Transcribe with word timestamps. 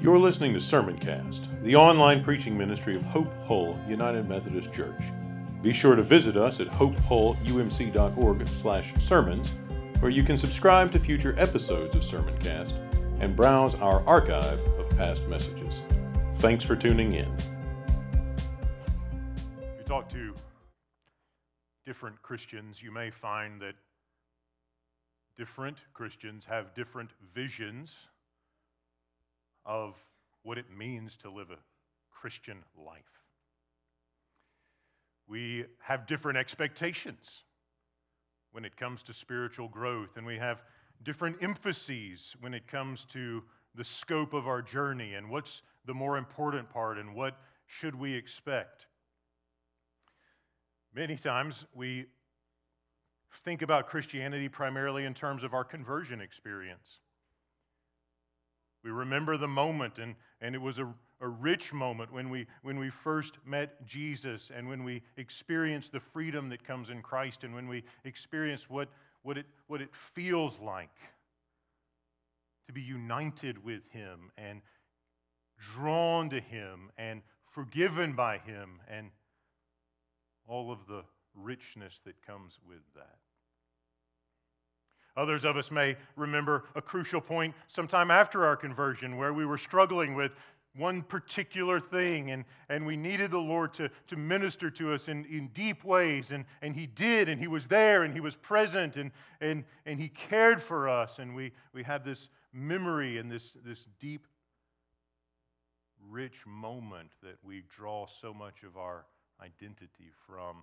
You're 0.00 0.18
listening 0.18 0.52
to 0.52 0.58
Sermoncast, 0.58 1.62
the 1.62 1.76
online 1.76 2.22
preaching 2.22 2.58
ministry 2.58 2.96
of 2.96 3.02
Hope 3.04 3.32
Hull 3.46 3.78
United 3.88 4.28
Methodist 4.28 4.70
Church. 4.72 5.00
Be 5.62 5.72
sure 5.72 5.94
to 5.94 6.02
visit 6.02 6.36
us 6.36 6.60
at 6.60 6.66
hopehullumc.org/sermons, 6.66 9.54
where 10.00 10.10
you 10.10 10.22
can 10.22 10.36
subscribe 10.36 10.92
to 10.92 10.98
future 10.98 11.34
episodes 11.38 11.94
of 11.94 12.02
Sermoncast 12.02 12.74
and 13.20 13.34
browse 13.34 13.74
our 13.76 14.06
archive 14.06 14.60
of 14.78 14.90
past 14.98 15.26
messages. 15.28 15.80
Thanks 16.34 16.64
for 16.64 16.76
tuning 16.76 17.14
in. 17.14 17.34
If 19.62 19.78
you 19.78 19.84
talk 19.86 20.10
to 20.10 20.34
different 21.86 22.20
Christians, 22.20 22.82
you 22.82 22.90
may 22.90 23.10
find 23.10 23.58
that 23.62 23.76
different 25.38 25.78
Christians 25.94 26.44
have 26.44 26.74
different 26.74 27.08
visions 27.34 27.94
of 29.66 29.94
what 30.42 30.58
it 30.58 30.66
means 30.76 31.16
to 31.18 31.30
live 31.30 31.50
a 31.50 31.58
Christian 32.10 32.58
life. 32.76 33.02
We 35.26 35.64
have 35.78 36.06
different 36.06 36.38
expectations 36.38 37.42
when 38.52 38.64
it 38.64 38.76
comes 38.76 39.02
to 39.04 39.14
spiritual 39.14 39.68
growth, 39.68 40.16
and 40.16 40.26
we 40.26 40.36
have 40.38 40.62
different 41.02 41.36
emphases 41.42 42.36
when 42.40 42.54
it 42.54 42.66
comes 42.68 43.04
to 43.12 43.42
the 43.74 43.84
scope 43.84 44.32
of 44.34 44.46
our 44.46 44.62
journey 44.62 45.14
and 45.14 45.28
what's 45.28 45.62
the 45.86 45.94
more 45.94 46.16
important 46.16 46.70
part 46.70 46.98
and 46.98 47.14
what 47.14 47.36
should 47.66 47.94
we 47.94 48.14
expect. 48.14 48.86
Many 50.94 51.16
times 51.16 51.64
we 51.74 52.06
think 53.44 53.62
about 53.62 53.88
Christianity 53.88 54.48
primarily 54.48 55.04
in 55.04 55.14
terms 55.14 55.42
of 55.42 55.52
our 55.52 55.64
conversion 55.64 56.20
experience. 56.20 57.00
We 58.84 58.90
remember 58.90 59.38
the 59.38 59.48
moment, 59.48 59.98
and, 59.98 60.14
and 60.42 60.54
it 60.54 60.60
was 60.60 60.78
a, 60.78 60.86
a 61.20 61.28
rich 61.28 61.72
moment 61.72 62.12
when 62.12 62.28
we, 62.28 62.46
when 62.62 62.78
we 62.78 62.90
first 62.90 63.38
met 63.46 63.86
Jesus 63.86 64.50
and 64.54 64.68
when 64.68 64.84
we 64.84 65.02
experienced 65.16 65.92
the 65.92 66.00
freedom 66.00 66.50
that 66.50 66.66
comes 66.66 66.90
in 66.90 67.00
Christ 67.00 67.44
and 67.44 67.54
when 67.54 67.66
we 67.66 67.82
experienced 68.04 68.68
what, 68.68 68.90
what, 69.22 69.38
it, 69.38 69.46
what 69.68 69.80
it 69.80 69.88
feels 70.14 70.60
like 70.60 70.94
to 72.66 72.74
be 72.74 72.82
united 72.82 73.64
with 73.64 73.82
Him 73.90 74.30
and 74.36 74.60
drawn 75.74 76.28
to 76.28 76.40
Him 76.40 76.90
and 76.98 77.22
forgiven 77.52 78.12
by 78.12 78.36
Him 78.38 78.80
and 78.86 79.10
all 80.46 80.70
of 80.70 80.80
the 80.86 81.04
richness 81.34 82.00
that 82.04 82.20
comes 82.26 82.58
with 82.68 82.82
that. 82.94 83.23
Others 85.16 85.44
of 85.44 85.56
us 85.56 85.70
may 85.70 85.96
remember 86.16 86.64
a 86.74 86.82
crucial 86.82 87.20
point 87.20 87.54
sometime 87.68 88.10
after 88.10 88.44
our 88.44 88.56
conversion 88.56 89.16
where 89.16 89.32
we 89.32 89.46
were 89.46 89.58
struggling 89.58 90.14
with 90.14 90.32
one 90.76 91.02
particular 91.02 91.78
thing 91.78 92.32
and, 92.32 92.44
and 92.68 92.84
we 92.84 92.96
needed 92.96 93.30
the 93.30 93.38
Lord 93.38 93.72
to, 93.74 93.88
to 94.08 94.16
minister 94.16 94.70
to 94.70 94.92
us 94.92 95.06
in, 95.08 95.24
in 95.26 95.48
deep 95.54 95.84
ways. 95.84 96.32
And, 96.32 96.44
and 96.62 96.74
He 96.74 96.86
did, 96.86 97.28
and 97.28 97.40
He 97.40 97.46
was 97.46 97.66
there, 97.66 98.02
and 98.02 98.12
He 98.12 98.20
was 98.20 98.34
present, 98.34 98.96
and, 98.96 99.12
and, 99.40 99.64
and 99.86 100.00
He 100.00 100.08
cared 100.08 100.60
for 100.60 100.88
us. 100.88 101.20
And 101.20 101.34
we, 101.34 101.52
we 101.72 101.84
had 101.84 102.04
this 102.04 102.28
memory 102.52 103.18
and 103.18 103.30
this, 103.30 103.56
this 103.64 103.86
deep, 104.00 104.26
rich 106.10 106.44
moment 106.44 107.10
that 107.22 107.36
we 107.42 107.62
draw 107.74 108.06
so 108.20 108.34
much 108.34 108.62
of 108.64 108.76
our 108.76 109.06
identity 109.40 110.10
from. 110.26 110.62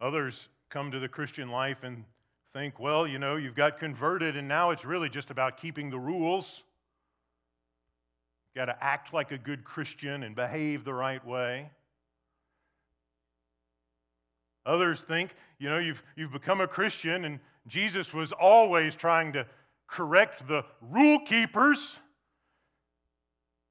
Others 0.00 0.48
come 0.68 0.90
to 0.90 1.00
the 1.00 1.08
Christian 1.08 1.50
life 1.50 1.78
and 1.82 2.04
think, 2.52 2.78
well, 2.78 3.06
you 3.06 3.18
know, 3.18 3.36
you've 3.36 3.54
got 3.54 3.78
converted 3.78 4.36
and 4.36 4.46
now 4.46 4.70
it's 4.70 4.84
really 4.84 5.08
just 5.08 5.30
about 5.30 5.60
keeping 5.60 5.90
the 5.90 5.98
rules. 5.98 6.62
You've 8.54 8.66
got 8.66 8.72
to 8.72 8.84
act 8.84 9.14
like 9.14 9.32
a 9.32 9.38
good 9.38 9.64
Christian 9.64 10.22
and 10.22 10.36
behave 10.36 10.84
the 10.84 10.92
right 10.92 11.24
way. 11.26 11.70
Others 14.66 15.02
think, 15.02 15.34
you 15.58 15.70
know, 15.70 15.78
you've, 15.78 16.02
you've 16.14 16.32
become 16.32 16.60
a 16.60 16.68
Christian 16.68 17.24
and 17.24 17.40
Jesus 17.66 18.12
was 18.12 18.32
always 18.32 18.94
trying 18.94 19.32
to 19.32 19.46
correct 19.86 20.46
the 20.46 20.62
rule 20.80 21.20
keepers. 21.20 21.96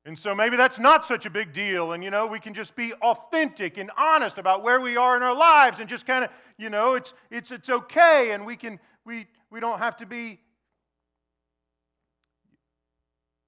And 0.06 0.18
so 0.18 0.34
maybe 0.34 0.58
that's 0.58 0.80
not 0.80 1.06
such 1.06 1.28
a 1.28 1.30
big 1.30 1.54
deal. 1.54 1.92
And, 1.92 2.04
you 2.04 2.10
know, 2.10 2.26
we 2.26 2.40
can 2.40 2.54
just 2.54 2.76
be 2.76 2.92
authentic 2.94 3.78
and 3.78 3.92
honest 3.98 4.40
about 4.40 4.64
where 4.64 4.82
we 4.82 4.98
are 4.98 5.16
in 5.16 5.22
our 5.22 5.36
lives 5.36 5.80
and 5.80 5.88
just 5.88 6.08
kind 6.08 6.24
of, 6.24 6.32
you 6.58 6.70
know, 6.70 6.96
it's, 6.96 7.14
it's, 7.30 7.52
it's 7.52 7.70
okay. 7.70 8.32
And 8.32 8.46
we, 8.46 8.56
can, 8.56 8.80
we, 9.06 9.28
we 9.52 9.60
don't 9.60 9.78
have 9.78 9.98
to 9.98 10.08
be 10.08 10.40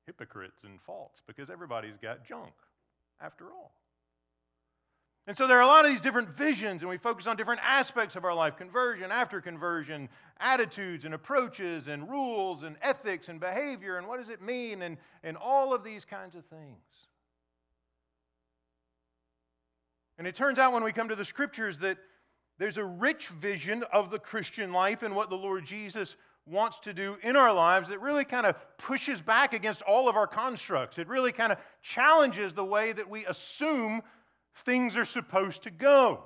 hypocrites 0.06 0.64
and 0.64 0.80
false 0.82 1.22
because 1.26 1.50
everybody's 1.50 1.98
got 2.02 2.24
junk 2.24 2.54
after 3.20 3.46
all. 3.46 3.74
And 5.26 5.38
so 5.38 5.48
there 5.48 5.58
are 5.58 5.62
a 5.62 5.68
lot 5.68 5.86
of 5.86 5.92
these 5.92 6.02
different 6.02 6.36
visions, 6.36 6.82
and 6.82 6.90
we 6.90 6.98
focus 6.98 7.28
on 7.28 7.38
different 7.38 7.62
aspects 7.64 8.18
of 8.18 8.26
our 8.26 8.34
life 8.34 8.58
conversion, 8.58 9.10
after 9.10 9.40
conversion, 9.40 10.10
attitudes 10.40 11.06
and 11.06 11.14
approaches, 11.14 11.88
and 11.88 12.10
rules 12.10 12.64
and 12.64 12.76
ethics 12.82 13.30
and 13.30 13.40
behavior, 13.40 13.98
and 13.98 14.08
what 14.08 14.20
does 14.20 14.30
it 14.30 14.42
mean, 14.42 14.82
and, 14.82 14.98
and 15.24 15.38
all 15.38 15.74
of 15.74 15.84
these 15.84 16.04
kinds 16.04 16.36
of 16.36 16.44
things. 16.46 16.78
And 20.18 20.28
it 20.28 20.36
turns 20.36 20.60
out 20.60 20.74
when 20.74 20.84
we 20.84 20.92
come 20.92 21.08
to 21.08 21.16
the 21.16 21.26
scriptures 21.26 21.78
that 21.80 21.98
there's 22.60 22.78
a 22.78 22.84
rich 22.84 23.30
vision 23.30 23.84
of 23.94 24.12
the 24.12 24.20
Christian 24.20 24.74
life 24.74 25.04
and 25.04 25.16
what 25.16 25.30
the 25.30 25.36
Lord 25.36 25.66
Jesus 25.66 26.18
wants 26.46 26.80
to 26.80 26.94
do 26.94 27.16
in 27.24 27.38
our 27.38 27.54
lives 27.54 27.88
that 27.88 28.02
really 28.02 28.26
kind 28.26 28.46
of 28.46 28.56
pushes 28.78 29.22
back 29.22 29.54
against 29.54 29.82
all 29.84 30.10
of 30.10 30.18
our 30.18 30.28
constructs. 30.28 30.98
It 30.98 31.08
really 31.08 31.32
kind 31.32 31.54
of 31.54 31.58
challenges 31.82 32.54
the 32.54 32.66
way 32.66 32.92
that 32.92 33.10
we 33.10 33.26
assume 33.26 34.02
things 34.66 34.98
are 34.98 35.06
supposed 35.06 35.64
to 35.64 35.72
go. 35.72 36.24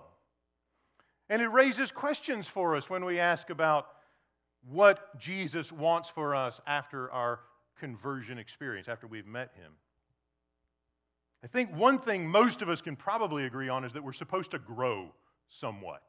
And 1.29 1.41
it 1.41 1.47
raises 1.47 1.91
questions 1.91 2.47
for 2.47 2.75
us 2.75 2.89
when 2.89 3.03
we 3.03 3.19
ask 3.19 3.49
about 3.49 3.87
what 4.69 5.19
Jesus 5.19 5.71
wants 5.71 6.09
for 6.09 6.35
us 6.35 6.59
after 6.65 7.11
our 7.11 7.39
conversion 7.79 8.37
experience, 8.37 8.87
after 8.87 9.07
we've 9.07 9.27
met 9.27 9.51
him. 9.55 9.71
I 11.43 11.47
think 11.47 11.73
one 11.75 11.99
thing 11.99 12.27
most 12.27 12.61
of 12.61 12.69
us 12.69 12.81
can 12.81 12.95
probably 12.95 13.45
agree 13.45 13.69
on 13.69 13.83
is 13.83 13.93
that 13.93 14.03
we're 14.03 14.13
supposed 14.13 14.51
to 14.51 14.59
grow 14.59 15.11
somewhat. 15.49 16.03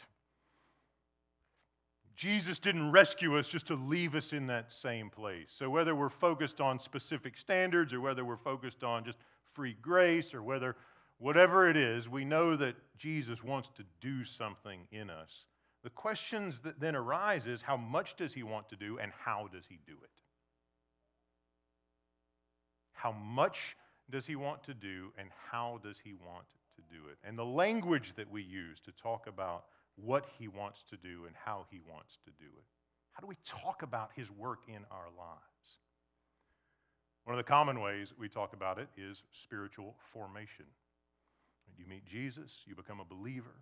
Jesus 2.16 2.58
didn't 2.58 2.90
rescue 2.90 3.38
us 3.38 3.46
just 3.46 3.68
to 3.68 3.74
leave 3.74 4.16
us 4.16 4.32
in 4.32 4.48
that 4.48 4.72
same 4.72 5.08
place. 5.08 5.54
So, 5.56 5.70
whether 5.70 5.94
we're 5.94 6.08
focused 6.08 6.60
on 6.60 6.80
specific 6.80 7.36
standards 7.36 7.92
or 7.92 8.00
whether 8.00 8.24
we're 8.24 8.36
focused 8.36 8.82
on 8.82 9.04
just 9.04 9.18
free 9.52 9.76
grace 9.80 10.34
or 10.34 10.42
whether 10.42 10.74
whatever 11.18 11.68
it 11.68 11.76
is, 11.76 12.08
we 12.08 12.24
know 12.24 12.56
that 12.56 12.74
Jesus 12.98 13.42
wants 13.42 13.68
to 13.76 13.84
do 14.00 14.24
something 14.24 14.80
in 14.90 15.10
us. 15.10 15.46
The 15.84 15.90
questions 15.90 16.60
that 16.60 16.80
then 16.80 16.96
arise 16.96 17.46
is 17.46 17.62
how 17.62 17.76
much 17.76 18.16
does 18.16 18.32
he 18.32 18.42
want 18.42 18.68
to 18.70 18.76
do 18.76 18.98
and 18.98 19.12
how 19.24 19.48
does 19.52 19.64
he 19.68 19.78
do 19.86 19.94
it? 20.02 20.10
How 22.92 23.12
much 23.12 23.76
does 24.10 24.26
he 24.26 24.34
want 24.34 24.64
to 24.64 24.74
do 24.74 25.12
and 25.18 25.28
how 25.50 25.80
does 25.84 25.96
he 26.02 26.14
want 26.14 26.46
to 26.76 26.82
do 26.90 27.08
it? 27.10 27.18
And 27.22 27.38
the 27.38 27.44
language 27.44 28.12
that 28.16 28.30
we 28.30 28.42
use 28.42 28.80
to 28.84 28.92
talk 29.00 29.26
about 29.28 29.66
what 29.96 30.26
he 30.38 30.48
wants 30.48 30.84
to 30.90 30.96
do 30.96 31.26
and 31.26 31.34
how 31.44 31.66
he 31.70 31.80
wants 31.90 32.18
to 32.24 32.30
do 32.38 32.46
it. 32.46 32.64
How 33.12 33.20
do 33.20 33.26
we 33.26 33.36
talk 33.44 33.82
about 33.82 34.10
his 34.14 34.30
work 34.30 34.60
in 34.68 34.84
our 34.90 35.08
lives? 35.16 35.42
One 37.24 37.38
of 37.38 37.44
the 37.44 37.48
common 37.48 37.80
ways 37.80 38.12
we 38.18 38.28
talk 38.28 38.52
about 38.52 38.78
it 38.78 38.88
is 38.96 39.22
spiritual 39.42 39.94
formation. 40.12 40.64
You 41.76 41.86
meet 41.86 42.06
Jesus, 42.06 42.50
you 42.66 42.74
become 42.74 43.00
a 43.00 43.04
believer. 43.04 43.54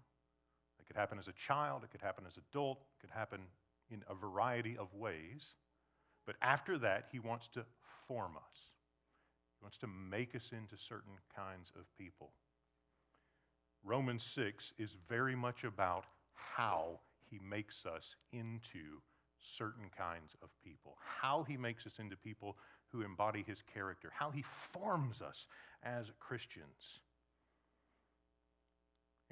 It 0.79 0.87
could 0.87 0.97
happen 0.97 1.19
as 1.19 1.29
a 1.29 1.35
child, 1.47 1.83
it 1.85 1.91
could 1.91 2.01
happen 2.01 2.25
as 2.27 2.37
an 2.37 2.43
adult, 2.53 2.79
it 2.79 3.01
could 3.01 3.15
happen 3.15 3.41
in 3.91 4.03
a 4.09 4.15
variety 4.15 4.77
of 4.79 4.93
ways. 4.95 5.55
But 6.27 6.37
after 6.43 6.79
that, 6.79 7.07
he 7.13 7.19
wants 7.19 7.49
to 7.55 7.65
form 8.09 8.37
us. 8.37 8.59
He 9.59 9.65
wants 9.65 9.79
to 9.79 9.87
make 9.87 10.35
us 10.35 10.51
into 10.53 10.77
certain 10.77 11.19
kinds 11.35 11.73
of 11.79 11.85
people. 11.99 12.31
Romans 13.85 14.25
6 14.35 14.73
is 14.79 14.91
very 15.09 15.37
much 15.37 15.65
about 15.65 16.05
how 16.35 17.01
he 17.31 17.39
makes 17.39 17.87
us 17.87 18.17
into 18.33 19.01
certain 19.57 19.89
kinds 19.97 20.33
of 20.43 20.49
people, 20.65 20.97
how 21.21 21.45
he 21.45 21.57
makes 21.57 21.87
us 21.87 21.99
into 21.99 22.17
people 22.17 22.57
who 22.89 23.03
embody 23.03 23.45
his 23.47 23.59
character, 23.73 24.11
how 24.13 24.31
he 24.31 24.45
forms 24.73 25.23
us 25.23 25.47
as 25.83 26.07
Christians. 26.19 27.01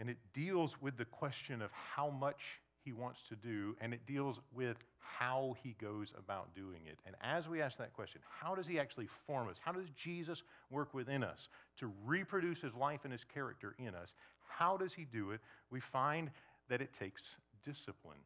And 0.05 0.11
it 0.11 0.19
deals 0.35 0.77
with 0.83 0.99
the 0.99 1.07
question 1.07 1.63
of 1.63 1.71
how 1.73 2.11
much 2.11 2.61
he 2.85 2.93
wants 2.93 3.21
to 3.31 3.37
do, 3.37 3.75
and 3.81 3.95
it 3.95 4.05
deals 4.07 4.39
with 4.55 4.77
how 4.99 5.57
he 5.63 5.75
goes 5.81 6.13
about 6.19 6.55
doing 6.55 6.83
it. 6.87 6.99
And 7.07 7.17
as 7.23 7.49
we 7.49 7.63
ask 7.63 7.79
that 7.79 7.95
question, 7.95 8.21
how 8.29 8.55
does 8.55 8.67
he 8.67 8.79
actually 8.79 9.09
form 9.27 9.49
us? 9.49 9.57
How 9.65 9.73
does 9.73 9.89
Jesus 9.97 10.43
work 10.71 10.93
within 10.93 11.25
us 11.25 11.49
to 11.79 11.91
reproduce 12.05 12.61
his 12.61 12.75
life 12.75 13.01
and 13.05 13.13
his 13.13 13.25
character 13.33 13.75
in 13.79 13.95
us? 13.95 14.15
How 14.47 14.77
does 14.77 14.93
he 14.93 15.07
do 15.07 15.31
it? 15.31 15.41
We 15.71 15.81
find 15.81 16.31
that 16.69 16.83
it 16.83 16.93
takes 16.93 17.23
discipline. 17.65 18.19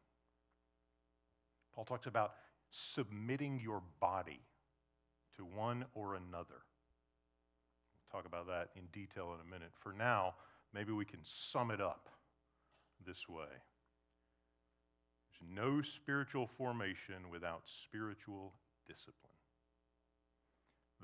Paul 1.73 1.85
talks 1.85 2.07
about 2.07 2.33
submitting 2.71 3.57
your 3.63 3.81
body 4.01 4.41
to 5.37 5.45
one 5.45 5.85
or 5.93 6.15
another. 6.15 6.59
We'll 8.11 8.21
talk 8.21 8.27
about 8.27 8.47
that 8.47 8.71
in 8.75 8.83
detail 8.91 9.33
in 9.33 9.47
a 9.47 9.49
minute. 9.49 9.71
For 9.79 9.93
now, 9.93 10.33
maybe 10.73 10.91
we 10.91 11.05
can 11.05 11.19
sum 11.23 11.71
it 11.71 11.81
up 11.81 12.09
this 13.05 13.27
way 13.29 13.45
There's 15.29 15.49
no 15.55 15.81
spiritual 15.81 16.49
formation 16.57 17.29
without 17.31 17.61
spiritual 17.85 18.53
discipline. 18.87 19.15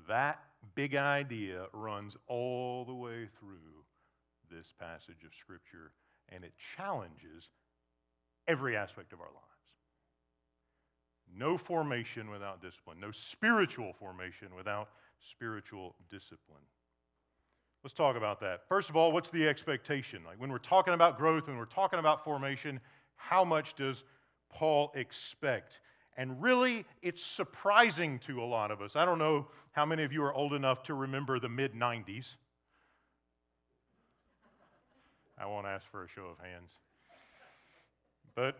That 0.08 0.40
big 0.74 0.94
idea 0.96 1.66
runs 1.72 2.16
all 2.28 2.84
the 2.84 2.94
way 2.94 3.28
through 3.40 3.84
this 4.50 4.72
passage 4.78 5.24
of 5.24 5.32
Scripture, 5.40 5.92
and 6.30 6.44
it 6.44 6.52
challenges 6.76 7.50
every 8.48 8.76
aspect 8.76 9.12
of 9.12 9.20
our 9.20 9.26
lives. 9.26 9.42
No 11.36 11.58
formation 11.58 12.30
without 12.30 12.62
discipline, 12.62 13.00
no 13.00 13.10
spiritual 13.12 13.94
formation 13.98 14.54
without 14.56 14.90
spiritual 15.30 15.96
discipline. 16.10 16.64
Let's 17.86 17.94
talk 17.94 18.16
about 18.16 18.40
that. 18.40 18.62
First 18.68 18.90
of 18.90 18.96
all, 18.96 19.12
what's 19.12 19.28
the 19.28 19.46
expectation? 19.46 20.24
Like 20.26 20.40
when 20.40 20.50
we're 20.50 20.58
talking 20.58 20.92
about 20.92 21.16
growth, 21.16 21.46
when 21.46 21.56
we're 21.56 21.66
talking 21.66 22.00
about 22.00 22.24
formation, 22.24 22.80
how 23.14 23.44
much 23.44 23.76
does 23.76 24.02
Paul 24.52 24.90
expect? 24.96 25.78
And 26.16 26.42
really, 26.42 26.84
it's 27.00 27.22
surprising 27.22 28.18
to 28.26 28.42
a 28.42 28.44
lot 28.44 28.72
of 28.72 28.82
us. 28.82 28.96
I 28.96 29.04
don't 29.04 29.20
know 29.20 29.46
how 29.70 29.86
many 29.86 30.02
of 30.02 30.12
you 30.12 30.24
are 30.24 30.34
old 30.34 30.52
enough 30.52 30.82
to 30.82 30.94
remember 30.94 31.38
the 31.38 31.48
mid 31.48 31.74
90s. 31.74 32.26
I 35.38 35.46
won't 35.46 35.68
ask 35.68 35.88
for 35.88 36.02
a 36.02 36.08
show 36.08 36.26
of 36.26 36.44
hands. 36.44 36.72
But 38.34 38.58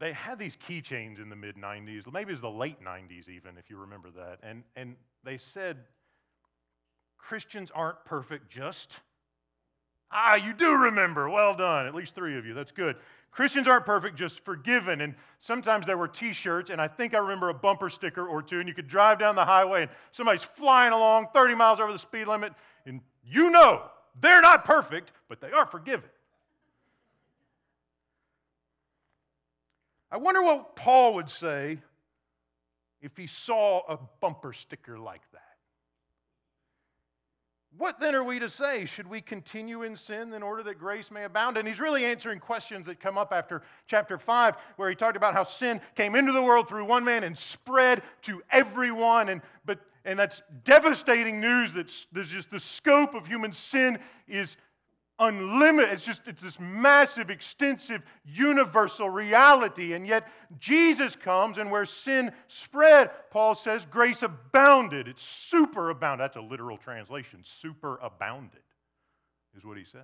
they 0.00 0.12
had 0.12 0.38
these 0.38 0.54
keychains 0.54 1.18
in 1.18 1.30
the 1.30 1.36
mid 1.36 1.56
90s, 1.56 2.12
maybe 2.12 2.28
it 2.28 2.34
was 2.34 2.42
the 2.42 2.50
late 2.50 2.84
90s, 2.84 3.30
even, 3.30 3.56
if 3.56 3.70
you 3.70 3.78
remember 3.78 4.10
that. 4.10 4.38
And, 4.42 4.64
and 4.76 4.96
they 5.24 5.38
said, 5.38 5.78
Christians 7.28 7.72
aren't 7.74 8.04
perfect, 8.04 8.48
just. 8.48 8.96
Ah, 10.12 10.36
you 10.36 10.52
do 10.52 10.72
remember. 10.72 11.28
Well 11.28 11.54
done. 11.54 11.86
At 11.86 11.94
least 11.94 12.14
three 12.14 12.38
of 12.38 12.46
you. 12.46 12.54
That's 12.54 12.70
good. 12.70 12.96
Christians 13.32 13.66
aren't 13.66 13.84
perfect, 13.84 14.16
just 14.16 14.44
forgiven. 14.44 15.00
And 15.00 15.14
sometimes 15.40 15.86
there 15.86 15.98
were 15.98 16.06
t 16.06 16.32
shirts, 16.32 16.70
and 16.70 16.80
I 16.80 16.86
think 16.86 17.14
I 17.14 17.18
remember 17.18 17.48
a 17.48 17.54
bumper 17.54 17.90
sticker 17.90 18.26
or 18.26 18.42
two, 18.42 18.60
and 18.60 18.68
you 18.68 18.74
could 18.74 18.86
drive 18.86 19.18
down 19.18 19.34
the 19.34 19.44
highway, 19.44 19.82
and 19.82 19.90
somebody's 20.12 20.44
flying 20.44 20.92
along 20.92 21.26
30 21.34 21.56
miles 21.56 21.80
over 21.80 21.92
the 21.92 21.98
speed 21.98 22.28
limit, 22.28 22.52
and 22.86 23.00
you 23.24 23.50
know 23.50 23.82
they're 24.20 24.40
not 24.40 24.64
perfect, 24.64 25.10
but 25.28 25.40
they 25.40 25.50
are 25.50 25.66
forgiven. 25.66 26.08
I 30.12 30.16
wonder 30.18 30.42
what 30.42 30.76
Paul 30.76 31.14
would 31.14 31.28
say 31.28 31.78
if 33.02 33.16
he 33.16 33.26
saw 33.26 33.80
a 33.88 33.98
bumper 34.20 34.52
sticker 34.52 34.96
like 34.96 35.22
that. 35.32 35.45
What 37.78 38.00
then 38.00 38.14
are 38.14 38.24
we 38.24 38.38
to 38.38 38.48
say? 38.48 38.86
Should 38.86 39.06
we 39.06 39.20
continue 39.20 39.82
in 39.82 39.96
sin 39.96 40.32
in 40.32 40.42
order 40.42 40.62
that 40.62 40.78
grace 40.78 41.10
may 41.10 41.24
abound? 41.24 41.58
And 41.58 41.68
he's 41.68 41.80
really 41.80 42.04
answering 42.04 42.38
questions 42.38 42.86
that 42.86 43.00
come 43.00 43.18
up 43.18 43.32
after 43.32 43.62
chapter 43.86 44.18
5, 44.18 44.56
where 44.76 44.88
he 44.88 44.94
talked 44.94 45.16
about 45.16 45.34
how 45.34 45.44
sin 45.44 45.80
came 45.94 46.14
into 46.14 46.32
the 46.32 46.42
world 46.42 46.68
through 46.68 46.86
one 46.86 47.04
man 47.04 47.24
and 47.24 47.36
spread 47.36 48.02
to 48.22 48.42
everyone. 48.50 49.28
And, 49.28 49.42
but, 49.66 49.80
and 50.06 50.18
that's 50.18 50.40
devastating 50.64 51.40
news 51.40 51.72
that 51.74 51.92
there's 52.12 52.30
just 52.30 52.50
the 52.50 52.60
scope 52.60 53.14
of 53.14 53.26
human 53.26 53.52
sin 53.52 53.98
is 54.26 54.56
unlimited. 55.18 55.92
It's 55.92 56.04
just 56.04 56.22
it's 56.26 56.42
this 56.42 56.58
massive, 56.60 57.30
extensive, 57.30 58.02
universal 58.24 59.08
reality. 59.08 59.94
And 59.94 60.06
yet 60.06 60.28
Jesus 60.58 61.16
comes, 61.16 61.58
and 61.58 61.70
where 61.70 61.86
sin 61.86 62.32
spread, 62.48 63.10
Paul 63.30 63.54
says, 63.54 63.86
grace 63.90 64.22
abounded. 64.22 65.08
It's 65.08 65.22
super 65.22 65.90
abounded. 65.90 66.24
That's 66.24 66.36
a 66.36 66.40
literal 66.40 66.76
translation. 66.76 67.40
Super 67.42 67.98
abounded 68.02 68.60
is 69.56 69.64
what 69.64 69.78
he 69.78 69.84
says. 69.84 70.02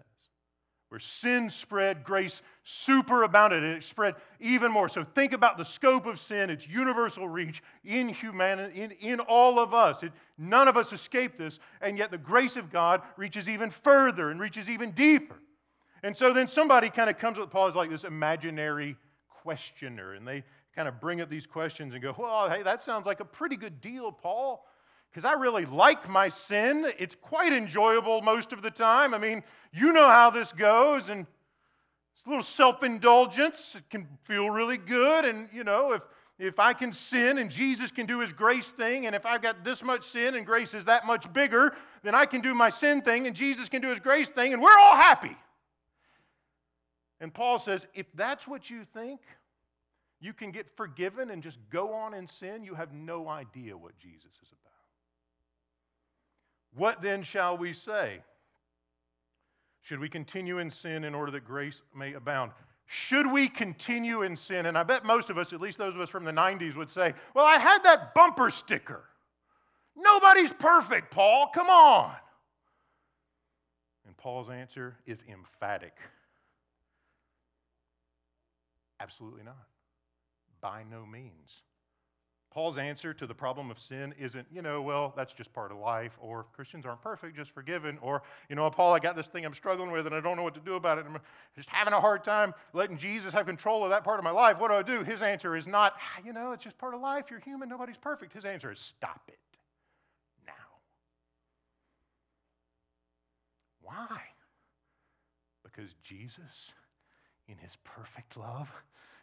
Where 0.92 0.98
sin 0.98 1.48
spread, 1.48 2.04
grace 2.04 2.42
superabounded, 2.66 3.64
and 3.64 3.78
it 3.78 3.82
spread 3.82 4.14
even 4.40 4.70
more. 4.70 4.90
So 4.90 5.02
think 5.02 5.32
about 5.32 5.56
the 5.56 5.64
scope 5.64 6.04
of 6.04 6.20
sin, 6.20 6.50
its 6.50 6.68
universal 6.68 7.26
reach 7.26 7.62
in 7.82 8.10
humanity, 8.10 8.82
in, 8.82 8.90
in 8.90 9.18
all 9.18 9.58
of 9.58 9.72
us. 9.72 10.02
It, 10.02 10.12
none 10.36 10.68
of 10.68 10.76
us 10.76 10.92
escape 10.92 11.38
this, 11.38 11.60
and 11.80 11.96
yet 11.96 12.10
the 12.10 12.18
grace 12.18 12.56
of 12.56 12.70
God 12.70 13.00
reaches 13.16 13.48
even 13.48 13.70
further 13.70 14.28
and 14.28 14.38
reaches 14.38 14.68
even 14.68 14.90
deeper. 14.90 15.36
And 16.02 16.14
so 16.14 16.34
then 16.34 16.46
somebody 16.46 16.90
kind 16.90 17.08
of 17.08 17.16
comes 17.16 17.38
with 17.38 17.48
Paul 17.48 17.68
as 17.68 17.74
like 17.74 17.88
this 17.88 18.04
imaginary 18.04 18.94
questioner, 19.30 20.12
and 20.12 20.28
they 20.28 20.44
kind 20.76 20.88
of 20.88 21.00
bring 21.00 21.22
up 21.22 21.30
these 21.30 21.46
questions 21.46 21.94
and 21.94 22.02
go, 22.02 22.14
Well, 22.18 22.50
hey, 22.50 22.62
that 22.64 22.82
sounds 22.82 23.06
like 23.06 23.20
a 23.20 23.24
pretty 23.24 23.56
good 23.56 23.80
deal, 23.80 24.12
Paul 24.12 24.66
because 25.12 25.26
I 25.26 25.34
really 25.34 25.66
like 25.66 26.08
my 26.08 26.30
sin. 26.30 26.90
It's 26.98 27.16
quite 27.20 27.52
enjoyable 27.52 28.22
most 28.22 28.52
of 28.52 28.62
the 28.62 28.70
time. 28.70 29.12
I 29.12 29.18
mean, 29.18 29.42
you 29.72 29.92
know 29.92 30.08
how 30.08 30.30
this 30.30 30.52
goes, 30.52 31.10
and 31.10 31.26
it's 32.14 32.26
a 32.26 32.28
little 32.30 32.42
self 32.42 32.82
indulgence. 32.82 33.74
It 33.76 33.88
can 33.90 34.08
feel 34.24 34.48
really 34.48 34.78
good. 34.78 35.26
And, 35.26 35.50
you 35.52 35.64
know, 35.64 35.92
if, 35.92 36.02
if 36.38 36.58
I 36.58 36.72
can 36.72 36.94
sin 36.94 37.38
and 37.38 37.50
Jesus 37.50 37.90
can 37.90 38.06
do 38.06 38.20
his 38.20 38.32
grace 38.32 38.68
thing, 38.68 39.06
and 39.06 39.14
if 39.14 39.26
I've 39.26 39.42
got 39.42 39.62
this 39.64 39.82
much 39.82 40.08
sin 40.08 40.34
and 40.34 40.46
grace 40.46 40.72
is 40.72 40.84
that 40.84 41.04
much 41.04 41.30
bigger, 41.34 41.74
then 42.02 42.14
I 42.14 42.24
can 42.24 42.40
do 42.40 42.54
my 42.54 42.70
sin 42.70 43.02
thing 43.02 43.26
and 43.26 43.36
Jesus 43.36 43.68
can 43.68 43.82
do 43.82 43.88
his 43.88 44.00
grace 44.00 44.28
thing, 44.28 44.54
and 44.54 44.62
we're 44.62 44.78
all 44.78 44.96
happy. 44.96 45.36
And 47.20 47.32
Paul 47.32 47.58
says, 47.58 47.86
if 47.94 48.06
that's 48.14 48.48
what 48.48 48.70
you 48.70 48.84
think, 48.94 49.20
you 50.20 50.32
can 50.32 50.52
get 50.52 50.66
forgiven 50.74 51.30
and 51.30 51.42
just 51.42 51.58
go 51.70 51.92
on 51.92 52.14
in 52.14 52.26
sin, 52.26 52.64
you 52.64 52.74
have 52.74 52.92
no 52.92 53.28
idea 53.28 53.76
what 53.76 53.96
Jesus 53.98 54.32
is 54.42 54.48
about. 54.52 54.61
What 56.74 57.02
then 57.02 57.22
shall 57.22 57.56
we 57.56 57.72
say? 57.72 58.20
Should 59.82 59.98
we 59.98 60.08
continue 60.08 60.58
in 60.58 60.70
sin 60.70 61.04
in 61.04 61.14
order 61.14 61.32
that 61.32 61.44
grace 61.44 61.82
may 61.94 62.14
abound? 62.14 62.52
Should 62.86 63.30
we 63.30 63.48
continue 63.48 64.22
in 64.22 64.36
sin? 64.36 64.66
And 64.66 64.76
I 64.78 64.82
bet 64.82 65.04
most 65.04 65.30
of 65.30 65.38
us, 65.38 65.52
at 65.52 65.60
least 65.60 65.78
those 65.78 65.94
of 65.94 66.00
us 66.00 66.08
from 66.08 66.24
the 66.24 66.32
90s, 66.32 66.76
would 66.76 66.90
say, 66.90 67.14
Well, 67.34 67.46
I 67.46 67.58
had 67.58 67.82
that 67.84 68.14
bumper 68.14 68.50
sticker. 68.50 69.02
Nobody's 69.96 70.52
perfect, 70.52 71.10
Paul. 71.10 71.50
Come 71.54 71.68
on. 71.68 72.14
And 74.06 74.16
Paul's 74.16 74.50
answer 74.50 74.96
is 75.06 75.18
emphatic 75.28 75.94
Absolutely 79.02 79.42
not. 79.42 79.66
By 80.60 80.84
no 80.88 81.04
means. 81.04 81.50
Paul's 82.52 82.76
answer 82.76 83.14
to 83.14 83.26
the 83.26 83.34
problem 83.34 83.70
of 83.70 83.78
sin 83.78 84.12
isn't, 84.20 84.46
you 84.52 84.60
know, 84.60 84.82
well, 84.82 85.14
that's 85.16 85.32
just 85.32 85.50
part 85.54 85.72
of 85.72 85.78
life, 85.78 86.12
or 86.20 86.44
Christians 86.54 86.84
aren't 86.84 87.00
perfect, 87.00 87.34
just 87.34 87.50
forgiven, 87.50 87.96
or, 88.02 88.22
you 88.50 88.56
know, 88.56 88.68
Paul, 88.68 88.92
I 88.92 88.98
got 88.98 89.16
this 89.16 89.26
thing 89.26 89.46
I'm 89.46 89.54
struggling 89.54 89.90
with 89.90 90.06
and 90.06 90.14
I 90.14 90.20
don't 90.20 90.36
know 90.36 90.42
what 90.42 90.52
to 90.54 90.60
do 90.60 90.74
about 90.74 90.98
it. 90.98 91.06
I'm 91.08 91.16
just 91.56 91.70
having 91.70 91.94
a 91.94 92.00
hard 92.00 92.24
time 92.24 92.52
letting 92.74 92.98
Jesus 92.98 93.32
have 93.32 93.46
control 93.46 93.84
of 93.84 93.90
that 93.90 94.04
part 94.04 94.18
of 94.18 94.24
my 94.24 94.30
life. 94.30 94.58
What 94.58 94.68
do 94.68 94.74
I 94.74 94.82
do? 94.82 95.02
His 95.02 95.22
answer 95.22 95.56
is 95.56 95.66
not, 95.66 95.94
ah, 95.96 96.20
you 96.22 96.34
know, 96.34 96.52
it's 96.52 96.62
just 96.62 96.76
part 96.76 96.92
of 96.92 97.00
life. 97.00 97.24
You're 97.30 97.40
human. 97.40 97.70
Nobody's 97.70 97.96
perfect. 97.96 98.34
His 98.34 98.44
answer 98.44 98.70
is 98.70 98.78
stop 98.78 99.22
it 99.28 99.38
now. 100.46 100.52
Why? 103.80 104.20
Because 105.62 105.94
Jesus, 106.04 106.72
in 107.48 107.56
his 107.56 107.72
perfect 107.82 108.36
love, 108.36 108.70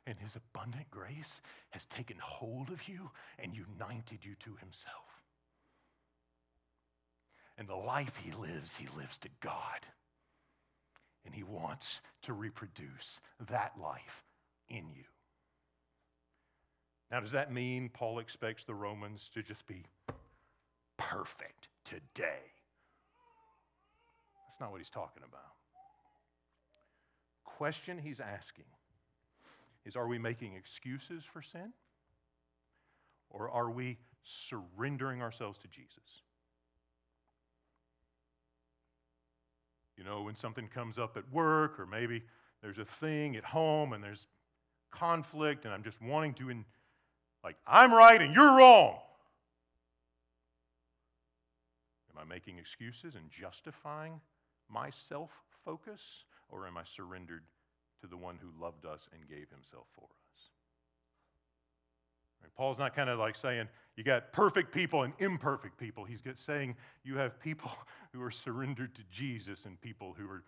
and 0.08 0.18
his 0.18 0.32
abundant 0.36 0.90
grace 0.92 1.42
has 1.72 1.86
taken 1.86 2.18
hold 2.22 2.70
of 2.70 2.88
you 2.88 3.10
and 3.38 3.56
united 3.56 4.24
you 4.24 4.36
to 4.44 4.56
himself. 4.60 5.06
And 7.58 7.68
the 7.68 7.76
life 7.76 8.14
he 8.24 8.32
lives, 8.32 8.76
he 8.76 8.88
lives 8.98 9.18
to 9.20 9.30
God. 9.42 9.86
And 11.26 11.36
he 11.36 11.44
wants 11.44 12.00
to 12.24 12.34
reproduce 12.34 13.20
that 13.50 13.74
life 13.80 14.24
in 14.70 14.90
you. 14.96 15.04
Now, 17.12 17.20
does 17.20 17.32
that 17.32 17.52
mean 17.52 17.90
Paul 17.94 18.20
expects 18.20 18.64
the 18.64 18.74
Romans 18.74 19.30
to 19.34 19.44
just 19.44 19.66
be 19.68 19.84
perfect 20.98 21.68
today? 21.84 22.54
That's 24.48 24.60
not 24.62 24.72
what 24.72 24.80
he's 24.80 24.90
talking 24.90 25.24
about. 25.28 25.42
Question 27.44 27.98
he's 27.98 28.20
asking 28.20 28.66
is 29.86 29.96
are 29.96 30.08
we 30.08 30.18
making 30.18 30.56
excuses 30.56 31.24
for 31.32 31.42
sin? 31.42 31.74
Or 33.30 33.50
are 33.50 33.70
we 33.70 33.98
surrendering 34.24 35.22
ourselves 35.22 35.58
to 35.60 35.68
Jesus? 35.68 36.24
You 39.98 40.04
know, 40.04 40.22
when 40.22 40.36
something 40.36 40.68
comes 40.68 40.98
up 40.98 41.18
at 41.18 41.30
work, 41.32 41.80
or 41.80 41.86
maybe 41.86 42.24
there's 42.62 42.78
a 42.78 42.86
thing 42.86 43.36
at 43.36 43.44
home 43.44 43.94
and 43.94 44.04
there's 44.04 44.28
conflict, 44.92 45.66
and 45.66 45.74
I'm 45.74 45.84
just 45.84 46.02
wanting 46.02 46.34
to, 46.36 46.50
in, 46.50 46.66
like, 47.44 47.58
I'm 47.68 47.94
right 47.94 48.22
and 48.22 48.34
you're 48.34 48.58
wrong. 48.58 48.98
Am 52.12 52.22
I 52.22 52.24
making 52.24 52.58
excuses 52.58 53.16
and 53.16 53.30
justifying 53.30 54.20
my 54.70 54.90
self 54.90 55.32
focus, 55.66 56.02
or 56.50 56.66
am 56.66 56.78
I 56.78 56.84
surrendered 56.84 57.44
to 58.02 58.08
the 58.08 58.18
one 58.18 58.38
who 58.42 58.50
loved 58.62 58.86
us 58.86 59.08
and 59.14 59.28
gave 59.28 59.50
himself 59.50 59.88
for 59.96 60.04
us. 60.04 60.42
Right? 62.42 62.52
Paul's 62.56 62.80
not 62.80 62.96
kind 62.96 63.10
of 63.10 63.20
like 63.20 63.36
saying 63.36 63.68
you 63.96 64.04
got 64.04 64.32
perfect 64.32 64.74
people 64.74 65.04
and 65.04 65.14
imperfect 65.20 65.78
people. 65.78 66.06
He's 66.06 66.22
saying 66.46 66.76
you 67.04 67.18
have 67.18 67.40
people 67.40 67.72
who 68.14 68.22
are 68.22 68.32
surrendered 68.32 68.96
to 68.96 69.02
Jesus 69.12 69.66
and 69.66 69.80
people 69.82 70.16
who 70.18 70.30
are 70.30 70.44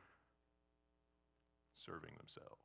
serving 1.86 2.12
themselves. 2.17 2.58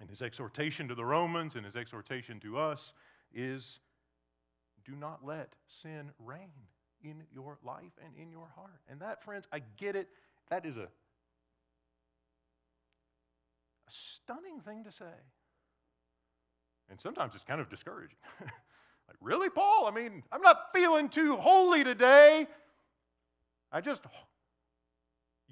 And 0.00 0.08
his 0.08 0.22
exhortation 0.22 0.88
to 0.88 0.94
the 0.94 1.04
Romans 1.04 1.56
and 1.56 1.64
his 1.64 1.76
exhortation 1.76 2.40
to 2.40 2.58
us 2.58 2.94
is 3.34 3.80
do 4.84 4.92
not 4.92 5.24
let 5.24 5.52
sin 5.68 6.10
reign 6.18 6.50
in 7.02 7.22
your 7.32 7.58
life 7.64 7.92
and 8.04 8.14
in 8.16 8.30
your 8.30 8.48
heart. 8.54 8.80
And 8.88 9.00
that, 9.00 9.22
friends, 9.22 9.46
I 9.52 9.60
get 9.76 9.96
it. 9.96 10.08
That 10.48 10.66
is 10.66 10.78
a, 10.78 10.88
a 13.90 13.92
stunning 13.92 14.60
thing 14.60 14.84
to 14.84 14.92
say. 14.92 15.04
And 16.90 17.00
sometimes 17.00 17.34
it's 17.34 17.44
kind 17.44 17.60
of 17.60 17.70
discouraging. 17.70 18.16
like, 18.40 19.16
really, 19.20 19.48
Paul? 19.48 19.86
I 19.86 19.90
mean, 19.90 20.22
I'm 20.32 20.42
not 20.42 20.72
feeling 20.74 21.08
too 21.08 21.36
holy 21.36 21.84
today. 21.84 22.46
I 23.72 23.80
just 23.80 24.02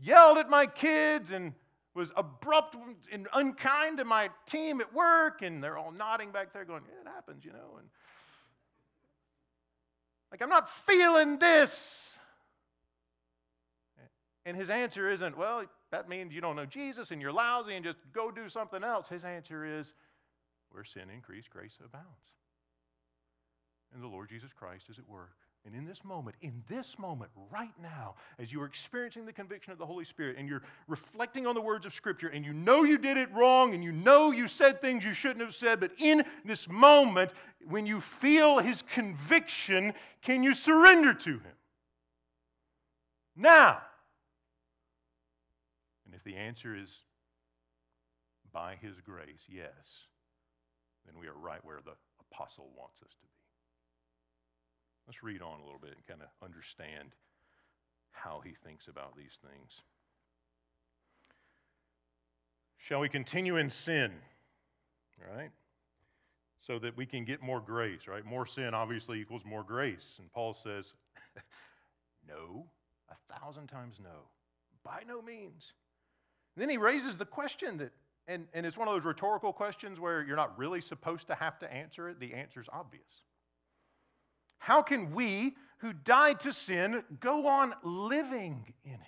yelled 0.00 0.38
at 0.38 0.50
my 0.50 0.66
kids 0.66 1.30
and 1.30 1.52
was 1.94 2.12
abrupt 2.16 2.76
and 3.12 3.28
unkind 3.32 3.98
to 3.98 4.04
my 4.04 4.30
team 4.46 4.80
at 4.80 4.92
work, 4.92 5.42
and 5.42 5.62
they're 5.62 5.78
all 5.78 5.92
nodding 5.92 6.30
back 6.30 6.52
there, 6.52 6.64
going, 6.64 6.82
yeah, 6.86 7.10
It 7.10 7.14
happens, 7.14 7.44
you 7.44 7.52
know. 7.52 7.78
And 7.78 7.88
like, 10.30 10.42
I'm 10.42 10.48
not 10.48 10.70
feeling 10.86 11.38
this. 11.38 12.04
And 14.44 14.56
his 14.56 14.70
answer 14.70 15.10
isn't, 15.10 15.36
well, 15.36 15.64
that 15.90 16.08
means 16.08 16.32
you 16.32 16.40
don't 16.40 16.56
know 16.56 16.66
Jesus 16.66 17.10
and 17.10 17.20
you're 17.20 17.32
lousy 17.32 17.74
and 17.74 17.84
just 17.84 17.98
go 18.12 18.30
do 18.30 18.48
something 18.48 18.84
else. 18.84 19.08
His 19.08 19.24
answer 19.24 19.64
is, 19.64 19.92
where 20.70 20.84
sin 20.84 21.04
increased, 21.12 21.50
grace 21.50 21.76
abounds. 21.84 22.06
And 23.94 24.02
the 24.02 24.06
Lord 24.08 24.28
Jesus 24.28 24.50
Christ 24.52 24.84
is 24.90 24.98
at 24.98 25.08
work. 25.08 25.36
And 25.64 25.74
in 25.74 25.86
this 25.86 26.04
moment, 26.04 26.36
in 26.40 26.62
this 26.68 26.98
moment, 26.98 27.30
right 27.50 27.72
now, 27.82 28.14
as 28.38 28.52
you 28.52 28.60
are 28.62 28.66
experiencing 28.66 29.26
the 29.26 29.32
conviction 29.32 29.72
of 29.72 29.78
the 29.78 29.86
Holy 29.86 30.04
Spirit 30.04 30.36
and 30.38 30.48
you're 30.48 30.62
reflecting 30.86 31.46
on 31.46 31.54
the 31.54 31.60
words 31.60 31.84
of 31.84 31.92
Scripture 31.92 32.28
and 32.28 32.44
you 32.44 32.52
know 32.52 32.84
you 32.84 32.96
did 32.96 33.16
it 33.16 33.28
wrong 33.32 33.74
and 33.74 33.82
you 33.82 33.92
know 33.92 34.30
you 34.30 34.46
said 34.46 34.80
things 34.80 35.04
you 35.04 35.14
shouldn't 35.14 35.40
have 35.40 35.54
said, 35.54 35.80
but 35.80 35.90
in 35.98 36.24
this 36.44 36.68
moment, 36.68 37.32
when 37.66 37.86
you 37.86 38.00
feel 38.00 38.58
His 38.58 38.82
conviction, 38.92 39.92
can 40.22 40.42
you 40.42 40.54
surrender 40.54 41.12
to 41.14 41.32
Him? 41.32 41.56
Now. 43.36 43.78
And 46.08 46.16
if 46.16 46.24
the 46.24 46.36
answer 46.36 46.74
is 46.74 46.88
by 48.50 48.76
His 48.80 48.96
grace, 49.04 49.44
yes, 49.46 50.08
then 51.04 51.20
we 51.20 51.28
are 51.28 51.36
right 51.36 51.62
where 51.62 51.80
the 51.84 51.92
apostle 52.32 52.70
wants 52.76 53.02
us 53.02 53.12
to 53.12 53.26
be. 53.26 53.38
Let's 55.06 55.22
read 55.22 55.42
on 55.42 55.60
a 55.60 55.64
little 55.64 55.80
bit 55.80 55.92
and 55.94 56.06
kind 56.06 56.22
of 56.22 56.28
understand 56.44 57.12
how 58.10 58.40
he 58.44 58.54
thinks 58.64 58.88
about 58.88 59.16
these 59.16 59.38
things. 59.42 59.80
Shall 62.76 63.00
we 63.00 63.08
continue 63.08 63.56
in 63.56 63.70
sin? 63.70 64.12
Right? 65.34 65.50
So 66.60 66.78
that 66.78 66.96
we 66.96 67.06
can 67.06 67.24
get 67.24 67.42
more 67.42 67.60
grace, 67.60 68.06
right? 68.06 68.24
More 68.24 68.46
sin 68.46 68.74
obviously 68.74 69.20
equals 69.20 69.42
more 69.44 69.62
grace. 69.62 70.16
And 70.18 70.30
Paul 70.32 70.54
says, 70.54 70.92
no, 72.28 72.66
a 73.10 73.34
thousand 73.34 73.68
times 73.68 73.96
no. 74.02 74.28
By 74.84 75.02
no 75.06 75.22
means. 75.22 75.72
Then 76.58 76.68
he 76.68 76.76
raises 76.76 77.16
the 77.16 77.24
question 77.24 77.78
that, 77.78 77.92
and, 78.26 78.46
and 78.52 78.66
it's 78.66 78.76
one 78.76 78.88
of 78.88 78.94
those 78.94 79.04
rhetorical 79.04 79.52
questions 79.52 80.00
where 80.00 80.22
you're 80.22 80.36
not 80.36 80.58
really 80.58 80.80
supposed 80.80 81.28
to 81.28 81.34
have 81.36 81.58
to 81.60 81.72
answer 81.72 82.08
it. 82.08 82.18
The 82.18 82.34
answer's 82.34 82.66
obvious. 82.72 83.22
How 84.58 84.82
can 84.82 85.14
we 85.14 85.54
who 85.78 85.92
died 85.92 86.40
to 86.40 86.52
sin 86.52 87.04
go 87.20 87.46
on 87.46 87.74
living 87.84 88.74
in 88.84 88.94
it? 88.94 89.00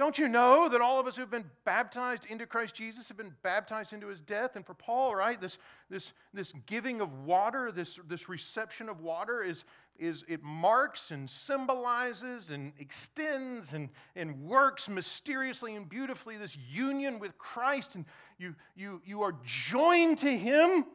Don't 0.00 0.16
you 0.16 0.28
know 0.28 0.66
that 0.70 0.80
all 0.80 0.98
of 0.98 1.06
us 1.06 1.14
who've 1.14 1.30
been 1.30 1.44
baptized 1.66 2.24
into 2.24 2.46
Christ 2.46 2.74
Jesus 2.74 3.06
have 3.08 3.18
been 3.18 3.34
baptized 3.42 3.92
into 3.92 4.06
his 4.06 4.18
death? 4.20 4.56
And 4.56 4.64
for 4.64 4.72
Paul, 4.72 5.14
right, 5.14 5.38
this, 5.38 5.58
this, 5.90 6.12
this 6.32 6.54
giving 6.64 7.02
of 7.02 7.12
water, 7.26 7.70
this, 7.70 7.98
this 8.08 8.26
reception 8.26 8.88
of 8.88 9.00
water 9.00 9.42
is, 9.42 9.64
is 10.00 10.24
it 10.26 10.42
marks 10.42 11.10
and 11.10 11.28
symbolizes 11.28 12.48
and 12.48 12.72
extends 12.78 13.74
and, 13.74 13.90
and 14.16 14.42
works 14.42 14.88
mysteriously 14.88 15.76
and 15.76 15.88
beautifully 15.88 16.38
this 16.38 16.56
union 16.72 17.18
with 17.18 17.36
Christ. 17.36 17.94
And 17.94 18.06
you, 18.38 18.54
you, 18.74 19.02
you 19.04 19.22
are 19.22 19.34
joined 19.68 20.18
to 20.18 20.36
him 20.36 20.86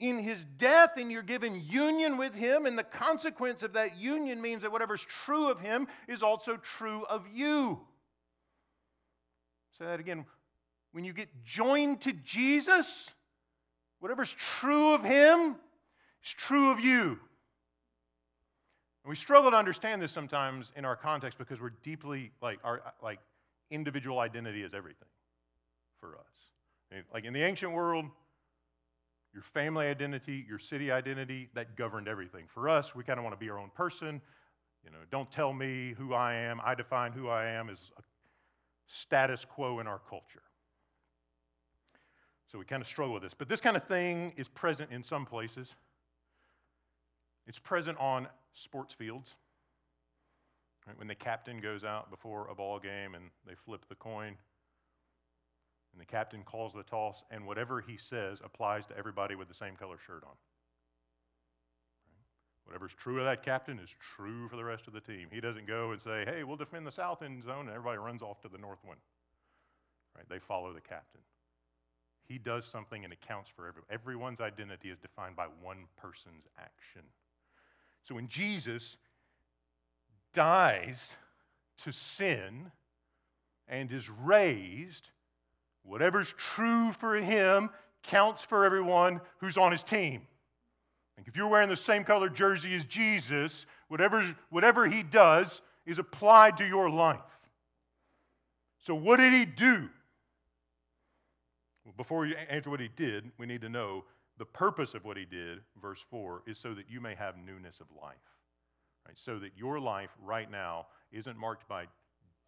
in 0.00 0.18
his 0.18 0.44
death 0.58 0.96
and 0.96 1.12
you're 1.12 1.22
given 1.22 1.62
union 1.64 2.18
with 2.18 2.34
him. 2.34 2.66
And 2.66 2.76
the 2.76 2.82
consequence 2.82 3.62
of 3.62 3.74
that 3.74 3.96
union 3.96 4.42
means 4.42 4.62
that 4.62 4.72
whatever's 4.72 5.06
true 5.24 5.48
of 5.48 5.60
him 5.60 5.86
is 6.08 6.24
also 6.24 6.58
true 6.78 7.04
of 7.08 7.24
you. 7.32 7.78
Say 9.78 9.84
that 9.84 10.00
again. 10.00 10.26
When 10.90 11.04
you 11.04 11.12
get 11.12 11.28
joined 11.44 12.00
to 12.00 12.12
Jesus, 12.12 13.08
whatever's 14.00 14.34
true 14.58 14.92
of 14.94 15.04
him 15.04 15.54
is 16.24 16.30
true 16.36 16.72
of 16.72 16.80
you. 16.80 17.20
And 19.04 19.08
we 19.10 19.16
struggle 19.16 19.50
to 19.50 19.56
understand 19.56 20.02
this 20.02 20.12
sometimes 20.12 20.72
in 20.76 20.84
our 20.84 20.96
context 20.96 21.38
because 21.38 21.60
we're 21.60 21.72
deeply 21.82 22.30
like 22.42 22.58
our 22.64 22.82
like 23.02 23.18
individual 23.70 24.18
identity 24.18 24.62
is 24.62 24.74
everything 24.74 25.08
for 26.00 26.16
us. 26.18 27.04
Like 27.14 27.24
in 27.24 27.32
the 27.32 27.42
ancient 27.42 27.72
world, 27.72 28.06
your 29.32 29.42
family 29.54 29.86
identity, 29.86 30.44
your 30.48 30.58
city 30.58 30.90
identity, 30.90 31.48
that 31.54 31.76
governed 31.76 32.08
everything. 32.08 32.44
For 32.52 32.68
us, 32.68 32.94
we 32.94 33.04
kind 33.04 33.18
of 33.18 33.24
want 33.24 33.38
to 33.38 33.42
be 33.42 33.48
our 33.48 33.58
own 33.58 33.70
person. 33.74 34.20
You 34.84 34.90
know, 34.90 34.98
don't 35.10 35.30
tell 35.30 35.52
me 35.52 35.94
who 35.96 36.14
I 36.14 36.34
am. 36.34 36.60
I 36.64 36.74
define 36.74 37.12
who 37.12 37.28
I 37.28 37.46
am 37.46 37.70
as 37.70 37.78
a 37.96 38.02
status 38.88 39.44
quo 39.44 39.78
in 39.78 39.86
our 39.86 40.00
culture. 40.10 40.42
So 42.50 42.58
we 42.58 42.64
kind 42.64 42.82
of 42.82 42.88
struggle 42.88 43.14
with 43.14 43.22
this. 43.22 43.34
But 43.36 43.48
this 43.48 43.60
kind 43.60 43.76
of 43.76 43.84
thing 43.84 44.32
is 44.36 44.48
present 44.48 44.90
in 44.90 45.04
some 45.04 45.24
places. 45.24 45.72
It's 47.46 47.58
present 47.60 47.96
on 47.98 48.26
sports 48.54 48.94
fields. 48.94 49.30
Right? 50.86 50.98
When 50.98 51.08
the 51.08 51.14
captain 51.14 51.60
goes 51.60 51.84
out 51.84 52.10
before 52.10 52.48
a 52.48 52.54
ball 52.54 52.78
game 52.78 53.14
and 53.14 53.30
they 53.46 53.54
flip 53.54 53.84
the 53.88 53.94
coin, 53.94 54.36
and 55.92 56.00
the 56.00 56.06
captain 56.06 56.42
calls 56.42 56.72
the 56.72 56.84
toss, 56.84 57.24
and 57.30 57.46
whatever 57.46 57.80
he 57.80 57.96
says 57.96 58.38
applies 58.44 58.86
to 58.86 58.96
everybody 58.96 59.34
with 59.34 59.48
the 59.48 59.54
same 59.54 59.74
color 59.74 59.96
shirt 60.06 60.22
on. 60.24 60.36
Whatever's 62.64 62.92
true 62.96 63.18
of 63.18 63.24
that 63.24 63.44
captain 63.44 63.80
is 63.80 63.90
true 64.16 64.48
for 64.48 64.56
the 64.56 64.64
rest 64.64 64.86
of 64.86 64.92
the 64.92 65.00
team. 65.00 65.26
He 65.32 65.40
doesn't 65.40 65.66
go 65.66 65.90
and 65.90 66.00
say, 66.00 66.24
hey, 66.24 66.44
we'll 66.44 66.56
defend 66.56 66.86
the 66.86 66.92
south 66.92 67.22
end 67.22 67.42
zone, 67.44 67.66
and 67.66 67.70
everybody 67.70 67.98
runs 67.98 68.22
off 68.22 68.40
to 68.42 68.48
the 68.48 68.58
north 68.58 68.78
one. 68.84 68.98
Right? 70.16 70.28
They 70.28 70.38
follow 70.38 70.72
the 70.72 70.80
captain. 70.80 71.20
He 72.28 72.38
does 72.38 72.64
something 72.64 73.02
and 73.02 73.12
it 73.12 73.18
counts 73.26 73.50
for 73.54 73.66
everyone. 73.66 73.88
Everyone's 73.90 74.40
identity 74.40 74.90
is 74.90 74.98
defined 74.98 75.34
by 75.34 75.46
one 75.60 75.86
person's 75.96 76.46
action. 76.56 77.02
So 78.04 78.14
when 78.14 78.28
Jesus 78.28 78.96
dies 80.32 81.14
to 81.84 81.92
sin 81.92 82.70
and 83.68 83.92
is 83.92 84.08
raised, 84.08 85.08
whatever's 85.82 86.32
true 86.54 86.92
for 86.92 87.16
him 87.16 87.70
counts 88.02 88.42
for 88.42 88.64
everyone 88.64 89.20
who's 89.38 89.56
on 89.56 89.72
his 89.72 89.82
team. 89.82 90.22
If 91.30 91.36
you're 91.36 91.46
wearing 91.46 91.68
the 91.68 91.76
same 91.76 92.02
color 92.02 92.28
jersey 92.28 92.74
as 92.74 92.84
Jesus, 92.86 93.64
whatever, 93.86 94.34
whatever 94.48 94.88
he 94.88 95.04
does 95.04 95.62
is 95.86 96.00
applied 96.00 96.56
to 96.56 96.66
your 96.66 96.90
life. 96.90 97.20
So, 98.80 98.96
what 98.96 99.18
did 99.18 99.32
he 99.32 99.44
do? 99.44 99.88
Well, 101.84 101.94
before 101.96 102.26
you 102.26 102.34
answer 102.48 102.68
what 102.68 102.80
he 102.80 102.88
did, 102.96 103.30
we 103.38 103.46
need 103.46 103.60
to 103.60 103.68
know 103.68 104.04
the 104.40 104.46
purpose 104.46 104.94
of 104.94 105.04
what 105.04 105.18
he 105.18 105.26
did, 105.26 105.58
verse 105.82 106.02
4, 106.10 106.44
is 106.46 106.58
so 106.58 106.72
that 106.72 106.86
you 106.88 106.98
may 106.98 107.14
have 107.14 107.34
newness 107.36 107.78
of 107.78 107.86
life. 108.02 108.16
Right? 109.06 109.18
So 109.18 109.38
that 109.38 109.50
your 109.54 109.78
life 109.78 110.08
right 110.18 110.50
now 110.50 110.86
isn't 111.12 111.36
marked 111.36 111.68
by 111.68 111.84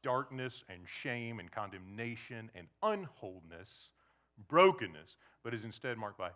darkness 0.03 0.65
and 0.71 0.81
shame 1.03 1.39
and 1.39 1.53
condemnation 1.53 2.51
and 2.55 2.67
unwholeness, 2.83 3.91
brokenness, 4.49 5.17
but 5.45 5.53
is 5.53 5.65
instead 5.65 5.99
marked 5.99 6.17
by 6.17 6.31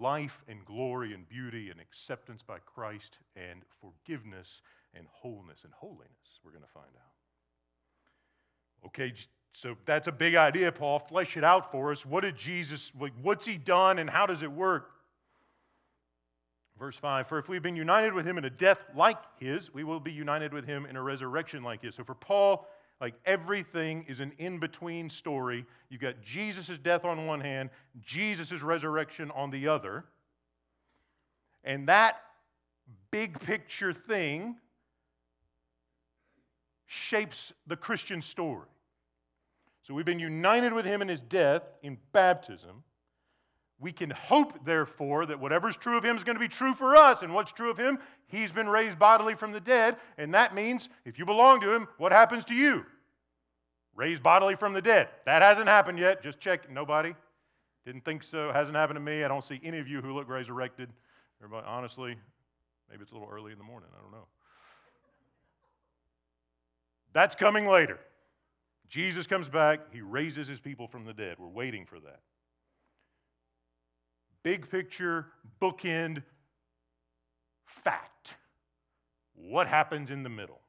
life 0.00 0.44
and 0.46 0.64
glory 0.64 1.12
and 1.12 1.28
beauty 1.28 1.70
and 1.70 1.80
acceptance 1.80 2.40
by 2.40 2.58
Christ 2.60 3.18
and 3.34 3.62
forgiveness 3.80 4.62
and 4.94 5.08
wholeness 5.10 5.58
and 5.64 5.72
holiness, 5.72 6.38
we're 6.44 6.52
going 6.52 6.62
to 6.62 6.70
find 6.70 6.86
out. 6.94 8.86
Okay, 8.86 9.12
so 9.52 9.76
that's 9.84 10.06
a 10.08 10.12
big 10.12 10.36
idea, 10.36 10.70
Paul. 10.72 10.98
Flesh 10.98 11.36
it 11.36 11.44
out 11.44 11.70
for 11.72 11.92
us. 11.92 12.06
What 12.06 12.22
did 12.22 12.36
Jesus, 12.36 12.92
what's 13.22 13.44
he 13.44 13.56
done 13.56 13.98
and 13.98 14.08
how 14.08 14.26
does 14.26 14.42
it 14.42 14.50
work? 14.50 14.90
Verse 16.78 16.96
5 16.96 17.28
For 17.28 17.38
if 17.38 17.48
we've 17.48 17.62
been 17.62 17.76
united 17.76 18.14
with 18.14 18.24
him 18.26 18.38
in 18.38 18.44
a 18.44 18.50
death 18.50 18.78
like 18.96 19.18
his, 19.38 19.72
we 19.74 19.84
will 19.84 20.00
be 20.00 20.12
united 20.12 20.52
with 20.52 20.64
him 20.64 20.86
in 20.86 20.96
a 20.96 21.02
resurrection 21.02 21.62
like 21.62 21.82
his. 21.82 21.94
So 21.94 22.04
for 22.04 22.14
Paul, 22.14 22.66
Like 23.00 23.14
everything 23.24 24.04
is 24.08 24.20
an 24.20 24.32
in 24.38 24.58
between 24.58 25.08
story. 25.08 25.64
You've 25.88 26.02
got 26.02 26.20
Jesus' 26.22 26.78
death 26.82 27.04
on 27.04 27.26
one 27.26 27.40
hand, 27.40 27.70
Jesus' 28.04 28.60
resurrection 28.62 29.30
on 29.34 29.50
the 29.50 29.68
other. 29.68 30.04
And 31.64 31.88
that 31.88 32.16
big 33.10 33.40
picture 33.40 33.92
thing 33.92 34.56
shapes 36.86 37.52
the 37.66 37.76
Christian 37.76 38.20
story. 38.20 38.66
So 39.82 39.94
we've 39.94 40.04
been 40.04 40.18
united 40.18 40.72
with 40.72 40.84
him 40.84 41.02
in 41.02 41.08
his 41.08 41.20
death 41.20 41.62
in 41.82 41.98
baptism. 42.12 42.82
We 43.78 43.92
can 43.92 44.10
hope, 44.10 44.64
therefore, 44.64 45.24
that 45.26 45.40
whatever's 45.40 45.76
true 45.76 45.96
of 45.96 46.04
him 46.04 46.16
is 46.16 46.22
going 46.22 46.36
to 46.36 46.40
be 46.40 46.48
true 46.48 46.74
for 46.74 46.96
us. 46.96 47.22
And 47.22 47.34
what's 47.34 47.50
true 47.50 47.70
of 47.70 47.78
him? 47.78 47.98
He's 48.26 48.52
been 48.52 48.68
raised 48.68 48.98
bodily 48.98 49.34
from 49.34 49.52
the 49.52 49.60
dead. 49.60 49.96
And 50.18 50.34
that 50.34 50.54
means 50.54 50.90
if 51.06 51.18
you 51.18 51.24
belong 51.24 51.62
to 51.62 51.72
him, 51.74 51.88
what 51.96 52.12
happens 52.12 52.44
to 52.46 52.54
you? 52.54 52.84
Raised 53.94 54.22
bodily 54.22 54.54
from 54.54 54.74
the 54.74 54.82
dead. 54.82 55.08
That 55.24 55.40
hasn't 55.40 55.66
happened 55.66 55.98
yet. 55.98 56.22
Just 56.22 56.40
check. 56.40 56.70
Nobody? 56.70 57.14
Didn't 57.86 58.04
think 58.04 58.22
so. 58.22 58.52
Hasn't 58.52 58.76
happened 58.76 58.98
to 58.98 59.00
me. 59.00 59.24
I 59.24 59.28
don't 59.28 59.42
see 59.42 59.58
any 59.64 59.78
of 59.78 59.88
you 59.88 60.02
who 60.02 60.14
look 60.14 60.28
resurrected. 60.28 60.90
Everybody, 61.42 61.66
honestly, 61.66 62.16
maybe 62.90 63.02
it's 63.02 63.12
a 63.12 63.14
little 63.14 63.30
early 63.32 63.52
in 63.52 63.58
the 63.58 63.64
morning. 63.64 63.88
I 63.98 64.02
don't 64.02 64.12
know. 64.12 64.26
That's 67.14 67.34
coming 67.34 67.66
later. 67.66 67.98
Jesus 68.90 69.26
comes 69.26 69.48
back. 69.48 69.92
He 69.92 70.00
raises 70.00 70.48
his 70.48 70.60
people 70.60 70.88
from 70.88 71.04
the 71.04 71.12
dead. 71.12 71.36
We're 71.38 71.48
waiting 71.48 71.86
for 71.86 72.00
that. 72.00 72.20
Big 74.42 74.68
picture, 74.68 75.26
bookend, 75.62 76.22
fact. 77.84 78.34
What 79.34 79.68
happens 79.68 80.10
in 80.10 80.22
the 80.22 80.28
middle? 80.28 80.60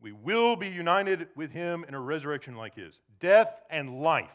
We 0.00 0.12
will 0.12 0.54
be 0.54 0.68
united 0.68 1.26
with 1.34 1.50
him 1.50 1.84
in 1.88 1.94
a 1.94 2.00
resurrection 2.00 2.54
like 2.54 2.76
his. 2.76 3.00
Death 3.18 3.48
and 3.68 4.00
life 4.00 4.30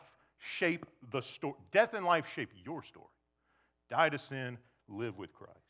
shape 0.58 0.86
the 1.12 1.22
story. 1.22 1.56
Death 1.72 1.94
and 1.94 2.06
life 2.06 2.26
shape 2.36 2.50
your 2.66 2.84
story. 2.84 3.06
Die 3.90 4.10
to 4.10 4.20
sin, 4.20 4.58
live 4.90 5.18
with 5.18 5.32
Christ. 5.32 5.63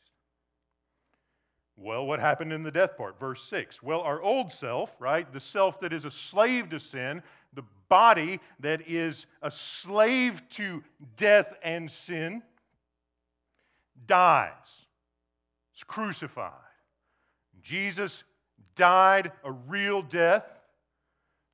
Well, 1.76 2.06
what 2.06 2.20
happened 2.20 2.52
in 2.52 2.62
the 2.62 2.70
death 2.70 2.96
part? 2.96 3.18
Verse 3.18 3.42
6. 3.44 3.82
Well, 3.82 4.00
our 4.00 4.22
old 4.22 4.52
self, 4.52 4.90
right, 4.98 5.30
the 5.32 5.40
self 5.40 5.80
that 5.80 5.92
is 5.92 6.04
a 6.04 6.10
slave 6.10 6.70
to 6.70 6.78
sin, 6.78 7.22
the 7.54 7.64
body 7.88 8.40
that 8.60 8.88
is 8.88 9.26
a 9.42 9.50
slave 9.50 10.40
to 10.50 10.82
death 11.16 11.52
and 11.62 11.90
sin, 11.90 12.42
dies. 14.06 14.52
It's 15.72 15.84
crucified. 15.84 16.52
Jesus 17.62 18.22
died 18.76 19.32
a 19.42 19.50
real 19.50 20.02
death 20.02 20.44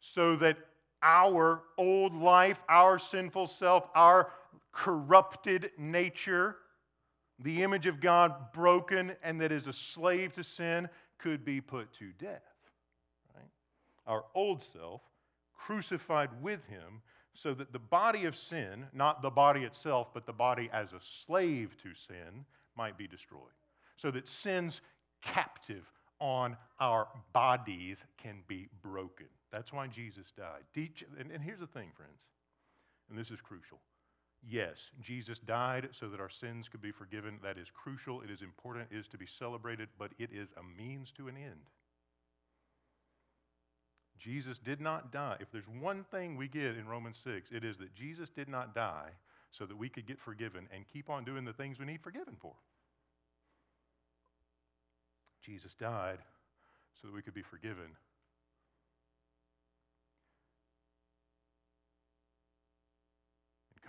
so 0.01 0.37
that 0.37 0.57
our 1.03 1.63
old 1.79 2.15
life, 2.15 2.59
our 2.69 2.99
sinful 2.99 3.47
self, 3.47 3.89
our 3.95 4.31
corrupted 4.73 5.71
nature, 5.79 6.57
the 7.43 7.63
image 7.63 7.87
of 7.87 8.01
God 8.01 8.53
broken 8.53 9.17
and 9.23 9.41
that 9.41 9.53
is 9.53 9.67
a 9.67 9.73
slave 9.73 10.33
to 10.35 10.45
sin, 10.45 10.89
could 11.19 11.45
be 11.45 11.61
put 11.61 11.93
to 11.95 12.11
death. 12.19 12.43
Right? 13.35 13.51
Our 14.07 14.25
old 14.35 14.63
self 14.73 15.03
crucified 15.57 16.31
with 16.43 16.65
him 16.67 17.03
so 17.35 17.55
that 17.55 17.73
the 17.73 17.79
body 17.79 18.25
of 18.25 18.37
sin, 18.37 18.87
not 18.93 19.23
the 19.23 19.31
body 19.31 19.63
itself, 19.63 20.09
but 20.13 20.27
the 20.27 20.33
body 20.33 20.69
as 20.73 20.93
a 20.93 21.01
slave 21.25 21.77
to 21.83 21.95
sin, 21.95 22.45
might 22.77 22.99
be 22.99 23.07
destroyed. 23.07 23.41
So 23.97 24.11
that 24.11 24.27
sin's 24.27 24.81
captive 25.23 25.85
on 26.19 26.57
our 26.81 27.09
bodies 27.33 28.05
can 28.19 28.43
be 28.49 28.69
broken. 28.83 29.27
That's 29.53 29.73
why 29.73 29.87
Jesus 29.87 30.33
died. 30.37 30.63
And 31.19 31.43
here's 31.43 31.61
the 31.61 31.67
thing, 31.67 31.91
friends, 31.97 32.21
and 33.09 33.19
this 33.19 33.31
is 33.31 33.41
crucial. 33.41 33.79
Yes, 34.49 34.91
Jesus 35.03 35.39
died 35.39 35.91
so 35.93 36.09
that 36.09 36.21
our 36.21 36.31
sins 36.31 36.69
could 36.69 36.81
be 36.81 36.93
forgiven. 36.93 37.39
That 37.43 37.59
is 37.59 37.69
crucial. 37.71 38.23
It 38.23 38.31
is 38.31 38.43
important. 38.43 38.89
It 38.91 38.97
is 38.97 39.09
to 39.09 39.19
be 39.19 39.27
celebrated, 39.27 39.89
but 39.99 40.13
it 40.19 40.31
is 40.33 40.49
a 40.57 40.83
means 40.83 41.13
to 41.19 41.29
an 41.29 41.37
end. 41.37 41.61
Jesus 44.19 44.59
did 44.59 44.81
not 44.81 45.13
die. 45.13 45.37
If 45.41 45.51
there's 45.51 45.69
one 45.81 46.05
thing 46.11 46.37
we 46.37 46.49
get 46.49 46.77
in 46.77 46.87
Romans 46.87 47.19
6, 47.25 47.51
it 47.53 47.65
is 47.65 47.79
that 47.79 47.95
Jesus 47.95 48.29
did 48.29 48.49
not 48.49 48.75
die 48.75 49.11
so 49.51 49.67
that 49.67 49.77
we 49.77 49.89
could 49.89 50.07
get 50.07 50.21
forgiven 50.21 50.69
and 50.75 50.85
keep 50.93 51.11
on 51.11 51.25
doing 51.25 51.45
the 51.45 51.53
things 51.53 51.79
we 51.79 51.87
need 51.87 52.03
forgiven 52.03 52.37
for. 52.41 52.53
Jesus 55.43 55.75
died 55.75 56.19
so 57.01 57.09
that 57.09 57.15
we 57.15 57.23
could 57.23 57.35
be 57.35 57.43
forgiven 57.43 57.97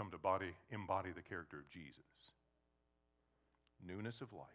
come 0.02 0.10
to 0.10 0.18
body, 0.18 0.50
embody 0.72 1.12
the 1.16 1.22
character 1.22 1.60
of 1.60 1.70
Jesus. 1.70 2.02
Newness 3.86 4.22
of 4.22 4.34
life. 4.34 4.48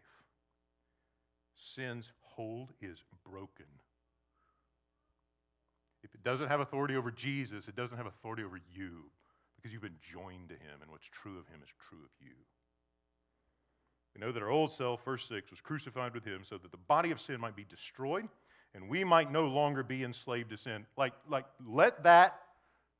Sin's 1.55 2.11
hold 2.21 2.73
is 2.83 2.99
broken. 3.25 3.67
If 6.03 6.15
it 6.15 6.25
doesn't 6.25 6.49
have 6.49 6.59
authority 6.59 6.97
over 6.97 7.13
Jesus, 7.13 7.69
it 7.69 7.77
doesn't 7.77 7.97
have 7.97 8.07
authority 8.07 8.43
over 8.43 8.59
you 8.75 9.05
because 9.55 9.73
you've 9.73 9.83
been 9.83 10.03
joined 10.13 10.49
to 10.49 10.55
him, 10.57 10.83
and 10.83 10.91
what's 10.91 11.07
true 11.13 11.39
of 11.39 11.47
him 11.47 11.61
is 11.63 11.71
true 11.89 12.03
of 12.03 12.11
you. 12.21 12.35
We 14.15 14.21
know 14.21 14.33
that 14.33 14.43
our 14.43 14.51
old 14.51 14.73
self, 14.73 15.05
verse 15.05 15.29
6, 15.29 15.53
was 15.53 15.61
crucified 15.61 16.13
with 16.13 16.25
him 16.25 16.43
so 16.43 16.59
that 16.59 16.73
the 16.73 16.77
body 16.77 17.13
of 17.13 17.21
sin 17.21 17.41
might 17.41 17.55
be 17.55 17.67
destroyed 17.71 18.29
and 18.75 18.89
we 18.89 19.05
might 19.05 19.31
no 19.31 19.47
longer 19.47 19.85
be 19.85 20.03
enslaved 20.03 20.51
to 20.51 20.57
sin. 20.57 20.87
Like, 20.97 21.13
like 21.29 21.47
let 21.65 22.03
that 22.03 22.41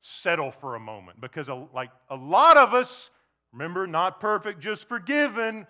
settle 0.07 0.51
for 0.51 0.75
a 0.75 0.79
moment 0.79 1.19
because, 1.19 1.49
a, 1.49 1.67
like, 1.73 1.89
a 2.09 2.15
lot 2.15 2.57
of 2.57 2.73
us, 2.73 3.09
remember, 3.51 3.85
not 3.87 4.19
perfect, 4.19 4.59
just 4.59 4.87
forgiven. 4.87 5.67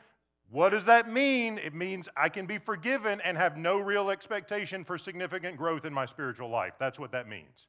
What 0.50 0.70
does 0.70 0.86
that 0.86 1.12
mean? 1.12 1.58
It 1.58 1.74
means 1.74 2.08
I 2.16 2.30
can 2.30 2.46
be 2.46 2.58
forgiven 2.58 3.20
and 3.22 3.36
have 3.38 3.58
no 3.58 3.78
real 3.78 4.10
expectation 4.10 4.84
for 4.84 4.98
significant 4.98 5.58
growth 5.58 5.86
in 5.86 5.94
my 5.94 6.06
spiritual 6.06 6.50
life. 6.50 6.74
That's 6.80 7.00
what 7.00 7.12
that 7.12 7.28
means. 7.28 7.68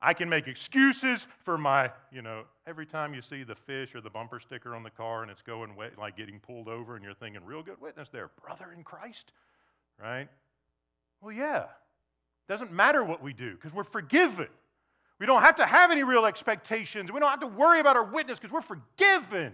I 0.00 0.14
can 0.14 0.28
make 0.28 0.46
excuses 0.46 1.26
for 1.44 1.58
my, 1.58 1.90
you 2.12 2.22
know, 2.22 2.44
every 2.66 2.86
time 2.86 3.14
you 3.14 3.22
see 3.22 3.42
the 3.42 3.56
fish 3.56 3.94
or 3.94 4.00
the 4.00 4.10
bumper 4.10 4.38
sticker 4.38 4.76
on 4.76 4.82
the 4.82 4.90
car 4.90 5.22
and 5.22 5.30
it's 5.30 5.42
going 5.42 5.74
wet, 5.74 5.98
like 5.98 6.16
getting 6.16 6.38
pulled 6.38 6.68
over, 6.68 6.94
and 6.94 7.04
you're 7.04 7.14
thinking, 7.14 7.44
real 7.44 7.62
good 7.62 7.80
witness 7.80 8.08
there, 8.08 8.30
brother 8.44 8.72
in 8.76 8.84
Christ, 8.84 9.32
right? 10.00 10.28
Well, 11.20 11.32
yeah. 11.32 11.64
Doesn't 12.48 12.72
matter 12.72 13.04
what 13.04 13.22
we 13.22 13.32
do 13.32 13.54
because 13.54 13.72
we're 13.72 13.84
forgiven. 13.84 14.48
We 15.18 15.26
don't 15.26 15.42
have 15.42 15.56
to 15.56 15.66
have 15.66 15.90
any 15.90 16.02
real 16.02 16.24
expectations. 16.24 17.12
We 17.12 17.20
don't 17.20 17.30
have 17.30 17.40
to 17.40 17.46
worry 17.46 17.80
about 17.80 17.96
our 17.96 18.04
witness 18.04 18.38
because 18.38 18.52
we're 18.52 18.62
forgiven. 18.62 19.52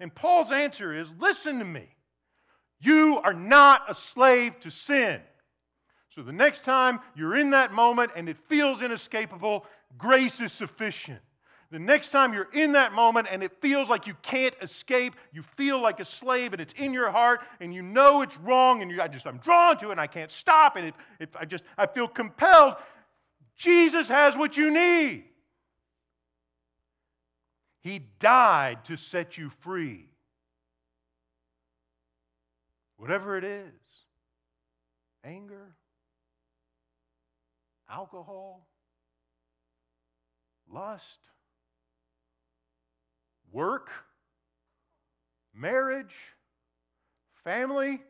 And 0.00 0.14
Paul's 0.14 0.52
answer 0.52 0.92
is 0.92 1.08
listen 1.18 1.58
to 1.58 1.64
me. 1.64 1.88
You 2.80 3.18
are 3.24 3.32
not 3.32 3.82
a 3.88 3.94
slave 3.94 4.60
to 4.60 4.70
sin. 4.70 5.20
So 6.14 6.22
the 6.22 6.32
next 6.32 6.64
time 6.64 7.00
you're 7.14 7.36
in 7.36 7.50
that 7.50 7.72
moment 7.72 8.12
and 8.16 8.28
it 8.28 8.36
feels 8.48 8.82
inescapable, 8.82 9.64
grace 9.96 10.40
is 10.40 10.52
sufficient. 10.52 11.20
The 11.70 11.78
next 11.78 12.10
time 12.10 12.32
you're 12.32 12.48
in 12.52 12.72
that 12.72 12.92
moment 12.92 13.26
and 13.30 13.42
it 13.42 13.52
feels 13.60 13.88
like 13.88 14.06
you 14.06 14.14
can't 14.22 14.54
escape, 14.62 15.16
you 15.32 15.42
feel 15.56 15.80
like 15.80 15.98
a 15.98 16.04
slave 16.04 16.52
and 16.52 16.62
it's 16.62 16.74
in 16.74 16.92
your 16.92 17.10
heart 17.10 17.40
and 17.60 17.74
you 17.74 17.82
know 17.82 18.22
it's 18.22 18.36
wrong 18.38 18.82
and 18.82 18.90
you, 18.90 19.02
I 19.02 19.08
just, 19.08 19.26
I'm 19.26 19.38
drawn 19.38 19.76
to 19.78 19.88
it 19.88 19.92
and 19.92 20.00
I 20.00 20.06
can't 20.06 20.30
stop 20.30 20.76
and 20.76 20.88
if, 20.88 20.94
if 21.18 21.36
I 21.36 21.44
just, 21.44 21.64
I 21.76 21.86
feel 21.86 22.06
compelled, 22.06 22.74
Jesus 23.56 24.06
has 24.08 24.36
what 24.36 24.56
you 24.56 24.70
need. 24.70 25.24
He 27.80 28.00
died 28.20 28.84
to 28.86 28.96
set 28.96 29.36
you 29.38 29.50
free. 29.60 30.06
Whatever 32.96 33.36
it 33.36 33.44
is 33.44 33.72
anger, 35.24 35.74
alcohol, 37.90 38.66
lust, 40.72 41.18
work, 43.56 43.88
marriage, 45.54 46.14
family, 47.42 48.02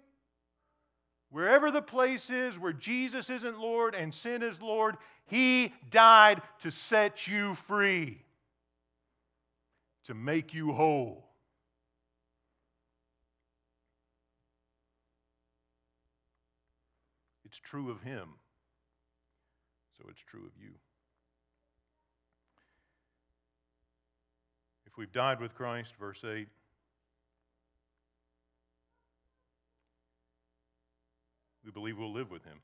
wherever 1.31 1.71
the 1.71 1.81
place 1.81 2.31
is 2.31 2.59
where 2.59 2.73
Jesus 2.73 3.31
isn't 3.31 3.57
Lord 3.57 3.95
and 3.95 4.13
sin 4.13 4.43
is 4.43 4.61
Lord, 4.61 4.97
He 5.27 5.73
died 5.89 6.43
to 6.63 6.73
set 6.73 7.29
you 7.29 7.55
free, 7.69 8.19
to 10.07 10.15
make 10.15 10.53
you 10.53 10.73
whole. 10.73 11.29
It's 17.45 17.59
true 17.61 17.93
of 17.93 18.03
Him, 18.03 18.31
so 19.97 20.07
it's 20.11 20.23
true 20.29 20.45
of 20.45 20.61
you. 20.61 20.73
If 24.97 25.01
we've 25.01 25.13
died 25.13 25.43
with 25.43 25.55
Christ, 25.55 25.93
verse 26.01 26.25
8, 26.25 26.49
we 31.67 31.71
believe 31.71 31.99
we'll 31.99 32.15
live 32.15 32.31
with 32.31 32.43
him. 32.45 32.57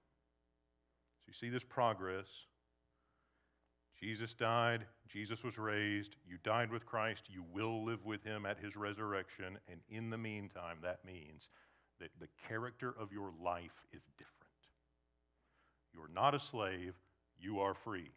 So 1.18 1.24
you 1.28 1.34
see 1.34 1.50
this 1.50 1.62
progress. 1.62 2.24
Jesus 4.00 4.32
died, 4.32 4.86
Jesus 5.10 5.44
was 5.44 5.58
raised, 5.58 6.16
you 6.26 6.38
died 6.42 6.70
with 6.70 6.86
Christ, 6.86 7.24
you 7.28 7.44
will 7.52 7.84
live 7.84 8.02
with 8.06 8.24
him 8.24 8.46
at 8.46 8.56
his 8.56 8.76
resurrection, 8.76 9.58
and 9.70 9.80
in 9.90 10.08
the 10.08 10.16
meantime, 10.16 10.78
that 10.82 11.04
means 11.04 11.50
that 12.00 12.08
the 12.18 12.28
character 12.48 12.94
of 12.98 13.12
your 13.12 13.30
life 13.44 13.84
is 13.92 14.04
different. 14.16 14.30
You're 15.92 16.08
not 16.14 16.34
a 16.34 16.40
slave, 16.40 16.94
you 17.38 17.60
are 17.60 17.74
free. 17.74 18.10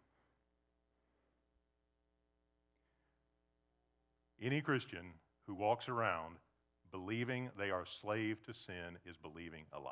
Any 4.46 4.62
Christian 4.62 5.14
who 5.48 5.56
walks 5.56 5.90
around 5.90 6.36
believing 6.92 7.50
they 7.58 7.72
are 7.72 7.86
slave 8.00 8.38
to 8.46 8.54
sin 8.54 9.00
is 9.04 9.18
believing 9.18 9.64
a 9.74 9.80
lie. 9.80 9.92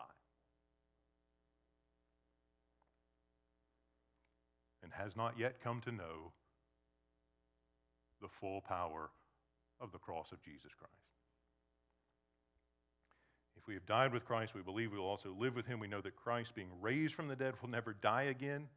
And 4.83 4.91
has 4.93 5.15
not 5.15 5.39
yet 5.39 5.55
come 5.63 5.81
to 5.81 5.91
know 5.91 6.33
the 8.21 8.27
full 8.39 8.61
power 8.61 9.09
of 9.81 9.91
the 9.91 9.97
cross 9.97 10.31
of 10.31 10.43
Jesus 10.43 10.71
Christ. 10.77 10.93
If 13.57 13.65
we 13.67 13.73
have 13.73 13.87
died 13.87 14.13
with 14.13 14.25
Christ, 14.25 14.53
we 14.53 14.61
believe 14.61 14.91
we 14.91 14.99
will 14.99 15.05
also 15.05 15.35
live 15.35 15.55
with 15.55 15.65
him. 15.65 15.79
We 15.79 15.87
know 15.87 16.01
that 16.01 16.15
Christ, 16.15 16.53
being 16.53 16.69
raised 16.79 17.15
from 17.15 17.27
the 17.27 17.35
dead, 17.35 17.55
will 17.59 17.69
never 17.69 17.93
die 17.93 18.23
again. 18.23 18.67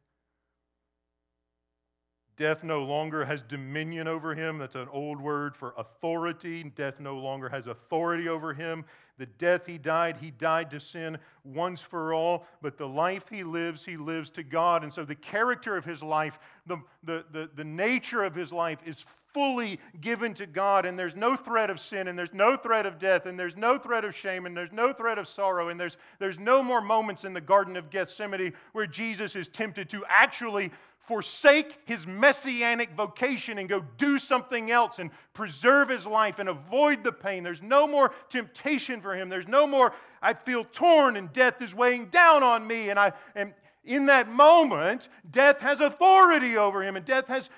Death 2.37 2.63
no 2.63 2.83
longer 2.83 3.25
has 3.25 3.41
dominion 3.41 4.07
over 4.07 4.35
him. 4.35 4.59
That's 4.59 4.75
an 4.75 4.87
old 4.91 5.19
word 5.19 5.55
for 5.55 5.73
authority. 5.75 6.63
Death 6.75 6.99
no 6.99 7.17
longer 7.17 7.49
has 7.49 7.65
authority 7.65 8.29
over 8.29 8.53
him. 8.53 8.85
The 9.17 9.25
death 9.25 9.65
he 9.65 9.79
died, 9.79 10.17
he 10.17 10.29
died 10.29 10.69
to 10.69 10.79
sin 10.79 11.17
once 11.43 11.81
for 11.81 12.13
all, 12.13 12.45
but 12.61 12.77
the 12.77 12.87
life 12.87 13.23
he 13.31 13.43
lives, 13.43 13.83
he 13.83 13.97
lives 13.97 14.29
to 14.31 14.43
God. 14.43 14.83
And 14.83 14.93
so 14.93 15.03
the 15.03 15.15
character 15.15 15.75
of 15.75 15.83
his 15.83 16.03
life, 16.03 16.37
the, 16.67 16.77
the, 17.03 17.25
the, 17.31 17.49
the 17.55 17.63
nature 17.63 18.23
of 18.23 18.35
his 18.35 18.51
life 18.51 18.77
is 18.85 19.03
fully 19.33 19.79
given 20.01 20.33
to 20.35 20.45
God, 20.45 20.85
and 20.85 20.97
there's 20.97 21.15
no 21.15 21.35
threat 21.35 21.69
of 21.69 21.79
sin, 21.79 22.07
and 22.07 22.17
there's 22.17 22.33
no 22.33 22.55
threat 22.55 22.85
of 22.85 22.97
death, 22.97 23.25
and 23.25 23.37
there's 23.37 23.55
no 23.55 23.77
threat 23.77 24.05
of 24.05 24.15
shame, 24.15 24.45
and 24.45 24.55
there's 24.55 24.71
no 24.71 24.93
threat 24.93 25.17
of 25.17 25.27
sorrow, 25.27 25.69
and 25.69 25.79
there's, 25.79 25.97
there's 26.19 26.39
no 26.39 26.63
more 26.63 26.81
moments 26.81 27.23
in 27.23 27.33
the 27.33 27.41
Garden 27.41 27.75
of 27.75 27.89
Gethsemane 27.89 28.53
where 28.73 28.87
Jesus 28.87 29.35
is 29.35 29.47
tempted 29.47 29.89
to 29.89 30.03
actually 30.07 30.71
forsake 31.07 31.77
his 31.85 32.05
messianic 32.05 32.91
vocation 32.91 33.57
and 33.59 33.69
go 33.69 33.83
do 33.97 34.19
something 34.19 34.71
else 34.71 34.99
and 34.99 35.09
preserve 35.33 35.87
his 35.87 36.05
life 36.05 36.39
and 36.39 36.49
avoid 36.49 37.01
the 37.03 37.11
pain. 37.11 37.43
There's 37.43 37.61
no 37.61 37.87
more 37.87 38.13
temptation 38.29 39.01
for 39.01 39.15
him. 39.15 39.29
There's 39.29 39.47
no 39.47 39.65
more, 39.65 39.93
I 40.21 40.33
feel 40.33 40.65
torn 40.65 41.15
and 41.15 41.31
death 41.31 41.61
is 41.61 41.73
weighing 41.73 42.07
down 42.07 42.43
on 42.43 42.67
me. 42.67 42.89
And, 42.89 42.99
I, 42.99 43.13
and 43.35 43.53
in 43.85 44.05
that 44.07 44.29
moment, 44.29 45.07
death 45.31 45.59
has 45.59 45.79
authority 45.79 46.57
over 46.57 46.83
him 46.83 46.97
and 46.97 47.05
death 47.05 47.27
has 47.27 47.49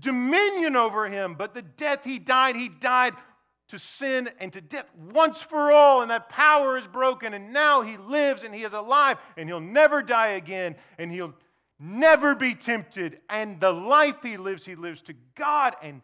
dominion 0.00 0.74
over 0.74 1.06
him. 1.06 1.34
But 1.34 1.52
the 1.52 1.62
death 1.62 2.00
he 2.02 2.18
died, 2.18 2.56
he 2.56 2.70
died 2.70 3.12
to 3.68 3.78
sin 3.78 4.30
and 4.38 4.52
to 4.54 4.60
death 4.60 4.86
once 5.12 5.42
for 5.42 5.72
all, 5.72 6.02
and 6.02 6.10
that 6.10 6.28
power 6.28 6.78
is 6.78 6.86
broken, 6.86 7.34
and 7.34 7.52
now 7.52 7.82
he 7.82 7.96
lives 7.96 8.44
and 8.44 8.54
he 8.54 8.62
is 8.62 8.74
alive, 8.74 9.18
and 9.36 9.48
he'll 9.48 9.58
never 9.58 10.02
die 10.02 10.28
again, 10.28 10.76
and 10.98 11.10
he'll 11.10 11.34
never 11.78 12.34
be 12.34 12.54
tempted, 12.54 13.18
and 13.28 13.60
the 13.60 13.72
life 13.72 14.16
he 14.22 14.36
lives, 14.36 14.64
he 14.64 14.74
lives 14.74 15.02
to 15.02 15.14
God. 15.34 15.74
And 15.82 16.02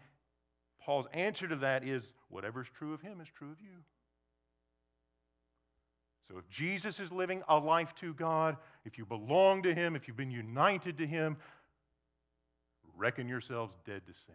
Paul's 0.85 1.07
answer 1.13 1.49
to 1.49 1.57
that 1.57 1.85
is 1.85 2.05
whatever's 2.29 2.69
true 2.77 2.93
of 2.93 3.01
him 3.01 3.21
is 3.21 3.29
true 3.37 3.51
of 3.51 3.61
you. 3.61 3.83
So 6.29 6.39
if 6.39 6.49
Jesus 6.49 6.99
is 7.01 7.13
living 7.13 7.43
a 7.49 7.59
life 7.59 7.95
to 7.97 8.15
God, 8.15 8.57
if 8.85 8.97
you 8.97 9.05
belong 9.05 9.63
to 9.65 9.75
him, 9.75 9.97
if 9.97 10.09
you've 10.09 10.17
been 10.17 10.31
united 10.31 10.99
to 10.99 11.07
him, 11.07 11.37
reckon 12.97 13.29
yourselves 13.29 13.77
dead 13.85 14.03
to 14.07 14.13
sin 14.27 14.35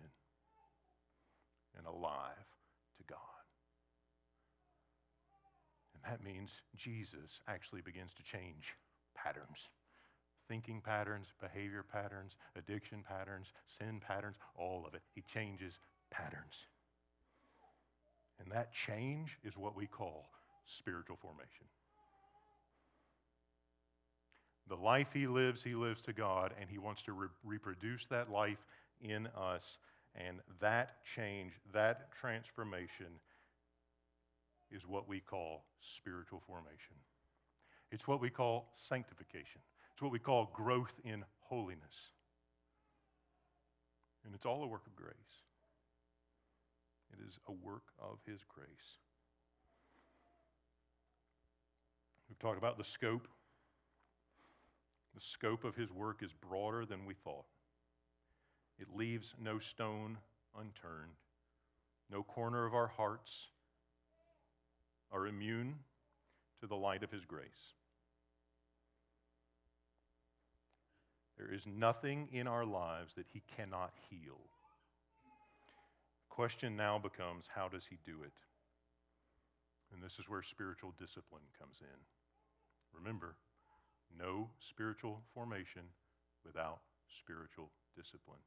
and 1.78 1.88
alive 1.88 2.46
to 2.98 3.04
God. 3.08 3.20
And 5.94 6.04
that 6.12 6.24
means 6.24 6.50
Jesus 6.76 7.40
actually 7.48 7.82
begins 7.82 8.12
to 8.16 8.24
change 8.24 8.76
patterns 9.16 9.70
thinking 10.48 10.82
patterns, 10.82 11.28
behavior 11.42 11.84
patterns, 11.92 12.34
addiction 12.56 13.04
patterns, 13.08 13.48
sin 13.80 14.02
patterns, 14.06 14.36
all 14.56 14.86
of 14.88 14.94
it. 14.94 15.02
He 15.14 15.24
changes 15.34 15.74
patterns. 16.12 16.54
And 18.40 18.52
that 18.52 18.70
change 18.86 19.38
is 19.44 19.58
what 19.58 19.76
we 19.76 19.88
call 19.88 20.26
spiritual 20.66 21.18
formation. 21.22 21.66
The 24.70 24.76
life 24.76 25.08
he 25.14 25.28
lives, 25.28 25.64
he 25.64 25.76
lives 25.76 26.02
to 26.04 26.14
God, 26.14 26.54
and 26.60 26.70
he 26.70 26.78
wants 26.78 27.02
to 27.04 27.14
re- 27.14 27.28
reproduce 27.46 28.06
that 28.10 28.30
life 28.30 28.58
in 29.02 29.28
us. 29.28 29.78
And 30.16 30.40
that 30.60 30.98
change, 31.16 31.54
that 31.74 32.10
transformation, 32.20 33.08
is 34.72 34.82
what 34.86 35.08
we 35.08 35.20
call 35.20 35.64
spiritual 35.98 36.42
formation. 36.46 36.96
It's 37.92 38.08
what 38.08 38.20
we 38.20 38.30
call 38.30 38.74
sanctification. 38.76 39.62
It's 39.98 40.02
what 40.04 40.12
we 40.12 40.20
call 40.20 40.52
growth 40.54 40.94
in 41.04 41.26
holiness. 41.40 42.12
And 44.24 44.36
it's 44.36 44.46
all 44.46 44.64
a 44.64 44.68
work 44.68 44.86
of 44.86 44.96
grace. 44.96 45.42
It 47.12 47.28
is 47.28 47.40
a 47.48 47.52
work 47.52 47.82
of 48.00 48.20
His 48.28 48.42
grace. 48.48 48.68
We've 52.30 52.38
talked 52.38 52.60
about 52.60 52.78
the 52.78 52.84
scope. 52.84 53.28
The 55.16 55.22
scope 55.22 55.64
of 55.64 55.76
His 55.76 55.92
work 55.92 56.22
is 56.22 56.30
broader 56.48 56.86
than 56.86 57.08
we 57.08 57.16
thought. 57.16 57.48
It 58.78 58.96
leaves 58.96 59.34
no 59.44 59.58
stone 59.58 60.20
unturned, 60.56 61.16
no 62.12 62.22
corner 62.22 62.68
of 62.68 62.76
our 62.76 62.86
hearts 62.86 63.32
are 65.12 65.26
immune 65.26 65.74
to 66.62 66.68
the 66.68 66.76
light 66.76 67.02
of 67.02 67.10
His 67.10 67.26
grace. 67.26 67.74
There 71.38 71.54
is 71.54 71.62
nothing 71.66 72.30
in 72.32 72.48
our 72.48 72.66
lives 72.66 73.14
that 73.16 73.28
He 73.32 73.44
cannot 73.56 73.92
heal. 74.10 74.40
Question 76.30 76.76
now 76.76 76.98
becomes 76.98 77.46
how 77.54 77.68
does 77.68 77.84
He 77.90 77.98
do 78.06 78.24
it? 78.24 78.34
And 79.94 80.02
this 80.02 80.14
is 80.20 80.28
where 80.28 80.44
spiritual 80.44 80.94
discipline 81.00 81.46
comes 81.60 81.78
in. 81.82 82.00
Remember, 82.94 83.36
no 84.18 84.50
spiritual 84.70 85.22
formation 85.34 85.84
without 86.46 86.80
spiritual 87.22 87.70
discipline. 87.96 88.42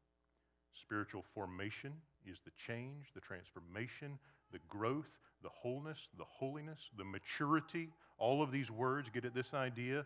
Spiritual 0.81 1.25
formation 1.35 1.93
is 2.27 2.39
the 2.45 2.51
change, 2.67 3.07
the 3.15 3.21
transformation, 3.21 4.19
the 4.53 4.59
growth, 4.69 5.09
the 5.43 5.49
wholeness, 5.49 5.99
the 6.19 6.25
holiness, 6.25 6.81
the 6.99 7.05
maturity. 7.05 7.89
All 8.19 8.43
of 8.43 8.51
these 8.51 8.71
words 8.71 9.09
get 9.13 9.25
at 9.25 9.35
this 9.35 9.55
idea 9.55 10.05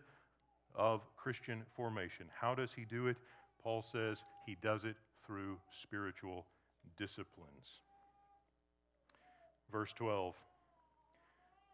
of 0.77 1.01
Christian 1.15 1.63
formation. 1.75 2.27
How 2.39 2.55
does 2.55 2.71
he 2.73 2.85
do 2.85 3.07
it? 3.07 3.17
Paul 3.63 3.81
says 3.81 4.23
he 4.45 4.57
does 4.61 4.85
it 4.85 4.95
through 5.25 5.57
spiritual 5.81 6.45
disciplines. 6.97 7.79
Verse 9.71 9.93
12 9.93 10.35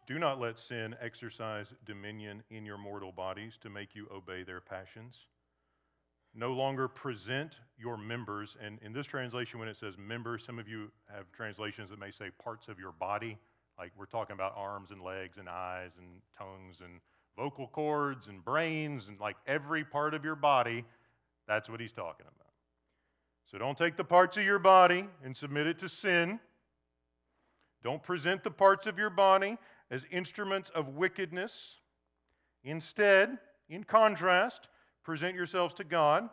Do 0.06 0.18
not 0.18 0.40
let 0.40 0.58
sin 0.58 0.96
exercise 1.00 1.66
dominion 1.84 2.42
in 2.50 2.64
your 2.64 2.78
mortal 2.78 3.12
bodies 3.12 3.58
to 3.62 3.70
make 3.70 3.94
you 3.94 4.06
obey 4.14 4.42
their 4.42 4.60
passions. 4.60 5.16
No 6.34 6.52
longer 6.52 6.88
present 6.88 7.56
your 7.78 7.98
members, 7.98 8.56
and 8.64 8.78
in 8.82 8.94
this 8.94 9.06
translation, 9.06 9.58
when 9.58 9.68
it 9.68 9.76
says 9.76 9.98
members, 9.98 10.42
some 10.42 10.58
of 10.58 10.66
you 10.66 10.90
have 11.14 11.30
translations 11.30 11.90
that 11.90 11.98
may 11.98 12.10
say 12.10 12.30
parts 12.42 12.68
of 12.68 12.78
your 12.78 12.92
body, 12.92 13.36
like 13.78 13.92
we're 13.98 14.06
talking 14.06 14.32
about 14.32 14.54
arms 14.56 14.92
and 14.92 15.02
legs 15.02 15.36
and 15.36 15.46
eyes 15.46 15.90
and 15.98 16.08
tongues 16.38 16.78
and 16.82 17.00
vocal 17.36 17.68
cords 17.68 18.28
and 18.28 18.44
brains 18.44 19.08
and 19.08 19.18
like 19.20 19.36
every 19.46 19.84
part 19.84 20.14
of 20.14 20.24
your 20.24 20.36
body. 20.36 20.84
That's 21.48 21.68
what 21.68 21.80
he's 21.80 21.92
talking 21.92 22.26
about. 22.26 22.52
So 23.50 23.58
don't 23.58 23.76
take 23.76 23.96
the 23.96 24.04
parts 24.04 24.36
of 24.36 24.44
your 24.44 24.58
body 24.58 25.06
and 25.24 25.36
submit 25.36 25.66
it 25.66 25.78
to 25.80 25.88
sin. 25.88 26.40
Don't 27.82 28.02
present 28.02 28.44
the 28.44 28.50
parts 28.50 28.86
of 28.86 28.98
your 28.98 29.10
body 29.10 29.58
as 29.90 30.04
instruments 30.10 30.70
of 30.74 30.88
wickedness. 30.88 31.80
Instead, 32.64 33.38
in 33.68 33.84
contrast, 33.84 34.68
present 35.02 35.34
yourselves 35.34 35.74
to 35.74 35.84
God 35.84 36.28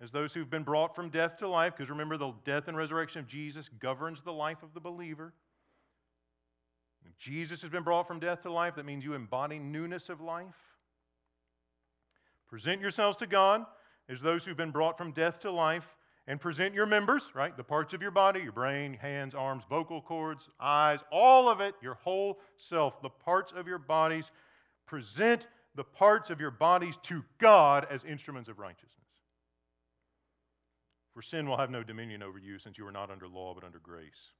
as 0.00 0.10
those 0.12 0.32
who've 0.32 0.50
been 0.50 0.62
brought 0.62 0.94
from 0.94 1.08
death 1.08 1.36
to 1.38 1.48
life, 1.48 1.74
because 1.76 1.90
remember, 1.90 2.16
the 2.16 2.32
death 2.44 2.68
and 2.68 2.76
resurrection 2.76 3.20
of 3.20 3.26
Jesus 3.26 3.68
governs 3.80 4.22
the 4.22 4.32
life 4.32 4.62
of 4.62 4.72
the 4.74 4.80
believer. 4.80 5.32
Jesus 7.18 7.60
has 7.62 7.70
been 7.70 7.82
brought 7.82 8.06
from 8.06 8.20
death 8.20 8.42
to 8.42 8.52
life, 8.52 8.76
that 8.76 8.86
means 8.86 9.04
you 9.04 9.14
embody 9.14 9.58
newness 9.58 10.08
of 10.08 10.20
life. 10.20 10.46
Present 12.48 12.80
yourselves 12.80 13.18
to 13.18 13.26
God 13.26 13.66
as 14.08 14.20
those 14.20 14.44
who've 14.44 14.56
been 14.56 14.70
brought 14.70 14.96
from 14.96 15.12
death 15.12 15.40
to 15.40 15.50
life, 15.50 15.86
and 16.26 16.38
present 16.38 16.74
your 16.74 16.86
members, 16.86 17.30
right? 17.34 17.56
The 17.56 17.64
parts 17.64 17.94
of 17.94 18.02
your 18.02 18.10
body, 18.10 18.40
your 18.40 18.52
brain, 18.52 18.92
hands, 18.92 19.34
arms, 19.34 19.64
vocal 19.68 20.02
cords, 20.02 20.50
eyes, 20.60 21.02
all 21.10 21.48
of 21.48 21.60
it, 21.60 21.74
your 21.82 21.94
whole 21.94 22.38
self, 22.58 23.00
the 23.00 23.08
parts 23.08 23.52
of 23.56 23.66
your 23.66 23.78
bodies. 23.78 24.30
Present 24.86 25.46
the 25.74 25.84
parts 25.84 26.28
of 26.28 26.38
your 26.38 26.50
bodies 26.50 26.96
to 27.04 27.24
God 27.38 27.86
as 27.90 28.04
instruments 28.04 28.50
of 28.50 28.58
righteousness. 28.58 28.92
For 31.14 31.22
sin 31.22 31.48
will 31.48 31.56
have 31.56 31.70
no 31.70 31.82
dominion 31.82 32.22
over 32.22 32.38
you, 32.38 32.58
since 32.58 32.76
you 32.76 32.86
are 32.86 32.92
not 32.92 33.10
under 33.10 33.26
law, 33.26 33.54
but 33.54 33.64
under 33.64 33.78
grace. 33.78 34.32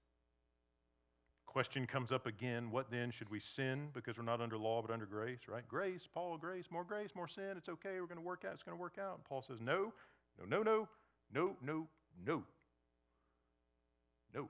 Question 1.49 1.87
comes 1.87 2.13
up 2.13 2.27
again 2.27 2.71
what 2.71 2.91
then? 2.91 3.11
Should 3.11 3.31
we 3.31 3.41
sin 3.41 3.89
because 3.95 4.19
we're 4.19 4.23
not 4.23 4.43
under 4.43 4.59
law, 4.59 4.83
but 4.83 4.93
under 4.93 5.07
grace, 5.07 5.39
right? 5.49 5.67
Grace, 5.67 6.07
Paul, 6.13 6.37
grace, 6.37 6.67
more 6.71 6.85
grace, 6.85 7.09
more 7.17 7.27
sin. 7.27 7.55
It's 7.57 7.71
okay. 7.71 8.01
We're 8.01 8.07
going 8.07 8.21
to 8.21 8.25
work 8.25 8.45
out. 8.47 8.53
It's 8.53 8.63
going 8.63 8.77
to 8.77 8.81
work 8.81 8.99
out. 9.01 9.15
And 9.15 9.25
Paul 9.25 9.43
says, 9.49 9.57
no, 9.59 9.95
no, 10.39 10.45
no, 10.47 10.63
no, 10.63 10.89
no, 11.35 11.57
no, 11.63 11.87
no. 12.27 12.43
No. 14.35 14.41
And 14.41 14.49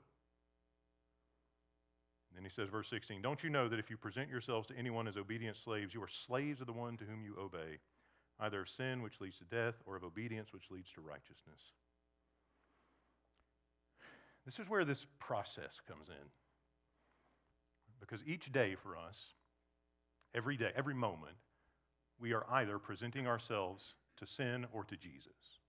then 2.35 2.43
he 2.43 2.49
says, 2.53 2.67
verse 2.69 2.89
16, 2.89 3.21
Don't 3.21 3.43
you 3.43 3.49
know 3.49 3.69
that 3.69 3.79
if 3.79 3.89
you 3.89 3.95
present 3.95 4.29
yourselves 4.29 4.67
to 4.67 4.77
anyone 4.77 5.07
as 5.07 5.15
obedient 5.15 5.55
slaves, 5.55 5.93
you 5.93 6.03
are 6.03 6.09
slaves 6.09 6.59
of 6.59 6.67
the 6.67 6.73
one 6.73 6.97
to 6.97 7.05
whom 7.05 7.23
you 7.23 7.33
obey, 7.39 7.79
either 8.41 8.63
of 8.63 8.69
sin, 8.69 9.01
which 9.01 9.21
leads 9.21 9.37
to 9.37 9.45
death, 9.45 9.75
or 9.85 9.95
of 9.95 10.03
obedience, 10.03 10.51
which 10.51 10.69
leads 10.69 10.91
to 10.91 11.01
righteousness? 11.01 11.61
This 14.45 14.59
is 14.59 14.67
where 14.67 14.83
this 14.83 15.05
process 15.17 15.79
comes 15.87 16.09
in. 16.09 16.27
Because 17.99 18.21
each 18.25 18.51
day 18.51 18.75
for 18.81 18.97
us, 18.97 19.17
every 20.33 20.57
day, 20.57 20.71
every 20.75 20.93
moment, 20.93 21.35
we 22.19 22.33
are 22.33 22.45
either 22.51 22.79
presenting 22.79 23.27
ourselves 23.27 23.95
to 24.17 24.27
sin 24.27 24.65
or 24.73 24.83
to 24.85 24.95
Jesus. 24.95 25.59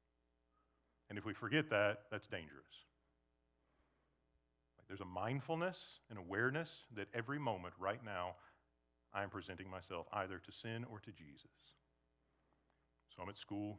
And 1.09 1.19
if 1.19 1.25
we 1.25 1.35
forget 1.35 1.71
that, 1.71 2.03
that's 2.11 2.27
dangerous. 2.27 2.85
There's 4.89 5.01
a 5.01 5.05
mindfulness 5.05 5.79
and 6.09 6.19
awareness 6.19 6.69
that 6.97 7.07
every 7.15 7.39
moment 7.39 7.75
right 7.79 8.05
now 8.05 8.35
I 9.15 9.23
am 9.23 9.31
presenting 9.31 9.71
myself 9.71 10.07
either 10.13 10.39
to 10.39 10.53
sin 10.53 10.85
or 10.91 10.99
to 11.01 11.13
Jesus. 11.13 11.47
So 13.15 13.23
I'm 13.23 13.29
at 13.29 13.39
school. 13.39 13.79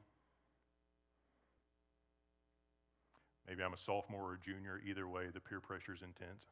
Maybe 3.48 3.62
I'm 3.62 3.74
a 3.74 3.78
sophomore 3.78 4.32
or 4.32 4.34
a 4.36 4.40
junior. 4.40 4.80
Either 4.86 5.08
way, 5.08 5.24
the 5.34 5.42
peer 5.42 5.60
pressure 5.60 5.94
is 5.94 6.02
intense. 6.02 6.46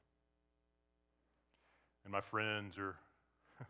And 2.04 2.12
my 2.12 2.22
friends 2.22 2.78
are 2.78 2.96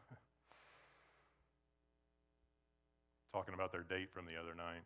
talking 3.34 3.54
about 3.54 3.72
their 3.72 3.84
date 3.84 4.10
from 4.13 4.26
the 4.26 4.36
other 4.39 4.56
night. 4.56 4.84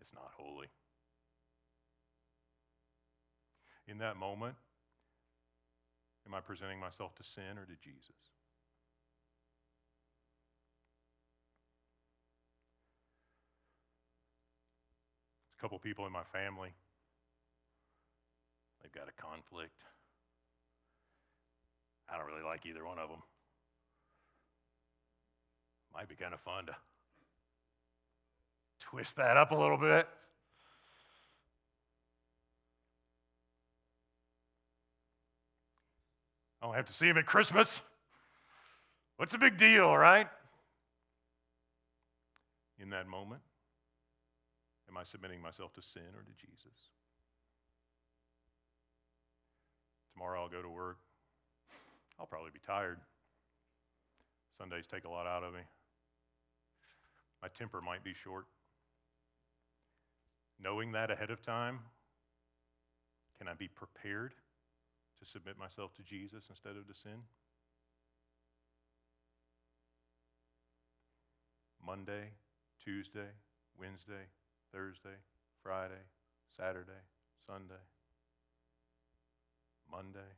It's 0.00 0.12
not 0.12 0.30
holy. 0.36 0.68
In 3.86 3.98
that 3.98 4.16
moment, 4.16 4.56
am 6.26 6.34
I 6.34 6.40
presenting 6.40 6.80
myself 6.80 7.14
to 7.16 7.24
sin 7.24 7.58
or 7.58 7.64
to 7.64 7.76
Jesus? 7.82 8.30
a 15.56 15.60
couple 15.60 15.78
people 15.78 16.06
in 16.06 16.12
my 16.12 16.24
family. 16.24 16.70
They've 18.82 18.92
got 18.92 19.08
a 19.08 19.22
conflict. 19.22 19.80
I 22.08 22.16
don't 22.16 22.26
really 22.26 22.42
like 22.42 22.66
either 22.66 22.84
one 22.84 22.98
of 22.98 23.08
them. 23.08 23.22
Might 25.92 26.08
be 26.08 26.16
kind 26.16 26.34
of 26.34 26.40
fun 26.40 26.66
to 26.66 26.74
twist 28.80 29.16
that 29.16 29.36
up 29.36 29.52
a 29.52 29.54
little 29.54 29.78
bit. 29.78 30.08
I 36.60 36.66
don't 36.66 36.74
have 36.74 36.86
to 36.86 36.92
see 36.92 37.06
him 37.06 37.18
at 37.18 37.26
Christmas. 37.26 37.80
What's 39.16 39.32
the 39.32 39.38
big 39.38 39.58
deal, 39.58 39.94
right? 39.94 40.26
In 42.80 42.90
that 42.90 43.06
moment, 43.06 43.42
am 44.88 44.96
I 44.96 45.04
submitting 45.04 45.40
myself 45.40 45.72
to 45.74 45.82
sin 45.82 46.02
or 46.14 46.22
to 46.22 46.46
Jesus? 46.46 46.72
Tomorrow 50.14 50.42
I'll 50.42 50.48
go 50.48 50.62
to 50.62 50.68
work. 50.68 50.98
I'll 52.18 52.26
probably 52.26 52.50
be 52.52 52.60
tired. 52.64 52.98
Sundays 54.58 54.86
take 54.86 55.04
a 55.04 55.08
lot 55.08 55.26
out 55.26 55.42
of 55.42 55.52
me. 55.52 55.60
My 57.42 57.48
temper 57.48 57.80
might 57.80 58.04
be 58.04 58.14
short. 58.14 58.46
Knowing 60.62 60.92
that 60.92 61.10
ahead 61.10 61.30
of 61.30 61.42
time, 61.42 61.80
can 63.38 63.48
I 63.48 63.54
be 63.54 63.68
prepared 63.68 64.32
to 65.20 65.28
submit 65.28 65.58
myself 65.58 65.92
to 65.96 66.02
Jesus 66.02 66.44
instead 66.48 66.76
of 66.76 66.86
to 66.86 66.94
sin? 66.94 67.18
Monday, 71.84 72.30
Tuesday, 72.82 73.28
Wednesday, 73.78 74.24
Thursday, 74.72 75.18
Friday, 75.62 76.02
Saturday, 76.56 77.02
Sunday, 77.46 77.82
Monday. 79.90 80.32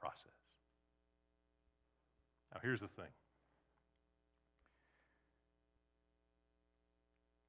Process. 0.00 0.40
Now, 2.49 2.49
here's 2.62 2.80
the 2.80 2.88
thing 2.88 3.10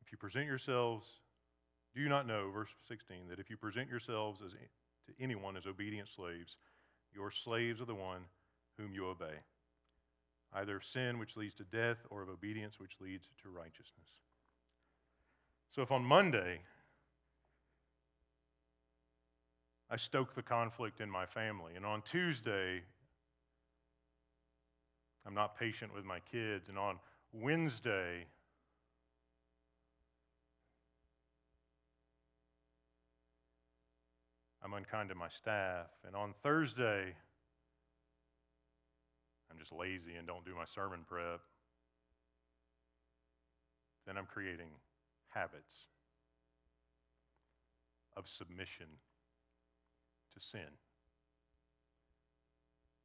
if 0.02 0.12
you 0.12 0.18
present 0.18 0.46
yourselves, 0.46 1.08
do 1.96 2.02
you 2.02 2.10
not 2.10 2.28
know, 2.28 2.50
verse 2.52 2.70
16, 2.88 3.28
that 3.30 3.40
if 3.40 3.50
you 3.50 3.58
present 3.58 3.90
yourselves 3.90 4.42
as, 4.46 4.52
to 4.52 5.24
anyone 5.24 5.56
as 5.56 5.66
obedient 5.66 6.10
slaves, 6.14 6.58
your 7.14 7.32
slaves 7.32 7.82
are 7.82 7.86
the 7.86 7.96
one 7.96 8.22
whom 8.78 8.94
you 8.94 9.08
obey, 9.08 9.40
either 10.54 10.78
of 10.78 10.86
sin, 10.86 11.20
which 11.20 11.38
leads 11.38 11.56
to 11.56 11.64
death, 11.64 11.98
or 12.10 12.22
of 12.22 12.30
obedience, 12.30 12.80
which 12.80 12.98
leads 13.00 13.26
to 13.42 13.50
righteousness. 13.50 14.10
So 15.74 15.82
if 15.82 15.92
on 15.92 16.04
Monday 16.04 16.60
I 19.90 19.98
stoke 19.98 20.36
the 20.36 20.42
conflict 20.42 21.00
in 21.00 21.10
my 21.10 21.26
family, 21.26 21.76
and 21.76 21.86
on 21.86 22.02
Tuesday 22.02 22.82
I'm 25.26 25.34
not 25.34 25.58
patient 25.58 25.94
with 25.94 26.06
my 26.06 26.20
kids, 26.32 26.70
and 26.70 26.78
on 26.78 26.98
Wednesday 27.34 28.26
I'm 34.64 34.74
unkind 34.74 35.10
to 35.10 35.16
my 35.16 35.30
staff, 35.30 35.88
and 36.06 36.16
on 36.16 36.34
Thursday 36.44 37.14
I'm 39.52 39.60
just 39.60 39.72
lazy 39.72 40.16
and 40.18 40.28
don't 40.28 40.46
do 40.46 40.56
my 40.56 40.66
sermon 40.66 41.02
prep, 41.08 41.42
then 44.08 44.18
I'm 44.18 44.26
creating 44.26 44.70
habits 45.30 45.88
of 48.18 48.26
submission 48.28 48.88
to 50.34 50.40
sin. 50.40 50.72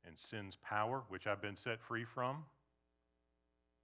And 0.07 0.16
sin's 0.31 0.57
power, 0.62 1.03
which 1.09 1.27
I've 1.27 1.42
been 1.42 1.57
set 1.57 1.81
free 1.81 2.05
from, 2.05 2.45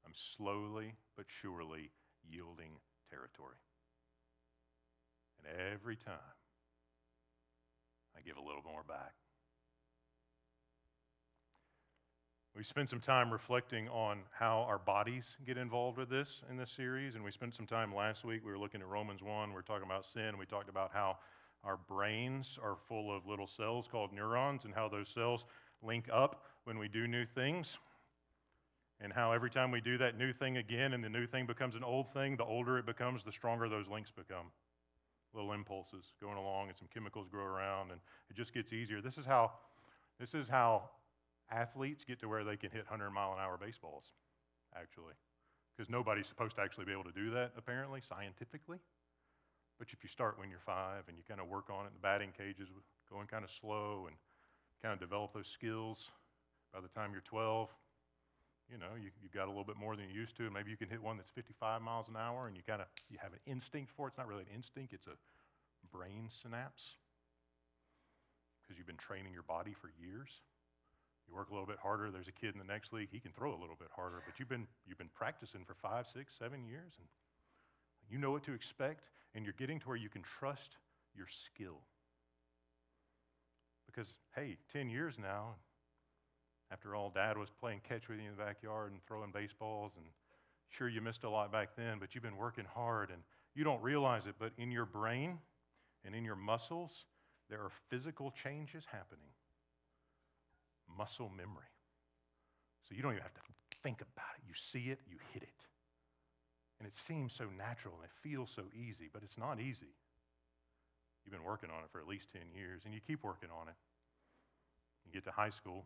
I'm 0.06 0.12
slowly 0.36 0.94
but 1.16 1.26
surely 1.40 1.90
yielding 2.30 2.72
territory. 3.10 3.56
And 5.38 5.72
every 5.72 5.96
time, 5.96 6.14
I 8.16 8.20
give 8.20 8.36
a 8.36 8.40
little 8.40 8.62
more 8.64 8.84
back. 8.86 9.14
We 12.54 12.62
spent 12.64 12.90
some 12.90 13.00
time 13.00 13.32
reflecting 13.32 13.88
on 13.88 14.20
how 14.30 14.66
our 14.68 14.78
bodies 14.78 15.24
get 15.46 15.56
involved 15.56 15.96
with 15.96 16.10
this 16.10 16.42
in 16.50 16.58
this 16.58 16.70
series, 16.70 17.14
and 17.14 17.24
we 17.24 17.32
spent 17.32 17.54
some 17.54 17.66
time 17.66 17.94
last 17.94 18.24
week. 18.24 18.44
We 18.44 18.52
were 18.52 18.58
looking 18.58 18.82
at 18.82 18.86
Romans 18.86 19.22
1. 19.22 19.52
We're 19.52 19.62
talking 19.62 19.86
about 19.86 20.04
sin, 20.04 20.36
we 20.38 20.44
talked 20.44 20.68
about 20.68 20.90
how 20.92 21.16
our 21.64 21.78
brains 21.88 22.58
are 22.62 22.76
full 22.88 23.16
of 23.16 23.26
little 23.26 23.46
cells 23.46 23.88
called 23.90 24.12
neurons, 24.12 24.64
and 24.64 24.74
how 24.74 24.88
those 24.88 25.08
cells 25.08 25.46
link 25.82 26.08
up 26.12 26.44
when 26.64 26.78
we 26.78 26.88
do 26.88 27.06
new 27.06 27.24
things. 27.26 27.76
And 29.00 29.12
how 29.12 29.32
every 29.32 29.50
time 29.50 29.72
we 29.72 29.80
do 29.80 29.98
that 29.98 30.16
new 30.16 30.32
thing 30.32 30.58
again 30.58 30.92
and 30.92 31.02
the 31.02 31.08
new 31.08 31.26
thing 31.26 31.44
becomes 31.46 31.74
an 31.74 31.82
old 31.82 32.12
thing, 32.12 32.36
the 32.36 32.44
older 32.44 32.78
it 32.78 32.86
becomes, 32.86 33.24
the 33.24 33.32
stronger 33.32 33.68
those 33.68 33.88
links 33.88 34.12
become. 34.16 34.46
Little 35.34 35.52
impulses 35.52 36.04
going 36.20 36.36
along, 36.36 36.68
and 36.68 36.78
some 36.78 36.88
chemicals 36.92 37.26
grow 37.28 37.44
around, 37.44 37.90
and 37.90 38.00
it 38.30 38.36
just 38.36 38.54
gets 38.54 38.72
easier. 38.72 39.00
This 39.00 39.18
is 39.18 39.26
how, 39.26 39.50
this 40.20 40.34
is 40.34 40.46
how 40.46 40.90
athletes 41.50 42.04
get 42.06 42.20
to 42.20 42.28
where 42.28 42.44
they 42.44 42.56
can 42.56 42.70
hit 42.70 42.84
100 42.88 43.10
mile 43.10 43.32
an 43.32 43.40
hour 43.40 43.58
baseballs, 43.58 44.04
actually. 44.76 45.14
Because 45.74 45.90
nobody's 45.90 46.28
supposed 46.28 46.56
to 46.56 46.62
actually 46.62 46.84
be 46.84 46.92
able 46.92 47.04
to 47.04 47.12
do 47.12 47.30
that, 47.30 47.52
apparently, 47.56 48.00
scientifically. 48.06 48.78
But 49.78 49.88
if 49.90 50.04
you 50.04 50.08
start 50.08 50.38
when 50.38 50.48
you're 50.48 50.62
five 50.64 51.08
and 51.08 51.16
you 51.16 51.24
kind 51.26 51.40
of 51.40 51.48
work 51.48 51.70
on 51.70 51.86
it, 51.86 51.88
in 51.88 51.94
the 51.94 52.04
batting 52.04 52.30
cages 52.36 52.68
going 53.10 53.26
kind 53.26 53.42
of 53.42 53.50
slow 53.50 54.04
and 54.06 54.14
kind 54.82 54.94
of 54.94 55.00
develop 55.00 55.32
those 55.34 55.48
skills, 55.48 56.10
by 56.74 56.80
the 56.80 56.88
time 56.88 57.12
you're 57.12 57.22
12, 57.22 57.68
you 58.70 58.78
know, 58.78 58.96
you, 59.00 59.10
you've 59.22 59.32
got 59.32 59.46
a 59.46 59.52
little 59.52 59.64
bit 59.64 59.76
more 59.76 59.96
than 59.96 60.08
you 60.08 60.14
used 60.20 60.36
to, 60.38 60.44
and 60.44 60.54
maybe 60.54 60.70
you 60.70 60.76
can 60.76 60.88
hit 60.88 61.02
one 61.02 61.16
that's 61.16 61.30
55 61.30 61.82
miles 61.82 62.08
an 62.08 62.16
hour, 62.16 62.48
and 62.48 62.56
you 62.56 62.62
kind 62.66 62.80
of 62.82 62.88
you 63.10 63.18
have 63.22 63.32
an 63.32 63.40
instinct 63.46 63.92
for 63.96 64.06
it. 64.08 64.10
It's 64.10 64.18
not 64.18 64.28
really 64.28 64.42
an 64.42 64.54
instinct; 64.54 64.92
it's 64.94 65.06
a 65.06 65.16
brain 65.96 66.28
synapse 66.30 66.96
because 68.62 68.78
you've 68.78 68.86
been 68.86 68.96
training 68.96 69.32
your 69.34 69.44
body 69.44 69.74
for 69.80 69.90
years 70.00 70.30
You 71.28 71.34
work 71.34 71.50
a 71.50 71.52
little 71.52 71.66
bit 71.66 71.78
harder. 71.82 72.10
There's 72.10 72.28
a 72.28 72.32
kid 72.32 72.54
in 72.54 72.58
the 72.58 72.66
next 72.66 72.92
league. 72.92 73.08
He 73.12 73.20
can 73.20 73.32
throw 73.32 73.50
a 73.50 73.60
little 73.60 73.76
bit 73.78 73.88
harder, 73.94 74.22
but 74.26 74.38
you've 74.38 74.48
been, 74.48 74.66
you've 74.86 74.98
been 74.98 75.12
practicing 75.14 75.64
for 75.64 75.74
five, 75.74 76.06
six, 76.12 76.34
seven 76.38 76.64
years, 76.64 76.92
and 76.98 77.08
you 78.10 78.18
know 78.18 78.30
what 78.30 78.44
to 78.44 78.52
expect, 78.52 79.04
and 79.34 79.44
you're 79.44 79.54
getting 79.58 79.80
to 79.80 79.88
where 79.88 79.96
you 79.96 80.08
can 80.08 80.22
trust 80.22 80.76
your 81.14 81.26
skill. 81.28 81.80
Because, 83.92 84.08
hey, 84.34 84.56
10 84.72 84.88
years 84.88 85.16
now, 85.20 85.56
after 86.70 86.94
all, 86.94 87.10
dad 87.10 87.36
was 87.36 87.50
playing 87.60 87.80
catch 87.86 88.08
with 88.08 88.18
you 88.18 88.24
in 88.24 88.36
the 88.36 88.42
backyard 88.42 88.92
and 88.92 89.00
throwing 89.06 89.30
baseballs, 89.30 89.92
and 89.96 90.06
sure, 90.70 90.88
you 90.88 91.02
missed 91.02 91.24
a 91.24 91.28
lot 91.28 91.52
back 91.52 91.76
then, 91.76 91.98
but 92.00 92.14
you've 92.14 92.24
been 92.24 92.36
working 92.36 92.64
hard, 92.64 93.10
and 93.10 93.20
you 93.54 93.64
don't 93.64 93.82
realize 93.82 94.26
it, 94.26 94.36
but 94.38 94.52
in 94.56 94.70
your 94.70 94.86
brain 94.86 95.38
and 96.04 96.14
in 96.14 96.24
your 96.24 96.36
muscles, 96.36 97.04
there 97.50 97.60
are 97.60 97.70
physical 97.90 98.32
changes 98.42 98.84
happening. 98.90 99.28
Muscle 100.96 101.28
memory. 101.28 101.68
So 102.88 102.94
you 102.94 103.02
don't 103.02 103.12
even 103.12 103.22
have 103.22 103.34
to 103.34 103.40
think 103.82 104.00
about 104.00 104.32
it. 104.38 104.44
You 104.48 104.54
see 104.54 104.90
it, 104.90 105.00
you 105.08 105.18
hit 105.32 105.42
it. 105.42 105.48
And 106.78 106.88
it 106.88 106.94
seems 107.06 107.32
so 107.34 107.44
natural 107.56 107.94
and 107.96 108.04
it 108.04 108.10
feels 108.22 108.50
so 108.54 108.64
easy, 108.74 109.08
but 109.12 109.22
it's 109.22 109.38
not 109.38 109.60
easy. 109.60 109.94
You've 111.24 111.32
been 111.32 111.44
working 111.44 111.70
on 111.70 111.84
it 111.84 111.90
for 111.92 112.00
at 112.00 112.08
least 112.08 112.32
10 112.32 112.42
years, 112.54 112.82
and 112.84 112.92
you 112.92 113.00
keep 113.06 113.22
working 113.22 113.48
on 113.50 113.68
it. 113.68 113.74
You 115.06 115.12
get 115.12 115.24
to 115.24 115.32
high 115.32 115.50
school, 115.50 115.84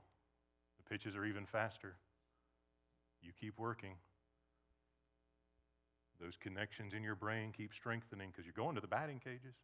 the 0.79 0.89
pitches 0.89 1.17
are 1.17 1.25
even 1.25 1.47
faster. 1.47 1.95
You 3.23 3.33
keep 3.41 3.59
working. 3.59 3.95
Those 6.21 6.35
connections 6.41 6.95
in 6.95 7.03
your 7.03 7.15
brain 7.15 7.53
keep 7.57 7.73
strengthening 7.75 8.31
because 8.31 8.45
you're 8.45 8.57
going 8.57 8.75
to 8.77 8.81
the 8.81 8.87
batting 8.87 9.21
cages. 9.23 9.55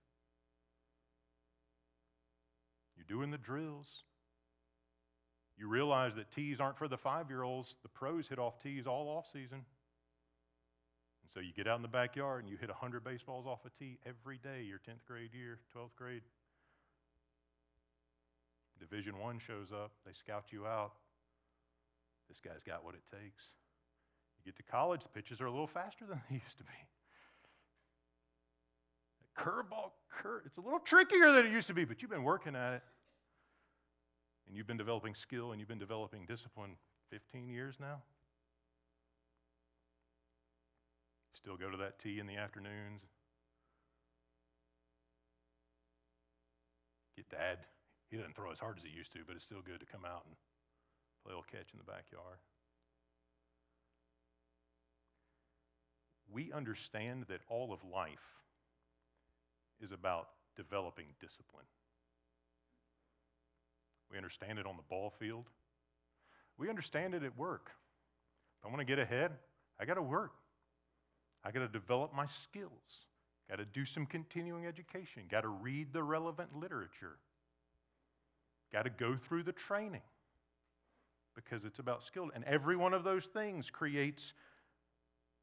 You're 2.97 3.07
doing 3.09 3.31
the 3.31 3.39
drills. 3.39 3.89
You 5.57 5.69
realize 5.69 6.15
that 6.17 6.31
tees 6.33 6.61
aren't 6.61 6.79
for 6.79 6.89
the 6.89 6.97
five 6.97 7.31
year 7.31 7.43
olds. 7.43 7.77
The 7.83 7.89
pros 7.89 8.29
hit 8.29 8.39
off 8.39 8.59
tees 8.63 8.87
all 8.87 9.09
off 9.09 9.27
season. 9.33 9.65
So 11.33 11.41
you 11.41 11.53
get 11.57 11.67
out 11.67 11.77
in 11.77 11.83
the 11.83 11.89
backyard 11.89 12.43
and 12.43 12.51
you 12.51 12.59
hit 12.59 12.69
100 12.69 13.03
baseballs 13.03 13.47
off 13.47 13.61
a 13.65 13.71
tee 13.79 13.99
every 14.05 14.39
day 14.39 14.63
your 14.63 14.79
10th 14.79 15.05
grade 15.07 15.31
year, 15.33 15.59
12th 15.75 15.95
grade. 15.97 16.23
Division 18.79 19.19
one 19.19 19.39
shows 19.39 19.73
up. 19.73 19.93
They 20.05 20.13
scout 20.13 20.47
you 20.51 20.67
out. 20.67 20.93
This 22.29 22.39
guy's 22.41 22.63
got 22.67 22.85
what 22.85 22.95
it 22.95 23.03
takes. 23.11 23.45
You 24.39 24.53
get 24.53 24.57
to 24.57 24.63
college, 24.71 25.03
the 25.03 25.09
pitches 25.09 25.41
are 25.41 25.47
a 25.47 25.51
little 25.51 25.67
faster 25.67 26.05
than 26.05 26.21
they 26.29 26.37
used 26.37 26.59
to 26.59 26.65
be. 26.65 26.71
Curveball, 29.39 29.93
cur- 30.11 30.43
it's 30.45 30.59
a 30.59 30.61
little 30.61 30.81
trickier 30.81 31.33
than 31.33 31.47
it 31.47 31.53
used 31.53 31.69
to 31.69 31.75
be, 31.75 31.85
but 31.85 32.03
you've 32.03 32.11
been 32.11 32.25
working 32.25 32.55
at 32.55 32.75
it. 32.75 32.83
And 34.47 34.57
you've 34.57 34.67
been 34.67 34.77
developing 34.77 35.15
skill 35.15 35.53
and 35.53 35.61
you've 35.61 35.69
been 35.69 35.79
developing 35.79 36.27
discipline 36.27 36.77
15 37.11 37.49
years 37.49 37.77
now. 37.81 38.03
Still 41.43 41.57
go 41.57 41.71
to 41.71 41.77
that 41.79 41.99
tee 41.99 42.21
in 42.21 42.29
the 42.29 42.37
afternoons. 42.37 43.03
Get 47.17 47.29
dad. 47.31 47.59
He 48.11 48.17
doesn't 48.17 48.37
throw 48.37 48.53
as 48.53 48.61
hard 48.61 48.79
as 48.79 48.85
he 48.85 48.97
used 48.97 49.13
to, 49.15 49.19
but 49.27 49.35
it's 49.35 49.45
still 49.45 49.61
good 49.65 49.81
to 49.81 49.87
come 49.87 50.05
out 50.05 50.23
and 50.25 50.37
play 51.25 51.35
a 51.35 51.37
little 51.37 51.51
catch 51.51 51.67
in 51.73 51.79
the 51.79 51.85
backyard. 51.85 52.39
We 56.33 56.53
understand 56.53 57.25
that 57.29 57.41
all 57.49 57.73
of 57.73 57.81
life 57.93 58.23
is 59.81 59.91
about 59.91 60.29
developing 60.57 61.07
discipline. 61.21 61.67
We 64.13 64.17
understand 64.17 64.61
it 64.61 64.67
on 64.67 64.77
the 64.77 64.87
ball 64.89 65.13
field. 65.19 65.47
We 66.57 66.69
understand 66.69 67.15
it 67.15 67.25
at 67.25 67.37
work. 67.37 67.71
If 68.61 68.67
I 68.67 68.69
want 68.69 68.79
to 68.79 68.85
get 68.85 69.01
ahead, 69.01 69.33
I 69.81 69.87
got 69.87 69.95
to 69.95 70.03
work. 70.03 70.33
I 71.45 71.51
got 71.51 71.61
to 71.61 71.69
develop 71.69 72.15
my 72.15 72.27
skills. 72.45 72.71
Got 73.51 73.57
to 73.57 73.65
do 73.65 73.85
some 73.85 74.07
continuing 74.07 74.67
education. 74.67 75.25
Got 75.31 75.43
to 75.43 75.49
read 75.49 75.93
the 75.93 76.03
relevant 76.03 76.57
literature. 76.59 77.19
Got 78.73 78.85
to 78.85 78.91
go 78.91 79.17
through 79.29 79.43
the 79.43 79.53
training 79.53 80.03
because 81.35 81.65
it's 81.65 81.79
about 81.79 82.03
skill. 82.03 82.31
And 82.35 82.45
every 82.45 82.77
one 82.77 82.95
of 82.95 83.05
those 83.05 83.27
things 83.27 83.71
creates 83.71 84.33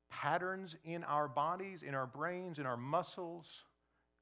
patterns 0.09 0.75
in 0.83 1.03
our 1.03 1.27
bodies, 1.27 1.83
in 1.83 1.93
our 1.93 2.07
brains, 2.07 2.59
in 2.59 2.65
our 2.65 2.77
muscles, 2.77 3.47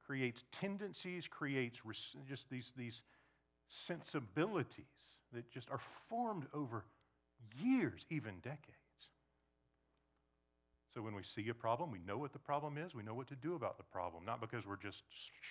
creates 0.06 0.44
tendencies, 0.52 1.28
creates 1.28 1.80
just 2.28 2.50
these, 2.50 2.74
these 2.78 3.04
sensibilities 3.70 4.86
that 5.34 5.50
just 5.52 5.70
are 5.70 5.82
formed 6.10 6.46
over 6.54 6.86
years, 7.62 8.06
even 8.10 8.36
decades. 8.42 8.77
So 10.98 11.04
when 11.04 11.14
we 11.14 11.22
see 11.22 11.48
a 11.50 11.54
problem, 11.54 11.92
we 11.92 12.00
know 12.08 12.18
what 12.18 12.34
the 12.34 12.40
problem 12.40 12.76
is, 12.76 12.96
we 12.96 13.04
know 13.04 13.14
what 13.14 13.28
to 13.28 13.36
do 13.36 13.54
about 13.54 13.78
the 13.78 13.84
problem, 13.84 14.26
not 14.26 14.42
because 14.42 14.66
we're 14.66 14.82
just 14.82 15.04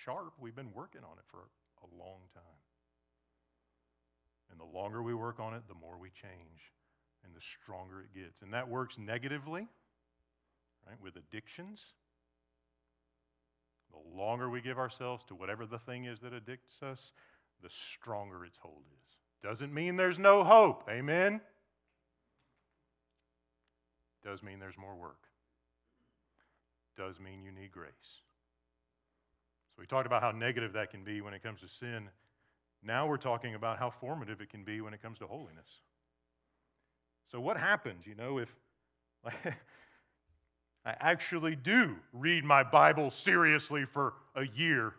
sharp, 0.03 0.33
we've 0.41 0.57
been 0.57 0.73
working 0.73 1.03
on 1.09 1.17
it 1.17 1.23
for 1.31 1.39
a 1.39 1.87
long 1.97 2.19
time. 2.33 2.43
And 4.51 4.59
the 4.59 4.77
longer 4.77 5.01
we 5.01 5.13
work 5.13 5.39
on 5.39 5.53
it, 5.53 5.61
the 5.69 5.73
more 5.73 5.97
we 5.97 6.09
change 6.09 6.73
and 7.23 7.33
the 7.33 7.39
stronger 7.63 8.01
it 8.01 8.13
gets. 8.13 8.41
And 8.41 8.53
that 8.53 8.67
works 8.67 8.97
negatively, 8.97 9.69
right, 10.85 11.01
with 11.01 11.15
addictions. 11.15 11.79
The 13.91 14.17
longer 14.17 14.49
we 14.49 14.59
give 14.59 14.77
ourselves 14.77 15.23
to 15.29 15.35
whatever 15.35 15.65
the 15.65 15.79
thing 15.79 16.03
is 16.03 16.19
that 16.19 16.33
addicts 16.33 16.83
us, 16.83 17.13
the 17.63 17.69
stronger 17.95 18.43
its 18.43 18.57
hold 18.61 18.83
is. 18.91 19.49
Doesn't 19.49 19.73
mean 19.73 19.95
there's 19.95 20.19
no 20.19 20.43
hope. 20.43 20.89
Amen? 20.89 21.39
Does 24.25 24.43
mean 24.43 24.59
there's 24.59 24.77
more 24.77 24.97
work. 24.97 25.26
Does 26.97 27.19
mean 27.19 27.43
you 27.43 27.51
need 27.51 27.71
grace. 27.71 27.91
So 29.69 29.75
we 29.79 29.85
talked 29.85 30.07
about 30.07 30.21
how 30.21 30.31
negative 30.31 30.73
that 30.73 30.89
can 30.89 31.03
be 31.03 31.21
when 31.21 31.33
it 31.33 31.43
comes 31.43 31.61
to 31.61 31.67
sin. 31.67 32.09
Now 32.83 33.07
we're 33.07 33.17
talking 33.17 33.55
about 33.55 33.77
how 33.77 33.89
formative 33.89 34.41
it 34.41 34.49
can 34.49 34.63
be 34.63 34.81
when 34.81 34.93
it 34.93 35.01
comes 35.01 35.19
to 35.19 35.27
holiness. 35.27 35.69
So 37.31 37.39
what 37.39 37.57
happens, 37.57 38.07
you 38.07 38.15
know, 38.15 38.39
if 38.39 38.49
I 39.25 40.95
actually 40.99 41.55
do 41.55 41.95
read 42.13 42.43
my 42.43 42.63
Bible 42.63 43.11
seriously 43.11 43.85
for 43.85 44.13
a 44.35 44.47
year 44.55 44.93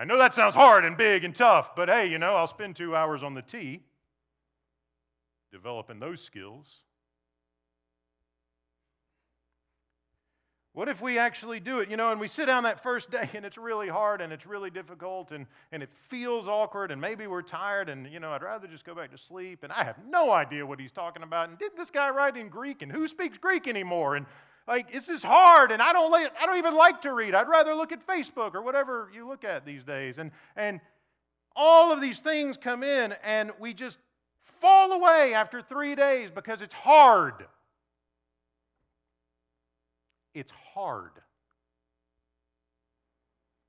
I 0.00 0.04
know 0.04 0.16
that 0.16 0.32
sounds 0.32 0.54
hard 0.54 0.86
and 0.86 0.96
big 0.96 1.24
and 1.24 1.36
tough, 1.36 1.76
but 1.76 1.90
hey, 1.90 2.06
you 2.06 2.18
know, 2.18 2.34
I'll 2.34 2.46
spend 2.46 2.74
two 2.74 2.96
hours 2.96 3.22
on 3.22 3.34
the 3.34 3.42
tee 3.42 3.82
developing 5.52 6.00
those 6.00 6.22
skills. 6.22 6.78
What 10.80 10.88
if 10.88 11.02
we 11.02 11.18
actually 11.18 11.60
do 11.60 11.80
it? 11.80 11.90
You 11.90 11.98
know, 11.98 12.10
and 12.10 12.18
we 12.18 12.26
sit 12.26 12.46
down 12.46 12.62
that 12.62 12.82
first 12.82 13.10
day 13.10 13.28
and 13.34 13.44
it's 13.44 13.58
really 13.58 13.86
hard 13.86 14.22
and 14.22 14.32
it's 14.32 14.46
really 14.46 14.70
difficult 14.70 15.30
and, 15.30 15.44
and 15.72 15.82
it 15.82 15.90
feels 16.08 16.48
awkward 16.48 16.90
and 16.90 16.98
maybe 16.98 17.26
we're 17.26 17.42
tired 17.42 17.90
and, 17.90 18.10
you 18.10 18.18
know, 18.18 18.30
I'd 18.30 18.42
rather 18.42 18.66
just 18.66 18.86
go 18.86 18.94
back 18.94 19.10
to 19.10 19.18
sleep 19.18 19.62
and 19.62 19.70
I 19.70 19.84
have 19.84 19.96
no 20.08 20.30
idea 20.30 20.64
what 20.64 20.80
he's 20.80 20.90
talking 20.90 21.22
about. 21.22 21.50
And 21.50 21.58
didn't 21.58 21.76
this 21.76 21.90
guy 21.90 22.08
write 22.08 22.38
in 22.38 22.48
Greek? 22.48 22.80
And 22.80 22.90
who 22.90 23.06
speaks 23.08 23.36
Greek 23.36 23.68
anymore? 23.68 24.16
And 24.16 24.24
like 24.66 24.90
this 24.90 25.10
is 25.10 25.22
hard 25.22 25.70
and 25.70 25.82
I 25.82 25.92
don't 25.92 26.10
like, 26.10 26.32
I 26.40 26.46
don't 26.46 26.56
even 26.56 26.74
like 26.74 27.02
to 27.02 27.12
read. 27.12 27.34
I'd 27.34 27.46
rather 27.46 27.74
look 27.74 27.92
at 27.92 28.06
Facebook 28.06 28.54
or 28.54 28.62
whatever 28.62 29.10
you 29.14 29.28
look 29.28 29.44
at 29.44 29.66
these 29.66 29.84
days. 29.84 30.16
And 30.16 30.30
and 30.56 30.80
all 31.54 31.92
of 31.92 32.00
these 32.00 32.20
things 32.20 32.56
come 32.56 32.82
in 32.82 33.12
and 33.22 33.50
we 33.60 33.74
just 33.74 33.98
fall 34.62 34.92
away 34.92 35.34
after 35.34 35.60
3 35.60 35.94
days 35.94 36.30
because 36.30 36.62
it's 36.62 36.72
hard. 36.72 37.44
It's 40.34 40.52
hard. 40.74 41.12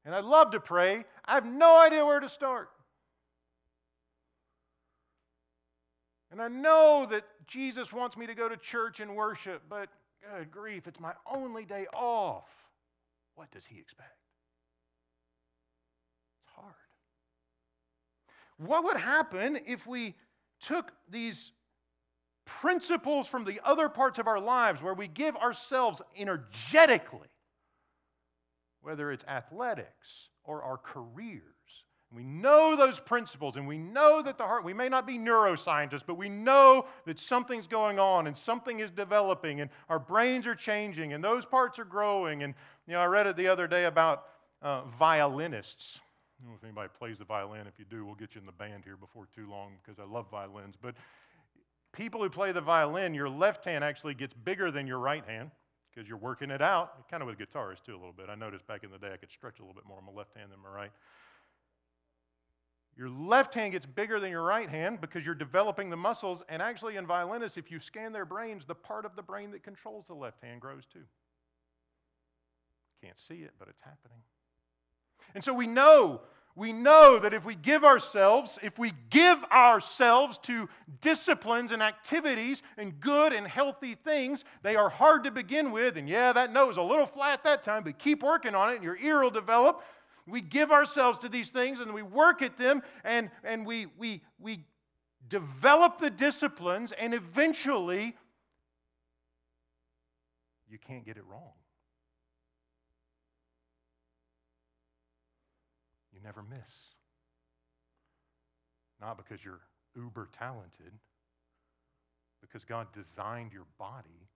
And 0.06 0.16
I'd 0.16 0.24
love 0.24 0.52
to 0.52 0.60
pray. 0.60 1.04
I 1.26 1.36
have 1.36 1.46
no 1.46 1.80
idea 1.80 2.06
where 2.06 2.20
to 2.20 2.30
start. 2.30 2.70
And 6.32 6.42
I 6.42 6.48
know 6.48 7.08
that 7.12 7.24
Jesus 7.48 7.92
wants 7.92 8.16
me 8.16 8.26
to 8.26 8.34
go 8.34 8.48
to 8.48 8.58
church 8.58 9.00
and 9.00 9.16
worship, 9.16 9.64
but 9.70 9.90
Good 10.22 10.52
grief, 10.52 10.88
it's 10.88 11.00
my 11.00 11.14
only 11.32 11.66
day 11.66 11.88
off. 11.94 12.50
What 13.36 13.52
does 13.52 13.66
he 13.66 13.80
expect? 13.80 14.18
It's 16.44 16.54
hard. 16.56 16.74
What 18.58 18.84
would 18.84 18.98
happen 18.98 19.60
if 19.66 19.88
we 19.88 20.16
took 20.60 20.92
these 21.10 21.52
principles 22.46 23.28
from 23.28 23.46
the 23.46 23.60
other 23.64 23.90
parts 23.90 24.20
of 24.20 24.28
our 24.28 24.40
lives 24.40 24.82
where 24.82 24.94
we 24.94 25.08
give 25.08 25.36
ourselves 25.36 26.02
energetically, 26.18 27.30
whether 28.82 29.12
it's 29.12 29.24
athletics 29.26 30.30
or 30.44 30.64
our 30.64 30.78
careers, 30.78 31.44
we 32.14 32.24
know 32.24 32.76
those 32.76 33.00
principles 33.00 33.56
and 33.56 33.66
we 33.66 33.78
know 33.78 34.22
that 34.22 34.38
the 34.38 34.44
heart, 34.44 34.66
we 34.66 34.74
may 34.74 34.90
not 34.90 35.08
be 35.08 35.18
neuroscientists, 35.18 36.04
but 36.06 36.16
we 36.16 36.28
know 36.28 36.86
that 37.06 37.18
something's 37.18 37.68
going 37.68 38.00
on 38.00 38.28
and 38.28 38.38
something 38.38 38.82
is 38.82 38.92
developing 38.92 39.62
and 39.62 39.70
our 39.88 40.00
brains 40.00 40.46
are 40.46 40.56
changing 40.56 41.14
and 41.14 41.24
those 41.24 41.46
parts 41.46 41.80
are 41.80 41.86
growing. 41.86 42.44
And, 42.44 42.54
you 42.86 42.94
know, 42.94 43.00
I 43.00 43.06
read 43.06 43.28
it 43.28 43.38
the 43.38 43.48
other 43.48 43.66
day 43.66 43.86
about 43.86 44.26
uh, 44.62 44.84
violinists. 45.00 46.00
I 46.38 46.44
don't 46.44 46.52
know 46.52 46.58
if 46.58 46.64
anybody 46.66 46.90
plays 47.00 47.18
the 47.18 47.24
violin. 47.24 47.66
If 47.66 47.80
you 47.80 47.86
do, 47.90 48.06
we'll 48.06 48.16
get 48.16 48.36
you 48.36 48.42
in 48.42 48.46
the 48.46 48.52
band 48.52 48.84
here 48.84 48.98
before 48.98 49.28
too 49.34 49.50
long 49.50 49.74
because 49.82 49.98
I 49.98 50.12
love 50.12 50.26
violins. 50.30 50.76
But 50.82 50.96
people 51.94 52.22
who 52.22 52.30
play 52.30 52.52
the 52.52 52.62
violin, 52.62 53.14
your 53.14 53.30
left 53.30 53.66
hand 53.66 53.84
actually 53.84 54.14
gets 54.14 54.34
bigger 54.34 54.72
than 54.72 54.88
your 54.88 55.00
right 55.00 55.26
hand 55.26 55.52
because 55.94 56.08
you're 56.08 56.18
working 56.18 56.52
it 56.52 56.62
out. 56.62 57.10
Kind 57.10 57.22
of 57.22 57.28
with 57.28 57.38
guitarists 57.38 57.84
too, 57.86 57.94
a 57.94 58.00
little 58.00 58.14
bit. 58.14 58.28
I 58.30 58.36
noticed 58.36 58.66
back 58.68 58.84
in 58.84 58.92
the 58.92 58.98
day 58.98 59.12
I 59.14 59.18
could 59.18 59.32
stretch 59.32 59.60
a 59.60 59.62
little 59.62 59.76
bit 59.76 59.86
more 59.86 59.98
on 59.98 60.06
my 60.06 60.12
left 60.12 60.36
hand 60.36 60.52
than 60.52 60.60
my 60.60 60.70
right. 60.70 60.92
Your 62.98 63.10
left 63.10 63.54
hand 63.54 63.72
gets 63.72 63.86
bigger 63.86 64.20
than 64.20 64.30
your 64.30 64.44
right 64.44 64.70
hand 64.70 65.00
because 65.02 65.26
you're 65.26 65.34
developing 65.34 65.90
the 65.90 65.98
muscles. 65.98 66.44
And 66.50 66.62
actually, 66.62 66.98
in 66.98 67.08
violinists, 67.08 67.58
if 67.58 67.72
you 67.72 67.80
scan 67.80 68.12
their 68.12 68.26
brains, 68.26 68.66
the 68.66 68.76
part 68.76 69.06
of 69.06 69.16
the 69.16 69.22
brain 69.22 69.52
that 69.52 69.64
controls 69.64 70.06
the 70.08 70.14
left 70.14 70.44
hand 70.44 70.62
grows 70.62 70.84
too. 70.92 71.04
Can't 73.02 73.20
see 73.20 73.44
it, 73.44 73.52
but 73.58 73.68
it's 73.70 73.82
happening. 73.82 74.20
And 75.34 75.44
so 75.44 75.54
we 75.54 75.68
know, 75.68 76.22
we 76.56 76.74
know 76.74 77.18
that 77.20 77.34
if 77.34 77.46
we 77.46 77.56
give 77.56 77.84
ourselves, 77.84 78.60
if 78.62 78.78
we 78.78 78.94
give 79.10 79.44
ourselves 79.46 80.38
to 80.40 80.68
disciplines 81.00 81.72
and 81.72 81.82
activities 81.82 82.62
and 82.78 83.00
good 83.00 83.34
and 83.34 83.48
healthy 83.48 83.96
things, 83.96 84.44
they 84.62 84.76
are 84.76 84.90
hard 84.90 85.24
to 85.24 85.32
begin 85.32 85.72
with. 85.72 85.98
And 85.98 86.10
yeah, 86.10 86.34
that 86.34 86.52
nose 86.52 86.78
a 86.78 86.82
little 86.82 87.06
flat 87.06 87.44
that 87.44 87.64
time, 87.64 87.84
but 87.84 87.98
keep 87.98 88.24
working 88.24 88.56
on 88.56 88.72
it 88.72 88.76
and 88.76 88.84
your 88.84 88.98
ear 88.98 89.22
will 89.22 89.32
develop. 89.32 89.84
We 90.28 90.42
give 90.42 90.72
ourselves 90.72 91.20
to 91.20 91.30
these 91.30 91.50
things 91.50 91.80
and 91.80 91.94
we 91.94 92.04
work 92.04 92.42
at 92.42 92.58
them 92.58 92.82
and, 93.04 93.32
and 93.44 93.66
we, 93.66 93.88
we, 93.98 94.22
we 94.40 94.66
develop 95.32 96.00
the 96.00 96.10
disciplines, 96.10 96.92
and 96.92 97.14
eventually, 97.14 98.16
you 100.70 100.78
can't 100.78 101.06
get 101.06 101.18
it 101.18 101.24
wrong. 101.26 101.54
You 106.22 106.28
never 106.28 106.44
miss. 106.44 106.74
Not 109.02 109.18
because 109.18 109.44
you're 109.44 109.62
uber 109.96 110.30
talented, 110.38 110.94
because 112.42 112.64
God 112.64 112.88
designed 112.94 113.52
your 113.52 113.66
body 113.80 114.28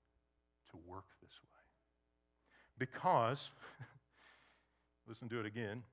to 0.71 0.77
work 0.87 1.05
this 1.21 1.31
way. 1.43 1.61
Because 2.79 3.49
Listen 5.07 5.29
to 5.29 5.39
it 5.39 5.45
again. 5.45 5.83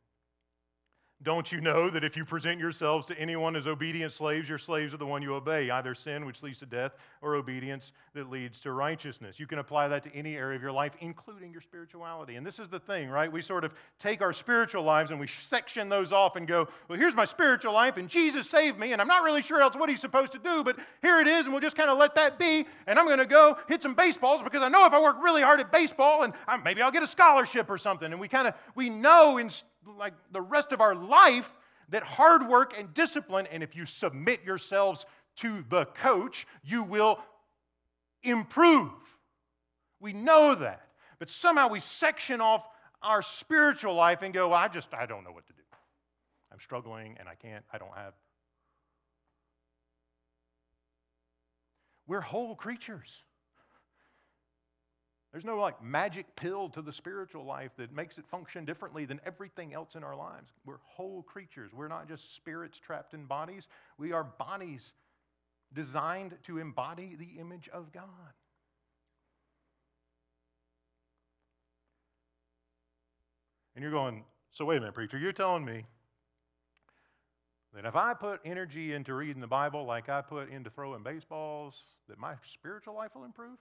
Don't 1.22 1.52
you 1.52 1.60
know 1.60 1.88
that 1.88 2.02
if 2.02 2.16
you 2.16 2.24
present 2.24 2.58
yourselves 2.58 3.06
to 3.06 3.16
anyone 3.16 3.54
as 3.54 3.68
obedient 3.68 4.12
slaves, 4.12 4.48
your 4.48 4.58
slaves 4.58 4.92
are 4.92 4.96
the 4.96 5.06
one 5.06 5.22
you 5.22 5.34
obey, 5.34 5.70
either 5.70 5.94
sin, 5.94 6.26
which 6.26 6.42
leads 6.42 6.58
to 6.58 6.66
death, 6.66 6.92
or 7.20 7.36
obedience 7.36 7.92
that 8.14 8.28
leads 8.28 8.58
to 8.60 8.72
righteousness? 8.72 9.38
You 9.38 9.46
can 9.46 9.60
apply 9.60 9.86
that 9.88 10.02
to 10.02 10.14
any 10.16 10.36
area 10.36 10.56
of 10.56 10.62
your 10.62 10.72
life, 10.72 10.94
including 11.00 11.52
your 11.52 11.60
spirituality. 11.60 12.34
And 12.34 12.44
this 12.44 12.58
is 12.58 12.68
the 12.68 12.80
thing, 12.80 13.08
right? 13.08 13.30
We 13.30 13.40
sort 13.40 13.64
of 13.64 13.72
take 14.00 14.20
our 14.20 14.32
spiritual 14.32 14.82
lives 14.82 15.12
and 15.12 15.20
we 15.20 15.28
section 15.48 15.88
those 15.88 16.10
off 16.10 16.34
and 16.34 16.48
go, 16.48 16.66
well, 16.88 16.98
here's 16.98 17.14
my 17.14 17.24
spiritual 17.24 17.72
life, 17.72 17.98
and 17.98 18.08
Jesus 18.08 18.48
saved 18.48 18.78
me, 18.78 18.92
and 18.92 19.00
I'm 19.00 19.08
not 19.08 19.22
really 19.22 19.42
sure 19.42 19.62
else 19.62 19.76
what 19.76 19.88
he's 19.88 20.00
supposed 20.00 20.32
to 20.32 20.38
do, 20.38 20.64
but 20.64 20.76
here 21.02 21.20
it 21.20 21.28
is, 21.28 21.44
and 21.46 21.54
we'll 21.54 21.62
just 21.62 21.76
kind 21.76 21.90
of 21.90 21.98
let 21.98 22.16
that 22.16 22.36
be. 22.36 22.66
And 22.88 22.98
I'm 22.98 23.06
going 23.06 23.18
to 23.18 23.26
go 23.26 23.56
hit 23.68 23.80
some 23.80 23.94
baseballs 23.94 24.42
because 24.42 24.62
I 24.62 24.68
know 24.68 24.86
if 24.86 24.92
I 24.92 25.00
work 25.00 25.22
really 25.22 25.42
hard 25.42 25.60
at 25.60 25.70
baseball, 25.70 26.24
and 26.24 26.32
I'm, 26.48 26.64
maybe 26.64 26.82
I'll 26.82 26.90
get 26.90 27.04
a 27.04 27.06
scholarship 27.06 27.70
or 27.70 27.78
something. 27.78 28.10
And 28.10 28.20
we 28.20 28.26
kind 28.26 28.48
of, 28.48 28.54
we 28.74 28.90
know 28.90 29.38
in 29.38 29.50
like 29.98 30.14
the 30.32 30.40
rest 30.40 30.72
of 30.72 30.80
our 30.80 30.94
life 30.94 31.50
that 31.90 32.02
hard 32.02 32.48
work 32.48 32.74
and 32.78 32.92
discipline, 32.94 33.46
and 33.52 33.62
if 33.62 33.76
you 33.76 33.86
submit 33.86 34.42
yourselves 34.44 35.04
to 35.36 35.64
the 35.70 35.84
coach, 35.86 36.46
you 36.64 36.82
will 36.82 37.18
improve. 38.22 38.90
We 40.00 40.12
know 40.12 40.54
that. 40.54 40.88
But 41.18 41.28
somehow 41.30 41.68
we 41.68 41.80
section 41.80 42.40
off 42.40 42.64
our 43.02 43.22
spiritual 43.22 43.94
life 43.94 44.22
and 44.22 44.32
go, 44.32 44.48
well, 44.48 44.58
I 44.58 44.68
just, 44.68 44.88
I 44.94 45.06
don't 45.06 45.24
know 45.24 45.32
what 45.32 45.46
to 45.46 45.52
do. 45.52 45.62
I'm 46.52 46.60
struggling 46.60 47.16
and 47.18 47.28
I 47.28 47.34
can't, 47.34 47.64
I 47.72 47.78
don't 47.78 47.94
have. 47.96 48.12
We're 52.06 52.20
whole 52.20 52.54
creatures. 52.54 53.08
There's 55.32 55.44
no 55.46 55.56
like 55.56 55.82
magic 55.82 56.36
pill 56.36 56.68
to 56.70 56.82
the 56.82 56.92
spiritual 56.92 57.46
life 57.46 57.70
that 57.78 57.90
makes 57.92 58.18
it 58.18 58.26
function 58.26 58.66
differently 58.66 59.06
than 59.06 59.18
everything 59.24 59.72
else 59.72 59.94
in 59.94 60.04
our 60.04 60.14
lives. 60.14 60.50
We're 60.66 60.76
whole 60.84 61.22
creatures. 61.22 61.72
We're 61.72 61.88
not 61.88 62.06
just 62.06 62.34
spirits 62.36 62.78
trapped 62.78 63.14
in 63.14 63.24
bodies, 63.24 63.66
we 63.96 64.12
are 64.12 64.24
bodies 64.24 64.92
designed 65.72 66.36
to 66.44 66.58
embody 66.58 67.16
the 67.18 67.40
image 67.40 67.70
of 67.72 67.92
God. 67.92 68.04
And 73.74 73.82
you're 73.82 73.90
going, 73.90 74.24
so 74.50 74.66
wait 74.66 74.76
a 74.76 74.80
minute, 74.80 74.94
preacher, 74.94 75.16
you're 75.16 75.32
telling 75.32 75.64
me 75.64 75.86
that 77.74 77.86
if 77.86 77.96
I 77.96 78.12
put 78.12 78.40
energy 78.44 78.92
into 78.92 79.14
reading 79.14 79.40
the 79.40 79.46
Bible 79.46 79.86
like 79.86 80.10
I 80.10 80.20
put 80.20 80.50
into 80.50 80.68
throwing 80.68 81.02
baseballs, 81.02 81.74
that 82.10 82.18
my 82.18 82.34
spiritual 82.52 82.94
life 82.94 83.12
will 83.14 83.24
improve? 83.24 83.56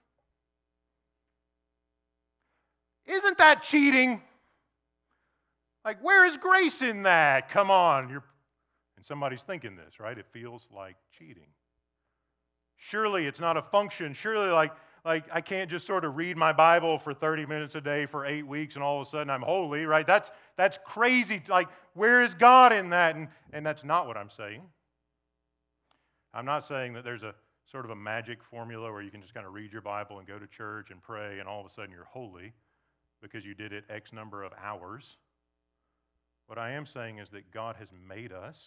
Isn't 3.06 3.38
that 3.38 3.64
cheating? 3.64 4.22
Like, 5.84 6.04
where 6.04 6.26
is 6.26 6.38
grace 6.38 6.82
in 6.82 7.04
that? 7.04 7.50
Come 7.50 7.72
on. 7.72 8.10
You're... 8.10 8.24
And 8.98 9.06
somebody's 9.06 9.44
thinking 9.44 9.76
this, 9.76 10.00
right? 10.00 10.18
It 10.18 10.28
feels 10.32 10.68
like 10.74 10.96
cheating. 11.18 11.48
Surely 12.78 13.26
it's 13.26 13.40
not 13.40 13.58
a 13.58 13.62
function. 13.62 14.14
Surely, 14.14 14.52
like, 14.52 14.72
like 15.04 15.26
I 15.34 15.42
can't 15.42 15.70
just 15.70 15.88
sort 15.88 16.06
of 16.06 16.16
read 16.16 16.38
my 16.38 16.52
Bible 16.52 17.00
for 17.00 17.14
30 17.14 17.48
minutes 17.48 17.74
a 17.76 17.82
day 17.82 18.06
for 18.06 18.26
eight 18.26 18.46
weeks 18.46 18.76
and 18.76 18.84
all 18.84 19.02
of 19.02 19.08
a 19.08 19.10
sudden 19.10 19.30
I'm 19.30 19.42
holy, 19.42 19.86
right? 19.86 20.06
That's, 20.06 20.30
that's 20.56 20.78
crazy. 20.86 21.42
Like, 21.50 21.68
where 21.94 22.22
is 22.22 22.36
God 22.36 22.74
in 22.74 22.90
that? 22.92 23.16
And, 23.16 23.28
and 23.54 23.66
that's 23.66 23.84
not 23.84 24.06
what 24.06 24.18
I'm 24.18 24.30
saying. 24.30 24.62
I'm 26.34 26.46
not 26.46 26.68
saying 26.68 26.94
that 26.94 27.04
there's 27.04 27.24
a 27.24 27.34
sort 27.72 27.86
of 27.86 27.92
a 27.92 27.96
magic 27.96 28.44
formula 28.44 28.92
where 28.92 29.02
you 29.02 29.10
can 29.10 29.22
just 29.22 29.34
kind 29.34 29.48
of 29.48 29.54
read 29.54 29.72
your 29.72 29.82
Bible 29.82 30.20
and 30.20 30.28
go 30.28 30.38
to 30.38 30.48
church 30.48 30.92
and 30.92 31.02
pray 31.02 31.40
and 31.40 31.48
all 31.48 31.60
of 31.60 31.66
a 31.66 31.74
sudden 31.74 31.92
you're 31.92 32.06
holy 32.06 32.54
because 33.22 33.46
you 33.46 33.54
did 33.54 33.74
it 33.74 33.86
X 33.90 34.12
number 34.14 34.44
of 34.44 34.52
hours. 34.64 35.04
What 36.48 36.58
I 36.58 36.72
am 36.72 36.86
saying 36.86 37.20
is 37.20 37.30
that 37.30 37.52
God 37.52 37.76
has 37.78 37.90
made 38.08 38.32
us 38.32 38.58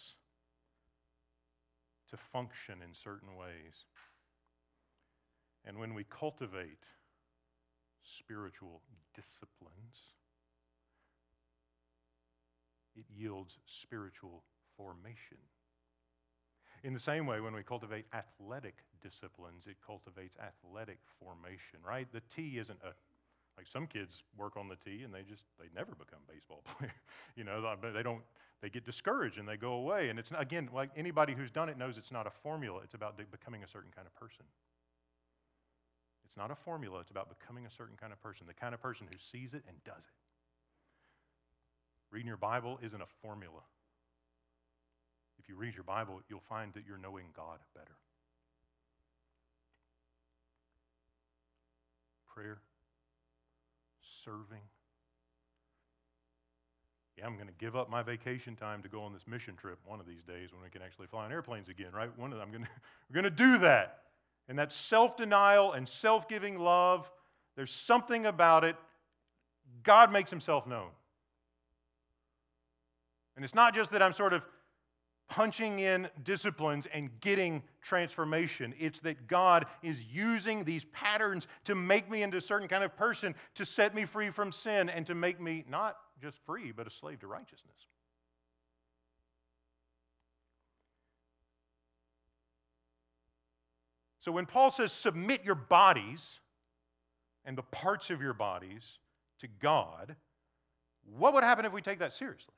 to 2.09 2.17
function 2.31 2.81
in 2.81 2.93
certain 3.03 3.35
ways. 3.35 3.75
And 5.65 5.79
when 5.79 5.93
we 5.93 6.03
cultivate 6.05 6.83
spiritual 8.19 8.81
disciplines, 9.15 9.97
it 12.95 13.05
yields 13.15 13.57
spiritual 13.81 14.43
formation. 14.77 15.37
In 16.83 16.93
the 16.93 16.99
same 16.99 17.25
way, 17.25 17.39
when 17.39 17.55
we 17.55 17.63
cultivate 17.63 18.05
athletic 18.13 18.75
disciplines, 19.01 19.63
it 19.65 19.77
cultivates 19.85 20.35
athletic 20.37 20.99
formation, 21.19 21.79
right? 21.85 22.07
The 22.13 22.21
T 22.35 22.57
isn't 22.59 22.79
a 22.83 22.93
like 23.57 23.67
some 23.67 23.87
kids 23.87 24.23
work 24.37 24.57
on 24.57 24.67
the 24.67 24.75
tee 24.75 25.03
and 25.03 25.13
they 25.13 25.21
just 25.21 25.43
they 25.59 25.67
never 25.73 25.91
become 25.95 26.19
baseball 26.27 26.63
players. 26.77 26.93
you 27.35 27.43
know, 27.43 27.63
they 27.93 28.03
don't 28.03 28.21
they 28.61 28.69
get 28.69 28.85
discouraged 28.85 29.37
and 29.37 29.47
they 29.47 29.57
go 29.57 29.73
away. 29.73 30.09
And 30.09 30.19
it's 30.19 30.31
not, 30.31 30.41
again 30.41 30.69
like 30.73 30.89
anybody 30.95 31.33
who's 31.33 31.51
done 31.51 31.69
it 31.69 31.77
knows 31.77 31.97
it's 31.97 32.11
not 32.11 32.27
a 32.27 32.31
formula. 32.43 32.81
It's 32.83 32.93
about 32.93 33.17
becoming 33.31 33.63
a 33.63 33.67
certain 33.67 33.91
kind 33.95 34.07
of 34.07 34.15
person. 34.15 34.45
It's 36.25 36.37
not 36.37 36.51
a 36.51 36.55
formula. 36.55 36.99
It's 36.99 37.11
about 37.11 37.29
becoming 37.29 37.65
a 37.65 37.71
certain 37.71 37.95
kind 37.95 38.11
of 38.11 38.21
person, 38.21 38.45
the 38.47 38.53
kind 38.53 38.73
of 38.73 38.81
person 38.81 39.07
who 39.07 39.17
sees 39.19 39.53
it 39.53 39.63
and 39.67 39.77
does 39.85 40.03
it. 40.03 40.19
Reading 42.11 42.27
your 42.27 42.37
Bible 42.37 42.79
isn't 42.83 43.01
a 43.01 43.07
formula. 43.21 43.61
If 45.39 45.49
you 45.49 45.55
read 45.55 45.75
your 45.75 45.83
Bible, 45.83 46.21
you'll 46.27 46.43
find 46.49 46.73
that 46.73 46.83
you're 46.87 46.97
knowing 46.97 47.27
God 47.35 47.59
better. 47.73 47.95
Prayer 52.33 52.59
serving. 54.25 54.61
Yeah, 57.17 57.25
I'm 57.25 57.35
going 57.35 57.47
to 57.47 57.53
give 57.59 57.75
up 57.75 57.89
my 57.89 58.03
vacation 58.03 58.55
time 58.55 58.81
to 58.83 58.89
go 58.89 59.01
on 59.01 59.13
this 59.13 59.21
mission 59.25 59.55
trip 59.55 59.79
one 59.85 59.99
of 59.99 60.05
these 60.05 60.23
days 60.27 60.51
when 60.51 60.61
we 60.61 60.69
can 60.69 60.81
actually 60.81 61.07
fly 61.07 61.23
on 61.23 61.31
airplanes 61.31 61.69
again, 61.69 61.91
right? 61.93 62.09
One 62.19 62.33
of 62.33 62.39
them, 62.39 62.47
I'm 62.47 62.51
going 62.51 62.63
to, 62.65 62.69
we're 63.09 63.21
going 63.21 63.35
to 63.35 63.43
do 63.43 63.57
that. 63.59 63.99
And 64.49 64.59
that 64.59 64.73
self 64.73 65.15
denial 65.15 65.73
and 65.73 65.87
self 65.87 66.27
giving 66.27 66.59
love, 66.59 67.09
there's 67.55 67.71
something 67.71 68.25
about 68.25 68.63
it. 68.63 68.75
God 69.83 70.11
makes 70.11 70.29
himself 70.29 70.67
known. 70.67 70.89
And 73.35 73.45
it's 73.45 73.55
not 73.55 73.73
just 73.73 73.91
that 73.91 74.01
I'm 74.01 74.13
sort 74.13 74.33
of 74.33 74.43
punching 75.27 75.79
in 75.79 76.07
disciplines 76.23 76.87
and 76.93 77.09
getting 77.21 77.63
transformation. 77.81 78.73
It's 78.79 78.99
that 78.99 79.27
God 79.27 79.65
is 79.81 79.99
using 80.11 80.63
these 80.63 80.85
patterns 80.85 81.47
to 81.65 81.75
make 81.75 82.09
me 82.09 82.23
into 82.23 82.37
a 82.37 82.41
certain 82.41 82.67
kind 82.67 82.83
of 82.83 82.95
person, 82.95 83.33
to 83.55 83.65
set 83.65 83.95
me 83.95 84.05
free 84.05 84.29
from 84.29 84.51
sin, 84.51 84.89
and 84.89 85.05
to 85.05 85.15
make 85.15 85.39
me 85.39 85.65
not 85.69 85.97
just 86.21 86.37
free, 86.45 86.71
but 86.71 86.87
a 86.87 86.91
slave 86.91 87.19
to 87.21 87.27
righteousness. 87.27 87.75
So 94.19 94.31
when 94.31 94.47
Paul 94.47 94.71
says 94.71 94.91
submit 94.91 95.43
your 95.43 95.53
bodies 95.53 96.39
and 97.45 97.55
the 97.55 97.63
parts 97.63 98.09
of 98.09 98.21
your 98.21 98.33
bodies 98.33 98.83
to 99.39 99.47
God, 99.61 100.15
what 101.15 101.35
would 101.35 101.43
happen 101.43 101.63
if 101.63 101.71
we 101.71 101.81
take 101.81 101.99
that 101.99 102.13
seriously? 102.13 102.55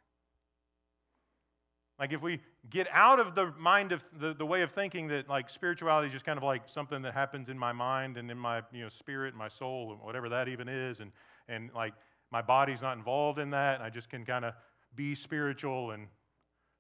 Like 2.00 2.14
if 2.14 2.22
we 2.22 2.40
get 2.70 2.88
out 2.92 3.20
of 3.20 3.34
the 3.34 3.52
mind 3.58 3.92
of 3.92 4.04
the, 4.20 4.34
the 4.34 4.46
way 4.46 4.62
of 4.62 4.72
thinking 4.72 5.08
that 5.08 5.28
like 5.28 5.50
spirituality 5.50 6.08
is 6.08 6.14
just 6.14 6.26
kind 6.26 6.38
of 6.38 6.44
like 6.44 6.64
something 6.68 7.02
that 7.02 7.14
happens 7.14 7.50
in 7.50 7.58
my 7.58 7.72
mind 7.72 8.18
and 8.18 8.30
in 8.30 8.38
my 8.38 8.62
you 8.72 8.84
know 8.84 8.90
spirit 8.90 9.30
and 9.30 9.38
my 9.38 9.48
soul 9.48 9.92
and 9.92 10.02
whatever 10.02 10.30
that 10.30 10.48
even 10.48 10.68
is, 10.68 11.00
and 11.00 11.12
and 11.48 11.72
like 11.76 11.94
my 12.32 12.42
body's 12.42 12.82
not 12.82 12.98
involved 12.98 13.40
in 13.40 13.50
that, 13.52 13.76
and 13.76 13.84
I 13.84 13.90
just 13.90 14.10
can 14.10 14.26
kind 14.26 14.46
of 14.46 14.54
be 14.96 15.16
spiritual 15.16 15.92
and 15.92 16.08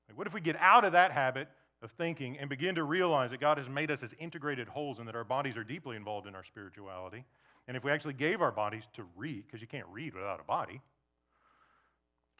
like, 0.08 0.18
what 0.18 0.28
if 0.28 0.34
we 0.34 0.42
get 0.42 0.56
out 0.60 0.86
of 0.86 0.94
that 0.94 1.12
habit 1.12 1.50
of 1.82 1.92
thinking 1.92 2.38
and 2.40 2.50
begin 2.50 2.76
to 2.76 2.84
realize 2.84 3.32
that 3.32 3.40
God 3.40 3.58
has 3.58 3.70
made 3.70 3.92
us 3.92 4.04
as 4.04 4.12
integrated 4.20 4.68
wholes 4.68 5.00
and 5.00 5.08
that 5.08 5.16
our 5.16 5.24
bodies 5.24 5.58
are 5.58 5.64
deeply 5.64 5.96
involved 5.96 6.28
in 6.28 6.36
our 6.36 6.44
spirituality? 6.44 7.26
And 7.68 7.76
if 7.76 7.84
we 7.84 7.92
actually 7.92 8.14
gave 8.14 8.42
our 8.42 8.52
bodies 8.52 8.84
to 8.94 9.04
read, 9.16 9.46
because 9.46 9.62
you 9.62 9.68
can't 9.68 9.88
read 9.92 10.14
without 10.14 10.40
a 10.40 10.44
body, 10.44 10.82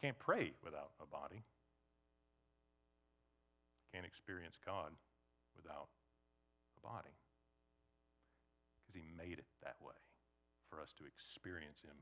can't 0.00 0.18
pray 0.18 0.52
without 0.64 0.90
a 1.02 1.06
body, 1.06 1.42
can't 3.98 4.06
experience 4.06 4.54
God 4.64 4.92
without 5.56 5.88
a 6.78 6.86
body. 6.86 7.10
Because 8.86 9.02
He 9.02 9.10
made 9.18 9.40
it 9.40 9.46
that 9.64 9.74
way 9.82 9.98
for 10.70 10.80
us 10.80 10.90
to 10.98 11.04
experience 11.04 11.80
Him 11.82 11.96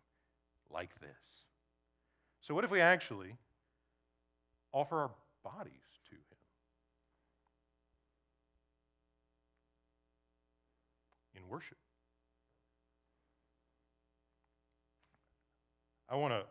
like 0.70 0.90
this. 1.00 1.46
So, 2.42 2.54
what 2.54 2.64
if 2.64 2.70
we 2.70 2.82
actually 2.82 3.34
offer 4.74 4.96
our 4.96 5.10
bodies 5.42 5.72
to 6.10 6.16
Him? 6.16 6.36
In 11.34 11.48
worship. 11.48 11.78
I 16.10 16.16
want 16.16 16.34
to 16.34 16.42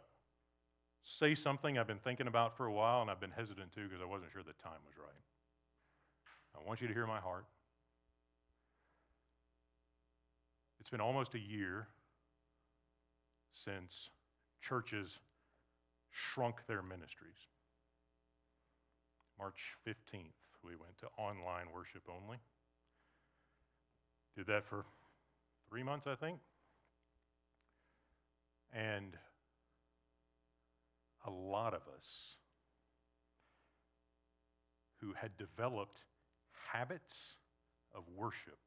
say 1.04 1.36
something 1.36 1.78
I've 1.78 1.86
been 1.86 2.00
thinking 2.00 2.26
about 2.26 2.58
for 2.58 2.66
a 2.66 2.74
while, 2.74 3.04
and 3.04 3.12
I've 3.12 3.22
been 3.22 3.30
hesitant 3.30 3.72
to 3.74 3.84
because 3.84 4.02
I 4.02 4.06
wasn't 4.06 4.32
sure 4.32 4.42
the 4.42 4.54
time 4.64 4.82
was 4.88 4.98
right. 4.98 5.35
I 6.56 6.68
want 6.68 6.82
you 6.82 6.88
to 6.88 6.94
hear 6.94 7.08
my 7.08 7.20
heart. 7.20 7.46
It's 10.80 10.90
been 10.90 11.02
almost 11.02 11.34
a 11.34 11.40
year 11.40 11.88
since 13.52 14.10
churches 14.62 15.20
shrunk 16.12 16.56
their 16.68 16.82
ministries. 16.82 17.38
March 19.40 19.60
15th, 19.88 20.38
we 20.64 20.72
went 20.72 20.98
to 21.00 21.08
online 21.18 21.66
worship 21.74 22.04
only. 22.10 22.38
Did 24.38 24.48
that 24.48 24.66
for 24.66 24.86
three 25.70 25.84
months, 25.84 26.08
I 26.08 26.16
think. 26.16 26.40
And 28.74 29.18
a 31.26 31.32
lot 31.32 31.74
of 31.74 31.82
us 31.82 32.38
who 35.02 35.14
had 35.14 35.32
developed 35.38 36.00
habits 36.78 37.36
of 37.94 38.04
worship 38.16 38.58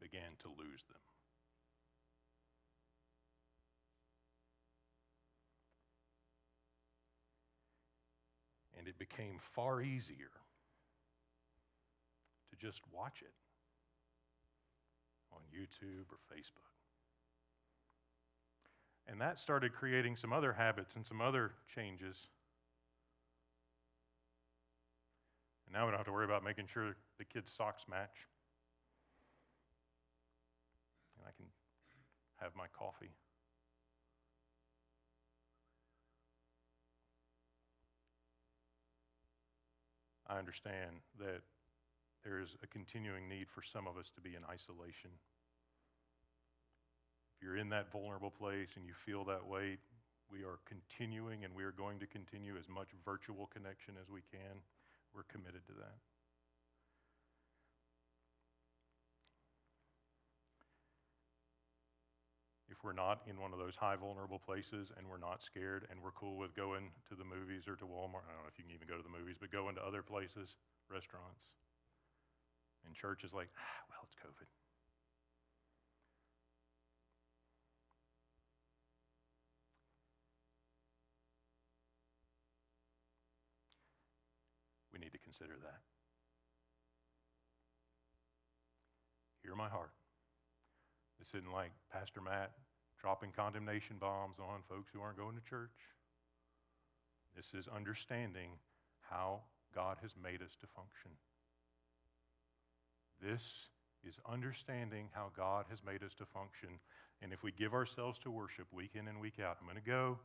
began 0.00 0.32
to 0.40 0.48
lose 0.48 0.82
them. 0.88 0.98
And 8.78 8.88
it 8.88 8.98
became 8.98 9.38
far 9.54 9.80
easier 9.80 10.32
to 12.50 12.56
just 12.56 12.80
watch 12.92 13.22
it 13.22 13.34
on 15.32 15.40
YouTube 15.54 16.06
or 16.10 16.18
Facebook. 16.34 16.72
And 19.06 19.20
that 19.20 19.38
started 19.38 19.72
creating 19.72 20.16
some 20.16 20.32
other 20.32 20.52
habits 20.52 20.96
and 20.96 21.04
some 21.04 21.20
other 21.20 21.52
changes. 21.74 22.16
And 25.72 25.80
now 25.80 25.86
we 25.86 25.90
don't 25.90 25.98
have 25.98 26.06
to 26.06 26.12
worry 26.12 26.26
about 26.26 26.44
making 26.44 26.68
sure 26.68 26.92
the 27.16 27.24
kids' 27.24 27.50
socks 27.56 27.82
match. 27.88 28.28
And 31.16 31.24
I 31.24 31.32
can 31.32 31.46
have 32.36 32.52
my 32.54 32.66
coffee. 32.76 33.08
I 40.28 40.38
understand 40.38 41.00
that 41.18 41.40
there 42.22 42.38
is 42.40 42.48
a 42.62 42.66
continuing 42.66 43.28
need 43.28 43.48
for 43.48 43.62
some 43.64 43.88
of 43.88 43.96
us 43.96 44.12
to 44.14 44.20
be 44.20 44.36
in 44.36 44.44
isolation 44.44 45.10
If 47.42 47.42
you're 47.42 47.56
in 47.56 47.70
that 47.70 47.90
vulnerable 47.90 48.30
place 48.30 48.68
and 48.76 48.86
you 48.86 48.92
feel 49.04 49.24
that 49.24 49.44
way, 49.44 49.78
we 50.30 50.44
are 50.44 50.60
continuing 50.68 51.44
and 51.44 51.52
we 51.56 51.64
are 51.64 51.72
going 51.72 51.98
to 51.98 52.06
continue 52.06 52.54
as 52.56 52.68
much 52.68 52.88
virtual 53.04 53.50
connection 53.52 53.94
as 54.00 54.08
we 54.08 54.20
can. 54.30 54.62
We're 55.14 55.28
committed 55.28 55.64
to 55.68 55.74
that. 55.84 56.00
If 62.72 62.80
we're 62.80 62.96
not 62.96 63.20
in 63.28 63.36
one 63.36 63.52
of 63.52 63.60
those 63.60 63.76
high 63.76 64.00
vulnerable 64.00 64.40
places 64.40 64.88
and 64.96 65.04
we're 65.04 65.20
not 65.20 65.44
scared 65.44 65.84
and 65.92 66.00
we're 66.00 66.16
cool 66.16 66.40
with 66.40 66.56
going 66.56 66.88
to 67.12 67.14
the 67.14 67.24
movies 67.24 67.68
or 67.68 67.76
to 67.76 67.84
Walmart, 67.84 68.24
I 68.24 68.32
don't 68.32 68.48
know 68.48 68.50
if 68.50 68.56
you 68.56 68.64
can 68.64 68.72
even 68.72 68.88
go 68.88 68.96
to 68.96 69.04
the 69.04 69.12
movies, 69.12 69.36
but 69.36 69.52
going 69.52 69.76
to 69.76 69.84
other 69.84 70.00
places, 70.00 70.56
restaurants, 70.88 71.44
and 72.88 72.96
church 72.96 73.22
is 73.28 73.36
like, 73.36 73.52
ah, 73.60 73.78
well, 73.92 74.08
it's 74.08 74.16
COVID. 74.16 74.48
Consider 85.32 85.56
that. 85.64 85.80
Hear 89.42 89.56
my 89.56 89.68
heart. 89.68 89.92
This 91.18 91.28
isn't 91.32 91.52
like 91.52 91.72
Pastor 91.90 92.20
Matt 92.20 92.52
dropping 93.00 93.32
condemnation 93.32 93.96
bombs 93.98 94.36
on 94.38 94.60
folks 94.68 94.90
who 94.92 95.00
aren't 95.00 95.16
going 95.16 95.34
to 95.34 95.48
church. 95.48 95.72
This 97.34 97.46
is 97.56 97.66
understanding 97.74 98.60
how 99.00 99.40
God 99.74 99.96
has 100.02 100.10
made 100.22 100.42
us 100.42 100.52
to 100.60 100.66
function. 100.76 101.16
This 103.22 103.42
is 104.06 104.14
understanding 104.30 105.08
how 105.14 105.32
God 105.34 105.64
has 105.70 105.78
made 105.80 106.02
us 106.02 106.12
to 106.18 106.26
function. 106.26 106.76
And 107.22 107.32
if 107.32 107.42
we 107.42 107.52
give 107.52 107.72
ourselves 107.72 108.18
to 108.24 108.30
worship 108.30 108.66
week 108.70 108.92
in 108.94 109.08
and 109.08 109.18
week 109.18 109.40
out, 109.40 109.56
I'm 109.60 109.66
going 109.66 109.80
to 109.80 109.90
go, 109.90 110.18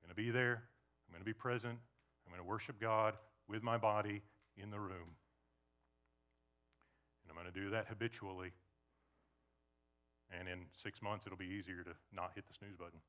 I'm 0.00 0.08
going 0.08 0.16
to 0.16 0.22
be 0.22 0.30
there, 0.30 0.64
I'm 1.04 1.12
going 1.12 1.20
to 1.20 1.28
be 1.28 1.34
present, 1.34 1.76
I'm 2.24 2.32
going 2.32 2.42
to 2.42 2.48
worship 2.48 2.80
God, 2.80 3.14
with 3.50 3.62
my 3.62 3.76
body 3.76 4.22
in 4.56 4.70
the 4.70 4.78
room. 4.78 5.18
And 7.20 7.28
I'm 7.28 7.34
going 7.34 7.50
to 7.50 7.60
do 7.60 7.70
that 7.70 7.86
habitually. 7.90 8.54
And 10.30 10.46
in 10.46 10.70
six 10.78 11.02
months, 11.02 11.26
it'll 11.26 11.36
be 11.36 11.50
easier 11.50 11.82
to 11.82 11.90
not 12.14 12.30
hit 12.38 12.46
the 12.46 12.54
snooze 12.54 12.78
button 12.78 13.02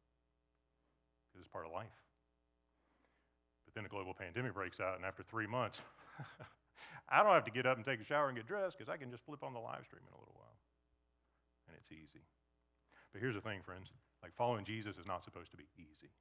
because 1.29 1.45
it's 1.45 1.53
part 1.53 1.69
of 1.69 1.71
life. 1.71 1.93
But 3.69 3.77
then 3.77 3.85
a 3.85 3.93
global 3.93 4.17
pandemic 4.17 4.57
breaks 4.57 4.81
out, 4.81 4.97
and 4.97 5.05
after 5.05 5.21
three 5.21 5.45
months, 5.45 5.77
I 7.13 7.21
don't 7.21 7.37
have 7.37 7.45
to 7.45 7.53
get 7.53 7.69
up 7.69 7.77
and 7.77 7.85
take 7.85 8.01
a 8.01 8.07
shower 8.09 8.27
and 8.27 8.35
get 8.35 8.49
dressed 8.49 8.75
because 8.77 8.89
I 8.89 8.97
can 8.97 9.13
just 9.13 9.23
flip 9.23 9.45
on 9.45 9.53
the 9.53 9.61
live 9.61 9.85
stream 9.85 10.01
in 10.01 10.11
a 10.11 10.19
little 10.19 10.33
while. 10.33 10.57
And 11.69 11.77
it's 11.77 11.93
easy. 11.93 12.25
But 13.13 13.21
here's 13.21 13.35
the 13.37 13.45
thing, 13.45 13.61
friends 13.61 13.93
like 14.21 14.33
following 14.37 14.65
Jesus 14.65 14.97
is 14.97 15.05
not 15.05 15.23
supposed 15.23 15.51
to 15.51 15.57
be 15.57 15.65
easy, 15.77 16.13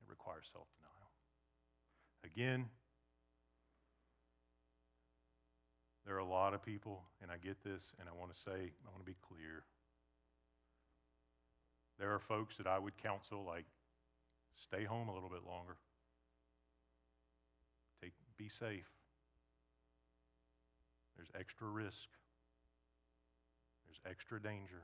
it 0.00 0.08
requires 0.08 0.46
self 0.52 0.66
denial. 0.78 0.91
Again, 2.24 2.66
there 6.06 6.14
are 6.14 6.18
a 6.18 6.24
lot 6.24 6.54
of 6.54 6.64
people, 6.64 7.02
and 7.20 7.30
I 7.30 7.36
get 7.36 7.62
this, 7.64 7.82
and 7.98 8.08
I 8.08 8.18
want 8.18 8.32
to 8.32 8.38
say, 8.40 8.70
I 8.70 8.88
want 8.90 9.00
to 9.00 9.10
be 9.10 9.16
clear. 9.28 9.64
There 11.98 12.12
are 12.12 12.20
folks 12.20 12.56
that 12.56 12.66
I 12.66 12.78
would 12.78 12.96
counsel, 13.02 13.44
like, 13.44 13.66
stay 14.56 14.84
home 14.84 15.08
a 15.08 15.14
little 15.14 15.28
bit 15.28 15.44
longer. 15.46 15.76
Take, 18.00 18.12
be 18.36 18.48
safe. 18.48 18.88
There's 21.16 21.30
extra 21.38 21.68
risk. 21.68 22.08
There's 23.86 24.00
extra 24.08 24.40
danger. 24.40 24.82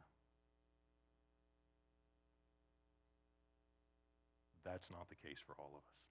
That's 4.64 4.90
not 4.90 5.08
the 5.08 5.16
case 5.16 5.38
for 5.46 5.54
all 5.58 5.72
of 5.72 5.80
us. 5.80 6.07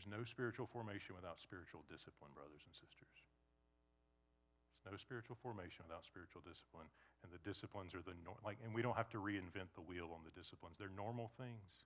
There's 0.00 0.16
no 0.16 0.24
spiritual 0.24 0.64
formation 0.72 1.12
without 1.12 1.36
spiritual 1.44 1.84
discipline, 1.92 2.32
brothers 2.32 2.64
and 2.64 2.72
sisters. 2.72 3.20
There's 4.80 4.96
no 4.96 4.96
spiritual 4.96 5.36
formation 5.44 5.84
without 5.84 6.08
spiritual 6.08 6.40
discipline. 6.40 6.88
And 7.20 7.28
the 7.28 7.42
disciplines 7.44 7.92
are 7.92 8.00
the, 8.00 8.16
no, 8.24 8.32
like, 8.40 8.56
and 8.64 8.72
we 8.72 8.80
don't 8.80 8.96
have 8.96 9.12
to 9.12 9.20
reinvent 9.20 9.76
the 9.76 9.84
wheel 9.84 10.08
on 10.16 10.24
the 10.24 10.32
disciplines. 10.32 10.80
They're 10.80 10.88
normal 10.96 11.28
things. 11.36 11.84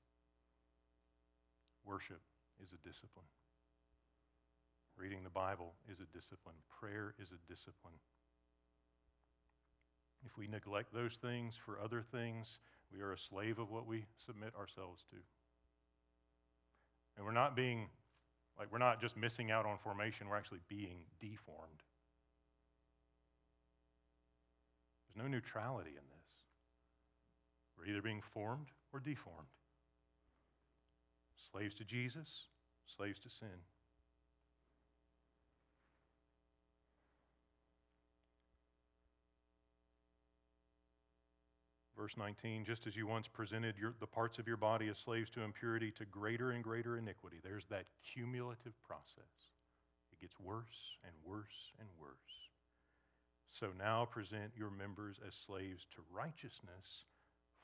Worship 1.83 2.23
is 2.62 2.71
a 2.71 2.79
discipline. 2.87 3.27
Reading 4.95 5.27
the 5.27 5.35
Bible 5.35 5.75
is 5.91 5.99
a 5.99 6.07
discipline. 6.15 6.55
Prayer 6.71 7.19
is 7.19 7.35
a 7.35 7.41
discipline. 7.51 7.99
If 10.23 10.39
we 10.39 10.47
neglect 10.47 10.95
those 10.95 11.19
things 11.19 11.59
for 11.59 11.83
other 11.83 12.07
things, 12.15 12.62
We 12.95 13.03
are 13.03 13.12
a 13.12 13.19
slave 13.19 13.59
of 13.59 13.71
what 13.71 13.87
we 13.87 14.07
submit 14.25 14.55
ourselves 14.55 15.03
to. 15.11 15.17
And 17.17 17.27
we're 17.27 17.33
not 17.33 17.57
being, 17.57 17.89
like, 18.59 18.71
we're 18.71 18.79
not 18.79 19.01
just 19.01 19.17
missing 19.17 19.51
out 19.51 19.67
on 19.67 19.79
formation, 19.79 20.29
we're 20.29 20.37
actually 20.37 20.61
being 20.69 21.05
deformed. 21.21 21.83
There's 25.07 25.25
no 25.25 25.29
neutrality 25.29 25.91
in 25.91 25.97
this. 25.97 26.25
We're 27.77 27.87
either 27.87 28.03
being 28.03 28.23
formed 28.33 28.69
or 28.93 29.01
deformed. 29.01 29.49
Slaves 31.53 31.75
to 31.77 31.85
Jesus, 31.85 32.29
slaves 32.97 33.19
to 33.21 33.29
sin. 33.29 33.49
Verse 42.05 42.21
19, 42.21 42.69
just 42.69 42.85
as 42.85 42.93
you 42.93 43.09
once 43.09 43.25
presented 43.25 43.81
your, 43.81 43.97
the 43.97 44.05
parts 44.05 44.37
of 44.37 44.45
your 44.45 44.61
body 44.61 44.93
as 44.93 45.01
slaves 45.01 45.33
to 45.33 45.41
impurity 45.41 45.89
to 45.97 46.05
greater 46.05 46.53
and 46.53 46.61
greater 46.61 47.01
iniquity, 47.01 47.41
there's 47.41 47.65
that 47.73 47.89
cumulative 48.05 48.77
process. 48.85 49.33
It 50.13 50.21
gets 50.21 50.37
worse 50.37 51.01
and 51.01 51.17
worse 51.25 51.73
and 51.81 51.89
worse. 51.97 52.37
So 53.57 53.73
now 53.81 54.05
present 54.05 54.53
your 54.53 54.69
members 54.69 55.17
as 55.25 55.33
slaves 55.49 55.89
to 55.97 56.05
righteousness 56.13 57.09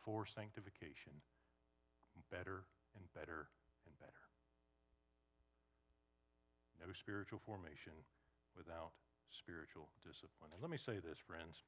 for 0.01 0.25
sanctification, 0.25 1.13
better 2.33 2.65
and 2.97 3.05
better 3.13 3.53
and 3.85 3.93
better. 4.01 4.25
No 6.81 6.89
spiritual 6.97 7.45
formation 7.45 7.93
without 8.57 8.97
spiritual 9.37 9.93
discipline. 10.01 10.49
And 10.57 10.65
let 10.65 10.73
me 10.73 10.81
say 10.81 10.97
this, 10.97 11.21
friends. 11.29 11.61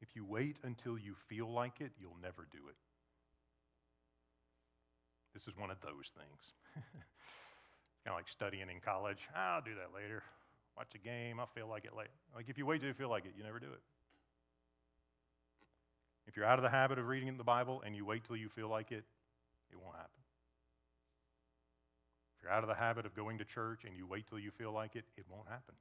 If 0.00 0.14
you 0.14 0.24
wait 0.24 0.56
until 0.62 0.98
you 0.98 1.14
feel 1.28 1.50
like 1.50 1.80
it, 1.80 1.92
you'll 1.98 2.18
never 2.22 2.46
do 2.52 2.68
it. 2.68 2.76
This 5.32 5.46
is 5.46 5.56
one 5.56 5.70
of 5.70 5.80
those 5.80 6.10
things. 6.16 6.40
it's 6.76 8.02
kind 8.04 8.12
of 8.12 8.16
like 8.16 8.28
studying 8.28 8.70
in 8.70 8.80
college. 8.80 9.18
I'll 9.34 9.62
do 9.62 9.74
that 9.76 9.94
later. 9.94 10.22
Watch 10.76 10.94
a 10.94 10.98
game. 10.98 11.40
I'll 11.40 11.50
feel 11.54 11.68
like 11.68 11.84
it 11.84 11.96
later. 11.96 12.16
Like 12.34 12.48
if 12.48 12.58
you 12.58 12.66
wait 12.66 12.80
till 12.80 12.88
you 12.88 12.94
feel 12.94 13.10
like 13.10 13.24
it, 13.24 13.32
you 13.36 13.44
never 13.44 13.58
do 13.58 13.72
it. 13.72 13.80
If 16.26 16.36
you're 16.36 16.46
out 16.46 16.58
of 16.58 16.62
the 16.62 16.70
habit 16.70 16.98
of 16.98 17.06
reading 17.06 17.36
the 17.36 17.44
Bible 17.44 17.82
and 17.84 17.94
you 17.94 18.04
wait 18.04 18.24
till 18.24 18.36
you 18.36 18.48
feel 18.48 18.68
like 18.68 18.92
it, 18.92 19.04
it 19.70 19.76
won't 19.76 19.96
happen. 19.96 20.20
If 22.36 22.42
you're 22.42 22.52
out 22.52 22.62
of 22.62 22.68
the 22.68 22.74
habit 22.74 23.06
of 23.06 23.14
going 23.14 23.38
to 23.38 23.44
church 23.44 23.84
and 23.84 23.96
you 23.96 24.06
wait 24.06 24.26
till 24.28 24.38
you 24.38 24.50
feel 24.50 24.72
like 24.72 24.96
it, 24.96 25.04
it 25.16 25.24
won't 25.30 25.48
happen. 25.48 25.74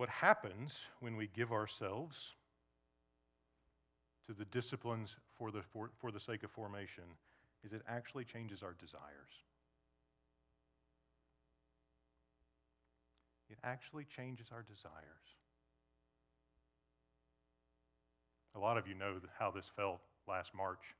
What 0.00 0.08
happens 0.08 0.72
when 1.00 1.14
we 1.18 1.28
give 1.36 1.52
ourselves 1.52 2.16
to 4.26 4.32
the 4.32 4.46
disciplines 4.46 5.14
for 5.36 5.50
the, 5.50 5.60
for, 5.74 5.90
for 6.00 6.10
the 6.10 6.18
sake 6.18 6.42
of 6.42 6.50
formation 6.50 7.04
is 7.62 7.74
it 7.74 7.82
actually 7.86 8.24
changes 8.24 8.62
our 8.62 8.74
desires. 8.80 9.04
It 13.50 13.58
actually 13.62 14.06
changes 14.16 14.46
our 14.50 14.62
desires. 14.62 14.94
A 18.56 18.58
lot 18.58 18.78
of 18.78 18.88
you 18.88 18.94
know 18.94 19.16
how 19.38 19.50
this 19.50 19.66
felt 19.76 20.00
last 20.26 20.52
March. 20.56 20.96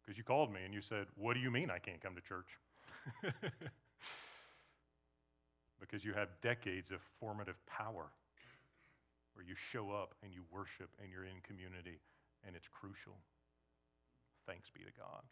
Because 0.00 0.16
you 0.16 0.24
called 0.24 0.50
me 0.50 0.60
and 0.64 0.72
you 0.72 0.80
said, 0.80 1.08
What 1.14 1.34
do 1.34 1.40
you 1.40 1.50
mean 1.50 1.70
I 1.70 1.78
can't 1.78 2.00
come 2.00 2.14
to 2.14 2.22
church? 2.22 2.48
because 5.80 6.04
you 6.04 6.12
have 6.14 6.28
decades 6.42 6.90
of 6.90 7.00
formative 7.20 7.56
power 7.66 8.08
where 9.34 9.44
you 9.44 9.54
show 9.54 9.90
up 9.92 10.14
and 10.22 10.32
you 10.32 10.42
worship 10.50 10.88
and 11.00 11.10
you're 11.12 11.24
in 11.24 11.40
community 11.44 12.00
and 12.46 12.56
it's 12.56 12.68
crucial. 12.72 13.16
Thanks 14.46 14.70
be 14.70 14.80
to 14.80 14.94
God. 14.96 15.22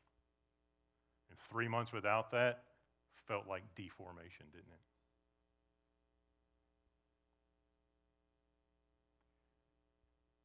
And 1.31 1.39
three 1.51 1.69
months 1.69 1.93
without 1.93 2.31
that 2.33 2.65
felt 3.27 3.49
like 3.49 3.63
deformation, 3.77 4.47
didn't 4.53 4.73
it? 4.73 4.85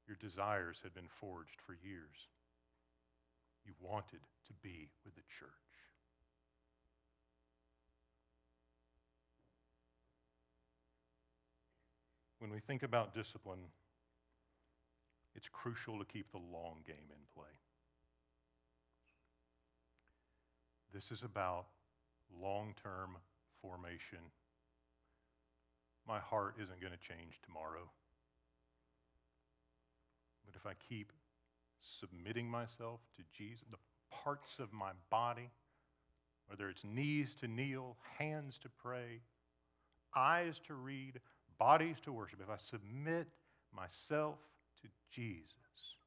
Your 0.07 0.17
desires 0.17 0.77
had 0.81 0.93
been 0.95 1.11
forged 1.19 1.59
for 1.67 1.77
years. 1.85 2.17
You 3.65 3.73
wanted 3.81 4.23
to 4.47 4.53
be 4.63 4.89
with 5.05 5.13
the 5.13 5.27
church. 5.39 5.68
When 12.39 12.51
we 12.51 12.59
think 12.59 12.83
about 12.83 13.13
discipline, 13.13 13.59
it's 15.35 15.47
crucial 15.51 15.99
to 15.99 16.05
keep 16.05 16.31
the 16.31 16.37
long 16.37 16.77
game 16.87 17.09
in 17.09 17.19
play. 17.35 17.51
This 20.93 21.11
is 21.11 21.23
about 21.23 21.65
long 22.41 22.73
term 22.81 23.17
formation. 23.61 24.19
My 26.07 26.19
heart 26.19 26.55
isn't 26.61 26.81
going 26.81 26.93
to 26.93 27.07
change 27.07 27.39
tomorrow. 27.45 27.89
But 30.45 30.55
if 30.55 30.65
I 30.65 30.73
keep 30.89 31.11
submitting 31.99 32.49
myself 32.49 33.01
to 33.17 33.23
Jesus, 33.37 33.65
the 33.69 33.77
parts 34.09 34.53
of 34.59 34.73
my 34.73 34.91
body, 35.11 35.49
whether 36.47 36.69
it's 36.69 36.83
knees 36.83 37.35
to 37.41 37.47
kneel, 37.47 37.97
hands 38.17 38.57
to 38.63 38.69
pray, 38.81 39.21
eyes 40.15 40.59
to 40.67 40.73
read, 40.73 41.19
bodies 41.60 41.97
to 42.05 42.12
worship, 42.12 42.39
if 42.41 42.49
I 42.49 42.57
submit 42.72 43.28
myself 43.76 44.39
to 44.82 44.88
Jesus, 45.12 45.99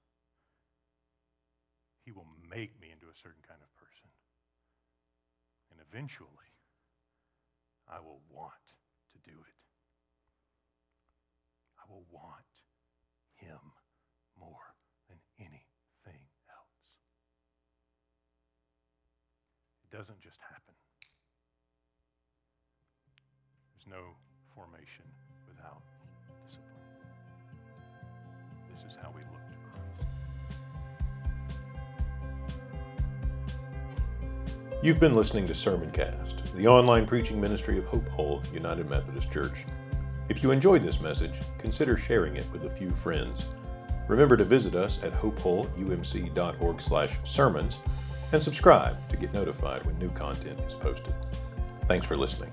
He 2.05 2.11
will 2.11 2.27
make 2.51 2.81
me 2.81 2.89
into 2.91 3.07
a 3.07 3.17
certain 3.23 3.45
kind 3.47 3.61
of 3.61 3.69
person. 3.77 4.09
And 5.71 5.79
eventually, 5.79 6.51
I 7.87 8.01
will 8.01 8.25
want 8.33 8.65
to 9.13 9.19
do 9.29 9.37
it. 9.37 9.59
I 11.79 11.85
will 11.93 12.05
want 12.11 12.49
Him 13.37 13.61
more 14.41 14.73
than 15.09 15.21
anything 15.39 16.25
else. 16.49 16.85
It 19.85 19.95
doesn't 19.95 20.21
just 20.21 20.41
happen. 20.41 20.75
There's 23.77 23.87
no 23.87 24.17
formation 24.55 25.05
how 29.03 29.11
we 29.11 29.23
look 29.33 29.43
to 29.49 29.55
Christ. 34.69 34.83
You've 34.83 35.01
been 35.01 35.17
listening 35.17 35.47
to 35.47 35.53
Sermoncast, 35.53 36.55
the 36.55 36.69
online 36.69 37.07
preaching 37.07 37.41
ministry 37.41 37.79
of 37.79 37.87
Hope 37.87 38.09
Hull 38.11 38.43
United 38.53 38.89
Methodist 38.89 39.33
Church. 39.33 39.65
If 40.29 40.43
you 40.43 40.51
enjoyed 40.51 40.85
this 40.85 41.01
message, 41.01 41.41
consider 41.59 41.97
sharing 41.97 42.37
it 42.37 42.47
with 42.53 42.65
a 42.65 42.71
few 42.71 42.91
friends. 42.91 43.49
Remember 44.09 44.37
to 44.37 44.45
visit 44.45 44.75
us 44.75 44.99
at 45.03 45.13
hopehullumc.org/sermons 45.13 47.79
and 48.33 48.43
subscribe 48.43 49.09
to 49.09 49.17
get 49.17 49.33
notified 49.35 49.85
when 49.85 49.99
new 49.99 50.11
content 50.11 50.61
is 50.61 50.75
posted. 50.75 51.15
Thanks 51.87 52.07
for 52.07 52.17
listening. 52.17 52.53